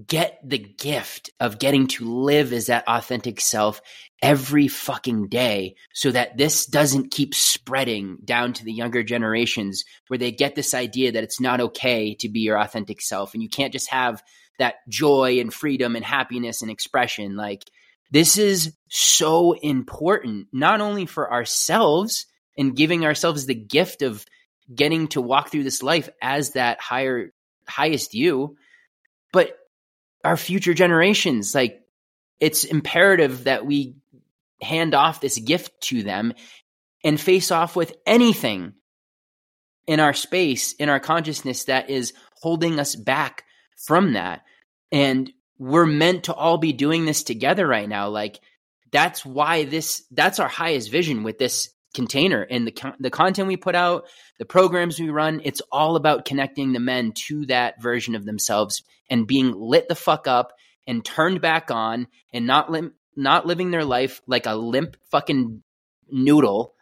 get 0.08 0.40
the 0.44 0.58
gift 0.58 1.30
of 1.40 1.60
getting 1.60 1.86
to 1.86 2.06
live 2.06 2.54
as 2.54 2.68
that 2.68 2.88
authentic 2.88 3.42
self 3.42 3.82
every 4.22 4.68
fucking 4.68 5.28
day 5.28 5.76
so 5.94 6.12
that 6.12 6.38
this 6.38 6.66
doesn't 6.66 7.12
keep 7.12 7.36
spreading 7.36 8.18
down 8.24 8.54
to 8.54 8.64
the 8.64 8.72
younger 8.72 9.04
generations 9.04 9.84
where 10.08 10.18
they 10.18 10.32
get 10.32 10.56
this 10.56 10.74
idea 10.74 11.12
that 11.12 11.24
it's 11.24 11.42
not 11.42 11.60
okay 11.60 12.16
to 12.16 12.30
be 12.30 12.40
your 12.40 12.58
authentic 12.58 13.02
self 13.02 13.34
and 13.34 13.44
you 13.44 13.50
can't 13.50 13.74
just 13.74 13.90
have 13.90 14.24
that 14.60 14.76
joy 14.88 15.40
and 15.40 15.54
freedom 15.54 15.96
and 15.96 16.06
happiness 16.06 16.62
and 16.62 16.72
expression. 16.72 17.36
Like 17.36 17.64
this 18.12 18.38
is 18.38 18.74
so 18.90 19.54
important 19.54 20.48
not 20.54 20.80
only 20.80 21.06
for 21.06 21.34
ourselves 21.34 22.28
and 22.58 22.76
giving 22.76 23.06
ourselves 23.06 23.46
the 23.46 23.56
gift 23.56 24.04
of 24.04 24.26
getting 24.74 25.08
to 25.10 25.20
walk 25.22 25.50
through 25.50 25.64
this 25.64 25.84
life 25.84 26.10
as 26.22 26.52
that 26.52 26.80
higher 26.80 27.32
highest 27.68 28.14
you 28.14 28.56
but 29.32 29.56
our 30.24 30.38
future 30.38 30.74
generations 30.74 31.54
like 31.56 31.82
it's 32.40 32.64
imperative 32.64 33.46
that 33.46 33.66
we 33.66 33.96
hand 34.62 34.94
off 34.94 35.22
this 35.22 35.40
gift 35.40 35.80
to 35.82 36.04
them 36.04 36.34
and 37.04 37.20
face 37.20 37.52
off 37.52 37.76
with 37.76 37.94
anything 38.06 38.74
in 39.88 40.00
our 40.00 40.14
space 40.14 40.74
in 40.74 40.90
our 40.90 41.00
consciousness 41.00 41.66
that 41.66 41.90
is 41.90 42.14
holding 42.42 42.80
us 42.80 42.96
back 42.96 43.44
from 43.76 44.14
that. 44.14 44.42
And 44.92 45.32
we're 45.58 45.86
meant 45.86 46.26
to 46.26 46.34
all 46.34 46.58
be 46.58 46.74
doing 46.74 47.06
this 47.06 47.24
together 47.24 47.68
right 47.68 47.90
now. 47.90 48.10
Like 48.10 48.40
that's 48.92 49.26
why 49.26 49.66
this 49.66 50.04
that's 50.12 50.40
our 50.40 50.48
highest 50.48 50.92
vision 50.92 51.24
with 51.24 51.38
this 51.38 51.70
container 51.94 52.42
and 52.42 52.68
the 52.68 52.94
the 53.00 53.10
content 53.10 53.48
we 53.48 53.58
put 53.58 53.76
out, 53.76 54.06
the 54.40 54.46
programs 54.46 55.00
we 55.00 55.10
run, 55.10 55.42
it's 55.44 55.62
all 55.72 55.96
about 55.96 56.26
connecting 56.26 56.74
the 56.74 56.80
men 56.80 57.14
to 57.28 57.46
that 57.48 57.82
version 57.82 58.16
of 58.16 58.26
themselves 58.26 58.84
and 59.10 59.28
being 59.28 59.54
lit 59.54 59.88
the 59.88 59.96
fuck 59.96 60.28
up 60.28 60.54
and 60.88 61.06
turned 61.06 61.42
back 61.42 61.72
on 61.72 62.08
and 62.34 62.48
not 62.48 62.72
lim- 62.72 62.94
not 63.16 63.46
living 63.46 63.72
their 63.72 63.86
life 63.86 64.22
like 64.28 64.46
a 64.46 64.56
limp 64.56 64.96
fucking 65.12 65.62
noodle 66.10 66.74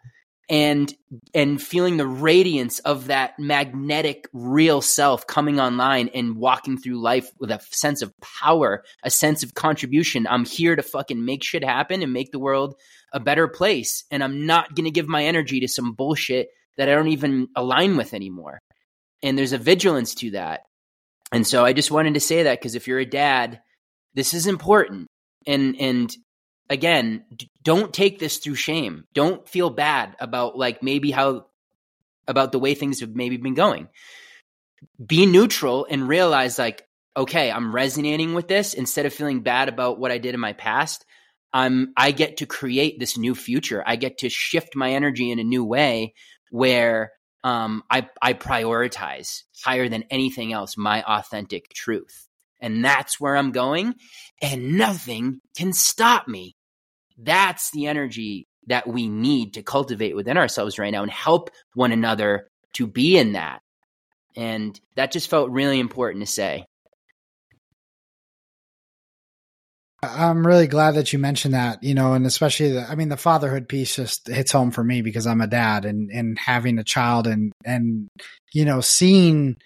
and 0.49 0.93
and 1.33 1.61
feeling 1.61 1.97
the 1.97 2.07
radiance 2.07 2.79
of 2.79 3.07
that 3.07 3.37
magnetic 3.37 4.27
real 4.33 4.81
self 4.81 5.27
coming 5.27 5.59
online 5.59 6.09
and 6.09 6.35
walking 6.35 6.77
through 6.77 6.99
life 6.99 7.31
with 7.39 7.51
a 7.51 7.61
sense 7.69 8.01
of 8.01 8.13
power, 8.19 8.83
a 9.03 9.11
sense 9.11 9.43
of 9.43 9.53
contribution. 9.53 10.25
I'm 10.27 10.45
here 10.45 10.75
to 10.75 10.81
fucking 10.81 11.23
make 11.23 11.43
shit 11.43 11.63
happen 11.63 12.01
and 12.01 12.11
make 12.11 12.31
the 12.31 12.39
world 12.39 12.75
a 13.11 13.19
better 13.19 13.47
place 13.47 14.03
and 14.11 14.23
I'm 14.23 14.45
not 14.45 14.75
going 14.75 14.85
to 14.85 14.91
give 14.91 15.07
my 15.07 15.25
energy 15.25 15.59
to 15.61 15.67
some 15.67 15.93
bullshit 15.93 16.49
that 16.77 16.89
I 16.89 16.95
don't 16.95 17.09
even 17.09 17.49
align 17.55 17.97
with 17.97 18.13
anymore. 18.13 18.59
And 19.21 19.37
there's 19.37 19.53
a 19.53 19.57
vigilance 19.57 20.15
to 20.15 20.31
that. 20.31 20.61
And 21.31 21.45
so 21.45 21.65
I 21.65 21.73
just 21.73 21.91
wanted 21.91 22.13
to 22.15 22.19
say 22.19 22.43
that 22.43 22.59
because 22.59 22.75
if 22.75 22.87
you're 22.87 22.99
a 22.99 23.05
dad, 23.05 23.61
this 24.13 24.33
is 24.33 24.47
important. 24.47 25.07
And 25.45 25.75
and 25.79 26.15
again, 26.69 27.25
don't 27.63 27.93
take 27.93 28.19
this 28.19 28.37
through 28.37 28.55
shame. 28.55 29.05
Don't 29.13 29.47
feel 29.47 29.69
bad 29.69 30.15
about 30.19 30.57
like 30.57 30.81
maybe 30.81 31.11
how 31.11 31.47
about 32.27 32.51
the 32.51 32.59
way 32.59 32.73
things 32.75 33.01
have 33.01 33.15
maybe 33.15 33.37
been 33.37 33.55
going. 33.55 33.89
Be 35.05 35.25
neutral 35.25 35.85
and 35.89 36.07
realize 36.07 36.57
like 36.57 36.85
okay, 37.17 37.51
I'm 37.51 37.75
resonating 37.75 38.33
with 38.33 38.47
this 38.47 38.73
instead 38.73 39.05
of 39.05 39.13
feeling 39.13 39.41
bad 39.41 39.67
about 39.67 39.99
what 39.99 40.11
I 40.11 40.19
did 40.19 40.33
in 40.35 40.39
my 40.39 40.53
past. 40.53 41.05
I'm 41.53 41.93
I 41.97 42.11
get 42.11 42.37
to 42.37 42.45
create 42.45 42.99
this 42.99 43.17
new 43.17 43.35
future. 43.35 43.83
I 43.85 43.95
get 43.95 44.19
to 44.19 44.29
shift 44.29 44.75
my 44.75 44.91
energy 44.91 45.31
in 45.31 45.39
a 45.39 45.43
new 45.43 45.63
way 45.63 46.13
where 46.51 47.11
um, 47.43 47.83
I 47.89 48.07
I 48.21 48.33
prioritize 48.33 49.43
higher 49.63 49.89
than 49.89 50.03
anything 50.09 50.53
else 50.53 50.77
my 50.77 51.03
authentic 51.03 51.69
truth, 51.73 52.27
and 52.59 52.83
that's 52.83 53.19
where 53.19 53.35
I'm 53.35 53.51
going, 53.51 53.95
and 54.41 54.77
nothing 54.77 55.41
can 55.57 55.73
stop 55.73 56.27
me. 56.27 56.55
That's 57.17 57.71
the 57.71 57.87
energy 57.87 58.47
that 58.67 58.87
we 58.87 59.07
need 59.07 59.55
to 59.55 59.63
cultivate 59.63 60.15
within 60.15 60.37
ourselves 60.37 60.77
right 60.77 60.91
now 60.91 61.01
and 61.01 61.11
help 61.11 61.49
one 61.73 61.91
another 61.91 62.47
to 62.73 62.85
be 62.85 63.17
in 63.17 63.33
that. 63.33 63.61
And 64.35 64.79
that 64.95 65.11
just 65.11 65.29
felt 65.29 65.49
really 65.49 65.79
important 65.79 66.25
to 66.25 66.31
say. 66.31 66.65
I'm 70.01 70.47
really 70.47 70.67
glad 70.67 70.95
that 70.95 71.11
you 71.11 71.19
mentioned 71.19 71.53
that, 71.53 71.83
you 71.83 71.93
know, 71.93 72.13
and 72.13 72.25
especially 72.25 72.71
the, 72.71 72.89
I 72.89 72.95
mean, 72.95 73.09
the 73.09 73.17
fatherhood 73.17 73.67
piece 73.67 73.95
just 73.95 74.27
hits 74.27 74.51
home 74.51 74.71
for 74.71 74.83
me 74.83 75.01
because 75.01 75.27
I'm 75.27 75.41
a 75.41 75.47
dad 75.47 75.83
and, 75.83 76.09
and 76.09 76.39
having 76.39 76.79
a 76.79 76.83
child 76.83 77.27
and, 77.27 77.51
and, 77.65 78.07
you 78.53 78.63
know, 78.63 78.79
seeing 78.79 79.57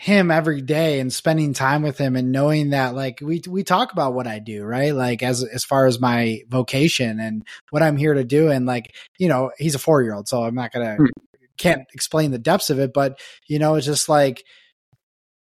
him 0.00 0.30
every 0.30 0.62
day 0.62 0.98
and 0.98 1.12
spending 1.12 1.52
time 1.52 1.82
with 1.82 1.98
him 1.98 2.16
and 2.16 2.32
knowing 2.32 2.70
that 2.70 2.94
like 2.94 3.18
we 3.20 3.42
we 3.46 3.62
talk 3.62 3.92
about 3.92 4.14
what 4.14 4.26
I 4.26 4.38
do, 4.38 4.64
right? 4.64 4.94
Like 4.94 5.22
as 5.22 5.44
as 5.44 5.62
far 5.62 5.84
as 5.84 6.00
my 6.00 6.40
vocation 6.48 7.20
and 7.20 7.44
what 7.68 7.82
I'm 7.82 7.98
here 7.98 8.14
to 8.14 8.24
do 8.24 8.50
and 8.50 8.64
like, 8.64 8.94
you 9.18 9.28
know, 9.28 9.50
he's 9.58 9.74
a 9.74 9.78
4-year-old, 9.78 10.26
so 10.26 10.42
I'm 10.42 10.54
not 10.54 10.72
going 10.72 10.86
to 10.86 10.96
hmm. 10.96 11.06
can't 11.58 11.82
explain 11.92 12.30
the 12.30 12.38
depths 12.38 12.70
of 12.70 12.78
it, 12.78 12.94
but 12.94 13.20
you 13.46 13.58
know, 13.58 13.74
it's 13.74 13.84
just 13.84 14.08
like 14.08 14.42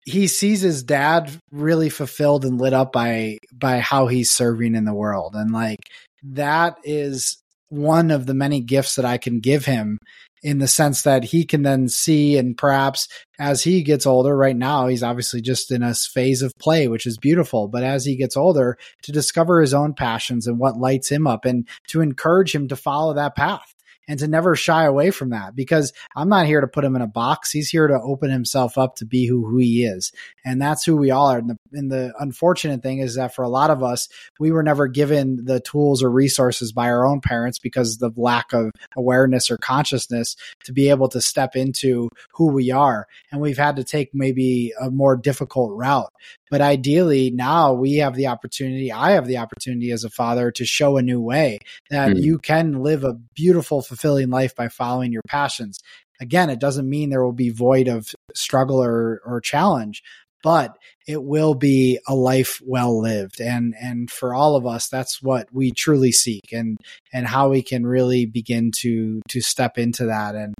he 0.09 0.27
sees 0.27 0.63
his 0.63 0.83
dad 0.83 1.31
really 1.53 1.91
fulfilled 1.91 2.45
and 2.45 2.61
lit 2.61 2.73
up 2.73 2.93
by 2.93 3.39
by 3.53 3.79
how 3.79 4.07
he's 4.07 4.31
serving 4.31 4.75
in 4.75 4.85
the 4.85 4.95
world. 4.95 5.35
And 5.35 5.53
like 5.53 5.81
that 6.23 6.79
is 6.83 7.37
one 7.69 8.11
of 8.11 8.25
the 8.25 8.35
many 8.35 8.61
gifts 8.61 8.95
that 8.97 9.05
I 9.05 9.19
can 9.19 9.41
give 9.41 9.67
him 9.67 9.99
in 10.43 10.59
the 10.59 10.69
sense 10.69 11.03
that 11.03 11.25
he 11.25 11.45
can 11.45 11.63
then 11.63 11.89
see 11.89 12.39
and 12.39 12.57
perhaps 12.57 13.09
as 13.39 13.65
he 13.65 13.83
gets 13.83 14.07
older 14.07 14.37
right 14.37 14.57
now 14.57 14.87
he's 14.87 15.03
obviously 15.03 15.41
just 15.41 15.73
in 15.73 15.83
a 15.83 15.93
phase 15.93 16.43
of 16.43 16.53
play 16.59 16.89
which 16.89 17.07
is 17.07 17.19
beautiful. 17.19 17.69
But 17.69 17.83
as 17.83 18.07
he 18.07 18.17
gets 18.17 18.37
older 18.37 18.79
to 19.03 19.13
discover 19.13 19.61
his 19.61 19.75
own 19.75 19.93
passions 19.93 20.47
and 20.47 20.59
what 20.59 20.79
lights 20.79 21.11
him 21.11 21.27
up 21.27 21.45
and 21.45 21.69
to 21.89 22.01
encourage 22.01 22.55
him 22.55 22.69
to 22.69 22.77
follow 22.77 23.13
that 23.15 23.37
path 23.37 23.75
and 24.09 24.19
to 24.19 24.27
never 24.27 24.57
shy 24.57 24.85
away 24.85 25.11
from 25.11 25.31
that 25.31 25.55
because 25.55 25.93
I'm 26.17 26.31
not 26.31 26.47
here 26.47 26.63
to 26.63 26.67
put 26.67 26.85
him 26.85 26.97
in 26.97 27.03
a 27.03 27.07
box. 27.07 27.53
He's 27.53 27.69
here 27.69 27.87
to 27.87 28.01
open 28.01 28.31
himself 28.31 28.79
up 28.79 28.97
to 28.97 29.05
be 29.05 29.27
who, 29.27 29.47
who 29.47 29.59
he 29.59 29.85
is. 29.85 30.11
And 30.45 30.61
that's 30.61 30.85
who 30.85 30.97
we 30.97 31.11
all 31.11 31.29
are. 31.29 31.39
And 31.39 31.51
the, 31.51 31.59
and 31.73 31.93
the 31.93 32.15
unfortunate 32.19 32.83
thing 32.83 32.99
is 32.99 33.17
that 33.17 33.35
for 33.35 33.43
a 33.43 33.49
lot 33.49 33.71
of 33.71 33.83
us, 33.83 34.09
we 34.41 34.51
were 34.51 34.63
never 34.63 34.89
given 34.89 35.45
the 35.45 35.61
tools 35.61 36.03
or 36.03 36.11
resources 36.11 36.73
by 36.73 36.89
our 36.89 37.07
own 37.07 37.21
parents 37.21 37.59
because 37.59 37.95
of 37.95 38.15
the 38.15 38.21
lack 38.21 38.53
of 38.55 38.71
awareness 38.97 39.51
or 39.51 39.59
consciousness 39.59 40.37
to 40.65 40.73
be 40.73 40.89
able 40.89 41.09
to 41.11 41.21
step 41.21 41.55
into 41.55 42.09
who 42.33 42.47
we 42.47 42.71
are. 42.71 43.07
And 43.31 43.41
we've 43.41 43.59
had 43.59 43.77
to 43.77 43.85
take 43.85 44.15
maybe 44.15 44.73
a 44.81 44.91
more 44.91 45.17
difficult 45.17 45.77
route. 45.77 46.13
But 46.51 46.61
ideally, 46.61 47.31
now 47.31 47.75
we 47.75 47.97
have 47.97 48.15
the 48.15 48.27
opportunity, 48.29 48.91
I 48.91 49.13
have 49.13 49.27
the 49.27 49.37
opportunity 49.37 49.91
as 49.91 50.05
a 50.05 50.11
father 50.11 50.51
to 50.53 50.65
show 50.65 50.97
a 50.97 51.03
new 51.03 51.21
way 51.21 51.59
that 51.91 52.13
mm. 52.13 52.23
you 52.23 52.39
can 52.39 52.83
live 52.83 53.05
a 53.05 53.13
beautiful, 53.13 53.83
fulfilling 53.99 54.31
life 54.31 54.55
by 54.55 54.69
following 54.69 55.13
your 55.13 55.23
passions. 55.27 55.81
Again, 56.21 56.51
it 56.51 56.61
doesn't 56.61 56.89
mean 56.89 57.11
there 57.11 57.25
will 57.25 57.33
be 57.33 57.51
void 57.51 57.89
of 57.89 58.15
struggle 58.35 58.83
or, 58.83 59.21
or 59.25 59.41
challenge, 59.41 60.03
but 60.43 60.77
it 61.07 61.23
will 61.23 61.55
be 61.55 61.99
a 62.07 62.15
life 62.15 62.61
well 62.65 63.01
lived 63.01 63.41
and 63.41 63.75
and 63.81 64.09
for 64.09 64.35
all 64.35 64.55
of 64.55 64.67
us 64.67 64.89
that's 64.89 65.21
what 65.21 65.49
we 65.53 65.73
truly 65.73 66.13
seek 66.13 66.53
and 66.53 66.79
and 67.13 67.27
how 67.27 67.49
we 67.49 67.61
can 67.61 67.85
really 67.85 68.25
begin 68.25 68.71
to 68.71 69.21
to 69.29 69.41
step 69.41 69.79
into 69.79 70.07
that 70.07 70.37
and 70.37 70.55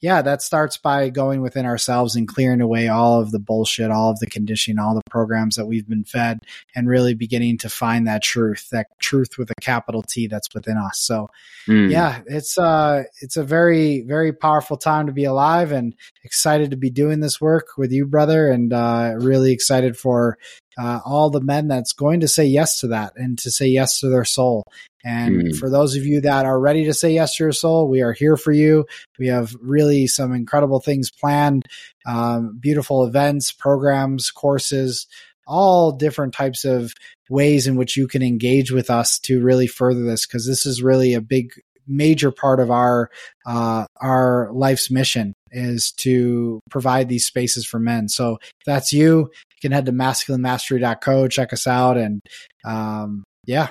yeah, 0.00 0.22
that 0.22 0.42
starts 0.42 0.76
by 0.76 1.10
going 1.10 1.42
within 1.42 1.66
ourselves 1.66 2.16
and 2.16 2.28
clearing 2.28 2.60
away 2.60 2.88
all 2.88 3.20
of 3.20 3.30
the 3.30 3.38
bullshit, 3.38 3.90
all 3.90 4.10
of 4.10 4.18
the 4.20 4.26
conditioning, 4.26 4.78
all 4.78 4.94
the 4.94 5.10
programs 5.10 5.56
that 5.56 5.66
we've 5.66 5.88
been 5.88 6.04
fed, 6.04 6.40
and 6.74 6.88
really 6.88 7.14
beginning 7.14 7.58
to 7.58 7.68
find 7.68 8.06
that 8.06 8.22
truth, 8.22 8.68
that 8.70 8.86
truth 9.00 9.38
with 9.38 9.50
a 9.50 9.60
capital 9.60 10.02
T 10.02 10.26
that's 10.26 10.48
within 10.54 10.76
us. 10.76 11.00
So, 11.00 11.28
mm. 11.66 11.90
yeah, 11.90 12.20
it's 12.26 12.58
uh, 12.58 13.04
it's 13.20 13.36
a 13.36 13.44
very, 13.44 14.02
very 14.02 14.32
powerful 14.32 14.76
time 14.76 15.06
to 15.06 15.12
be 15.12 15.24
alive, 15.24 15.72
and 15.72 15.94
excited 16.24 16.70
to 16.70 16.76
be 16.76 16.90
doing 16.90 17.20
this 17.20 17.40
work 17.40 17.76
with 17.76 17.92
you, 17.92 18.06
brother, 18.06 18.50
and 18.50 18.72
uh, 18.72 19.14
really 19.18 19.52
excited 19.52 19.96
for 19.96 20.38
uh, 20.78 21.00
all 21.04 21.28
the 21.28 21.40
men 21.40 21.68
that's 21.68 21.92
going 21.92 22.20
to 22.20 22.28
say 22.28 22.44
yes 22.44 22.80
to 22.80 22.88
that 22.88 23.12
and 23.16 23.38
to 23.38 23.50
say 23.50 23.66
yes 23.66 24.00
to 24.00 24.08
their 24.08 24.24
soul. 24.24 24.64
And 25.04 25.42
mm. 25.42 25.58
for 25.58 25.70
those 25.70 25.96
of 25.96 26.04
you 26.04 26.20
that 26.22 26.44
are 26.44 26.58
ready 26.58 26.84
to 26.84 26.94
say 26.94 27.12
yes 27.12 27.36
to 27.36 27.44
your 27.44 27.52
soul, 27.52 27.88
we 27.88 28.02
are 28.02 28.12
here 28.12 28.36
for 28.36 28.52
you. 28.52 28.86
We 29.18 29.28
have 29.28 29.54
really 29.60 30.06
some 30.06 30.32
incredible 30.32 30.80
things 30.80 31.10
planned, 31.10 31.64
um, 32.06 32.58
beautiful 32.60 33.04
events, 33.04 33.50
programs, 33.50 34.30
courses, 34.30 35.06
all 35.46 35.92
different 35.92 36.34
types 36.34 36.64
of 36.64 36.92
ways 37.30 37.66
in 37.66 37.76
which 37.76 37.96
you 37.96 38.06
can 38.06 38.22
engage 38.22 38.70
with 38.70 38.90
us 38.90 39.18
to 39.20 39.42
really 39.42 39.66
further 39.66 40.04
this 40.04 40.26
because 40.26 40.46
this 40.46 40.66
is 40.66 40.82
really 40.82 41.14
a 41.14 41.20
big 41.20 41.50
major 41.86 42.30
part 42.30 42.60
of 42.60 42.70
our 42.70 43.10
uh, 43.46 43.86
our 44.00 44.50
life's 44.52 44.90
mission 44.90 45.34
is 45.52 45.92
to 45.98 46.60
provide 46.70 47.08
these 47.08 47.26
spaces 47.26 47.66
for 47.66 47.78
men. 47.78 48.08
So 48.08 48.38
if 48.42 48.64
that's 48.66 48.92
you, 48.92 49.18
you 49.18 49.60
can 49.60 49.72
head 49.72 49.86
to 49.86 49.92
masculinemastery.co, 49.92 51.28
check 51.28 51.52
us 51.52 51.66
out. 51.66 51.96
And 51.96 52.20
um, 52.64 53.24
yeah, 53.44 53.68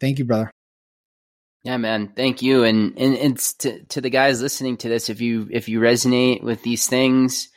thank 0.00 0.18
you, 0.18 0.24
brother. 0.24 0.50
Yeah, 1.64 1.76
man. 1.76 2.12
Thank 2.14 2.40
you. 2.42 2.64
And 2.64 2.98
and 2.98 3.14
it's 3.14 3.54
to 3.54 3.84
to 3.86 4.00
the 4.00 4.10
guys 4.10 4.40
listening 4.40 4.76
to 4.78 4.88
this, 4.88 5.10
if 5.10 5.20
you 5.20 5.48
if 5.50 5.68
you 5.68 5.80
resonate 5.80 6.42
with 6.42 6.62
these 6.62 6.86
things, 6.86 7.48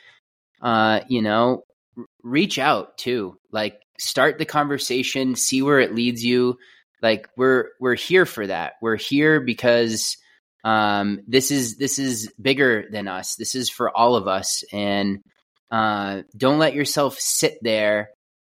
uh, 0.62 1.02
you 1.08 1.22
know, 1.22 1.64
reach 2.24 2.60
out 2.60 2.98
too. 2.98 3.38
Like 3.52 3.80
start 4.00 4.38
the 4.38 4.46
conversation, 4.46 5.36
see 5.36 5.62
where 5.62 5.80
it 5.80 5.96
leads 5.96 6.26
you. 6.26 6.58
Like 7.02 7.30
we're 7.38 7.70
we're 7.80 7.96
here 7.96 8.26
for 8.26 8.46
that. 8.48 8.74
We're 8.82 8.98
here 8.98 9.40
because 9.40 10.18
um 10.64 11.22
this 11.28 11.52
is 11.52 11.78
this 11.78 12.00
is 12.00 12.32
bigger 12.40 12.86
than 12.92 13.08
us. 13.08 13.36
This 13.36 13.56
is 13.56 13.70
for 13.70 13.96
all 13.96 14.16
of 14.16 14.28
us. 14.28 14.64
And 14.72 15.24
uh 15.72 16.22
don't 16.36 16.60
let 16.60 16.74
yourself 16.74 17.18
sit 17.20 17.58
there 17.62 18.12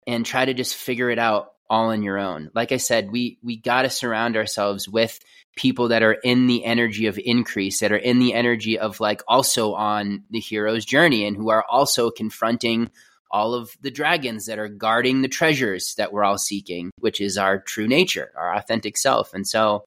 and 0.07 0.27
try 0.27 0.45
to 0.45 0.55
just 0.55 0.75
figure 0.75 1.11
it 1.11 1.19
out 1.19 1.53
all 1.71 1.91
on 1.91 2.03
your 2.03 2.19
own. 2.19 2.51
Like 2.55 2.73
I 2.73 2.77
said, 2.77 3.11
we 3.11 3.39
we 3.43 3.57
got 3.57 3.83
to 3.83 3.91
surround 3.91 4.37
ourselves 4.37 4.89
with 4.89 5.19
people 5.57 5.89
that 5.89 6.03
are 6.03 6.13
in 6.13 6.47
the 6.47 6.65
energy 6.65 7.07
of 7.07 7.19
increase, 7.23 7.81
that 7.81 7.93
are 7.93 7.97
in 7.97 8.19
the 8.19 8.35
energy 8.35 8.79
of 8.79 9.01
like 9.01 9.23
also 9.29 9.75
on 9.75 10.25
the 10.31 10.41
hero's 10.41 10.85
journey 10.85 11.27
and 11.27 11.37
who 11.37 11.51
are 11.51 11.65
also 11.69 12.11
confronting 12.11 12.91
all 13.31 13.55
of 13.55 13.71
the 13.81 13.91
dragons 13.91 14.47
that 14.47 14.59
are 14.59 14.69
guarding 14.69 15.23
the 15.23 15.29
treasures 15.29 15.95
that 15.97 16.13
we're 16.13 16.25
all 16.25 16.39
seeking, 16.39 16.91
which 16.99 17.21
is 17.21 17.39
our 17.39 17.59
true 17.59 17.89
nature, 17.89 18.31
our 18.37 18.55
authentic 18.55 18.99
self. 18.99 19.33
And 19.33 19.47
so 19.47 19.85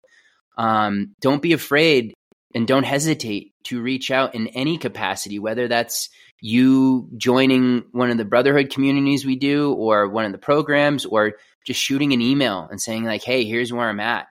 um, 0.57 1.15
don't 1.21 1.41
be 1.41 1.53
afraid 1.53 2.13
and 2.53 2.67
don't 2.67 2.83
hesitate 2.83 3.53
to 3.65 3.81
reach 3.81 4.11
out 4.11 4.35
in 4.35 4.47
any 4.47 4.77
capacity, 4.77 5.39
whether 5.39 5.67
that's 5.67 6.09
you 6.41 7.09
joining 7.17 7.83
one 7.91 8.11
of 8.11 8.17
the 8.17 8.25
brotherhood 8.25 8.69
communities 8.69 9.25
we 9.25 9.35
do 9.35 9.73
or 9.73 10.07
one 10.07 10.25
of 10.25 10.31
the 10.31 10.37
programs 10.37 11.05
or 11.05 11.33
just 11.65 11.81
shooting 11.81 12.13
an 12.13 12.21
email 12.21 12.67
and 12.69 12.81
saying 12.81 13.03
like, 13.03 13.23
"Hey, 13.23 13.43
here's 13.45 13.73
where 13.73 13.89
I'm 13.89 13.99
at." 13.99 14.27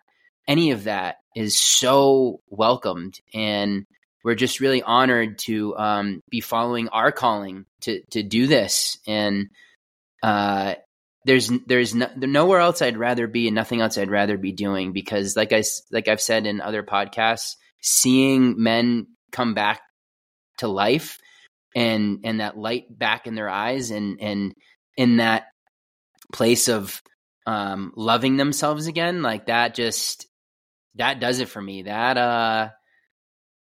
Any 0.47 0.71
of 0.71 0.85
that 0.85 1.17
is 1.35 1.57
so 1.57 2.41
welcomed, 2.49 3.21
and 3.33 3.87
we're 4.23 4.35
just 4.35 4.61
really 4.61 4.83
honored 4.83 5.39
to 5.41 5.77
um, 5.77 6.21
be 6.31 6.41
following 6.41 6.89
our 6.89 7.13
calling 7.13 7.67
to 7.83 8.03
to 8.11 8.23
do 8.23 8.47
this. 8.47 8.99
And 9.07 9.49
uh, 10.23 10.77
there's 11.25 11.51
there's 11.67 11.95
no, 11.95 12.09
nowhere 12.17 12.61
else 12.61 12.83
I'd 12.83 12.97
rather 12.97 13.27
be, 13.27 13.49
and 13.49 13.55
nothing 13.55 13.81
else 13.81 13.97
I'd 13.97 14.11
rather 14.11 14.37
be 14.37 14.53
doing 14.53 14.93
because, 14.93 15.37
like 15.37 15.53
I 15.53 15.63
like 15.91 16.09
I've 16.09 16.21
said 16.21 16.47
in 16.47 16.61
other 16.61 16.83
podcasts, 16.83 17.57
seeing 17.81 18.63
men 18.63 19.07
come 19.33 19.55
back 19.55 19.81
to 20.59 20.69
life 20.69 21.19
and 21.75 22.21
and 22.25 22.41
that 22.41 22.57
light 22.57 22.85
back 22.91 23.27
in 23.27 23.35
their 23.35 23.49
eyes 23.49 23.91
and 23.91 24.21
and 24.21 24.55
in 24.97 25.17
that 25.17 25.47
place 26.33 26.69
of 26.69 27.03
um, 27.47 27.93
loving 27.97 28.37
themselves 28.37 28.87
again, 28.87 29.23
like 29.23 29.47
that 29.47 29.75
just 29.75 30.27
that 30.97 31.21
does 31.21 31.41
it 31.41 31.49
for 31.49 31.61
me. 31.61 31.83
That 31.83 32.17
uh 32.17 32.69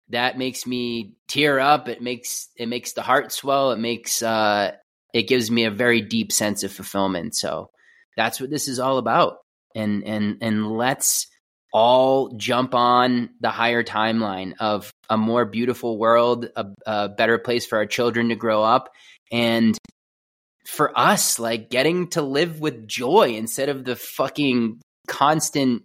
that 0.10 0.38
makes 0.38 0.68
me 0.68 1.16
tear 1.28 1.60
up. 1.60 1.88
It 1.88 2.02
makes 2.02 2.50
it 2.56 2.68
makes 2.68 2.94
the 2.94 3.02
heart 3.02 3.32
swell. 3.32 3.72
It 3.72 3.80
makes 3.80 4.22
uh 4.22 4.74
it 5.14 5.28
gives 5.28 5.50
me 5.50 5.66
a 5.66 5.72
very 5.72 6.02
deep 6.02 6.32
sense 6.32 6.64
of 6.64 6.72
fulfillment. 6.72 7.36
So 7.36 7.70
that's 8.18 8.42
what 8.42 8.50
this 8.50 8.68
is 8.68 8.80
all 8.80 8.98
about. 8.98 9.38
And 9.76 10.04
and 10.04 10.38
and 10.42 10.72
let's 10.72 11.28
all 11.72 12.30
jump 12.38 12.76
on 12.76 13.30
the 13.42 13.50
higher 13.50 13.84
timeline 13.84 14.54
of 14.60 14.92
a 15.10 15.18
more 15.18 15.46
beautiful 15.46 15.98
world, 15.98 16.48
a, 16.56 16.68
a 16.86 17.10
better 17.10 17.40
place 17.40 17.66
for 17.66 17.78
our 17.78 17.88
children 17.88 18.30
to 18.30 18.36
grow 18.36 18.64
up, 18.64 18.90
and 19.32 19.78
for 20.68 20.98
us, 20.98 21.40
like 21.40 21.70
getting 21.70 22.08
to 22.10 22.22
live 22.22 22.60
with 22.60 22.88
joy 22.88 23.34
instead 23.36 23.70
of 23.70 23.84
the 23.84 23.96
fucking 23.96 24.82
constant 25.08 25.84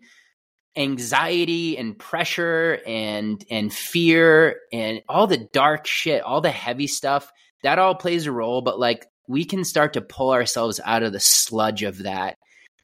anxiety 0.77 1.77
and 1.77 1.99
pressure 1.99 2.79
and 2.87 3.45
and 3.51 3.73
fear 3.73 4.61
and 4.73 5.03
all 5.09 5.27
the 5.27 5.49
dark 5.53 5.87
shit, 5.87 6.23
all 6.23 6.41
the 6.41 6.51
heavy 6.51 6.87
stuff, 6.87 7.33
that 7.63 7.79
all 7.79 7.95
plays 7.95 8.27
a 8.27 8.33
role, 8.33 8.61
but 8.61 8.79
like 8.79 9.07
we 9.29 9.45
can 9.45 9.65
start 9.65 9.93
to 9.93 10.01
pull 10.01 10.31
ourselves 10.31 10.81
out 10.85 11.03
of 11.03 11.13
the 11.13 11.21
sludge 11.21 11.83
of 11.83 11.99
that 12.05 12.37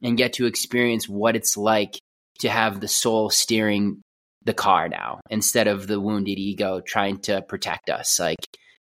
and 0.02 0.18
get 0.18 0.34
to 0.34 0.46
experience 0.46 1.08
what 1.08 1.34
it's 1.34 1.56
like 1.56 1.98
to 2.40 2.48
have 2.48 2.80
the 2.80 2.88
soul 2.88 3.30
steering 3.30 4.02
the 4.44 4.54
car 4.54 4.88
now 4.88 5.20
instead 5.30 5.66
of 5.66 5.86
the 5.86 5.98
wounded 5.98 6.38
ego 6.38 6.80
trying 6.86 7.18
to 7.18 7.40
protect 7.42 7.88
us. 7.88 8.20
Like 8.20 8.44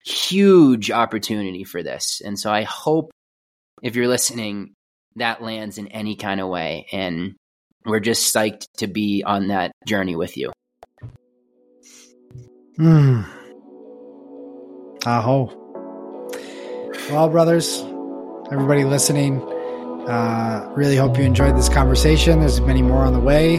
huge 0.05 0.90
opportunity 0.90 1.64
for 1.64 1.82
this. 1.82 2.20
And 2.24 2.38
so 2.38 2.50
I 2.50 2.62
hope 2.62 3.11
if 3.82 3.94
you're 3.96 4.09
listening, 4.09 4.74
that 5.16 5.42
lands 5.42 5.78
in 5.78 5.88
any 5.88 6.16
kind 6.16 6.40
of 6.40 6.48
way. 6.48 6.86
And 6.90 7.36
we're 7.86 8.00
just 8.00 8.34
psyched 8.34 8.66
to 8.78 8.88
be 8.88 9.22
on 9.24 9.48
that 9.48 9.72
journey 9.86 10.16
with 10.16 10.36
you. 10.36 10.52
Hmm. 12.76 13.22
Aho. 15.07 15.64
Well, 17.11 17.28
brothers, 17.28 17.82
everybody 18.51 18.84
listening, 18.84 19.40
uh, 20.09 20.72
really 20.74 20.97
hope 20.97 21.18
you 21.18 21.24
enjoyed 21.24 21.57
this 21.57 21.68
conversation. 21.68 22.40
There's 22.40 22.61
many 22.61 22.82
more 22.82 23.05
on 23.05 23.12
the 23.12 23.20
way. 23.20 23.57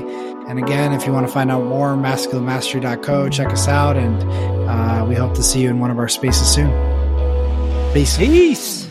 And 0.47 0.59
again, 0.59 0.93
if 0.93 1.05
you 1.05 1.13
want 1.13 1.27
to 1.27 1.33
find 1.33 1.51
out 1.51 1.63
more, 1.63 1.95
masculinemastery.co, 1.95 3.29
check 3.29 3.47
us 3.49 3.67
out. 3.67 3.97
And 3.97 4.23
uh, 4.69 5.05
we 5.07 5.15
hope 5.15 5.33
to 5.36 5.43
see 5.43 5.61
you 5.61 5.69
in 5.69 5.79
one 5.79 5.91
of 5.91 5.99
our 5.99 6.07
spaces 6.07 6.47
soon. 6.47 6.71
Peace. 7.93 8.17
Peace. 8.17 8.84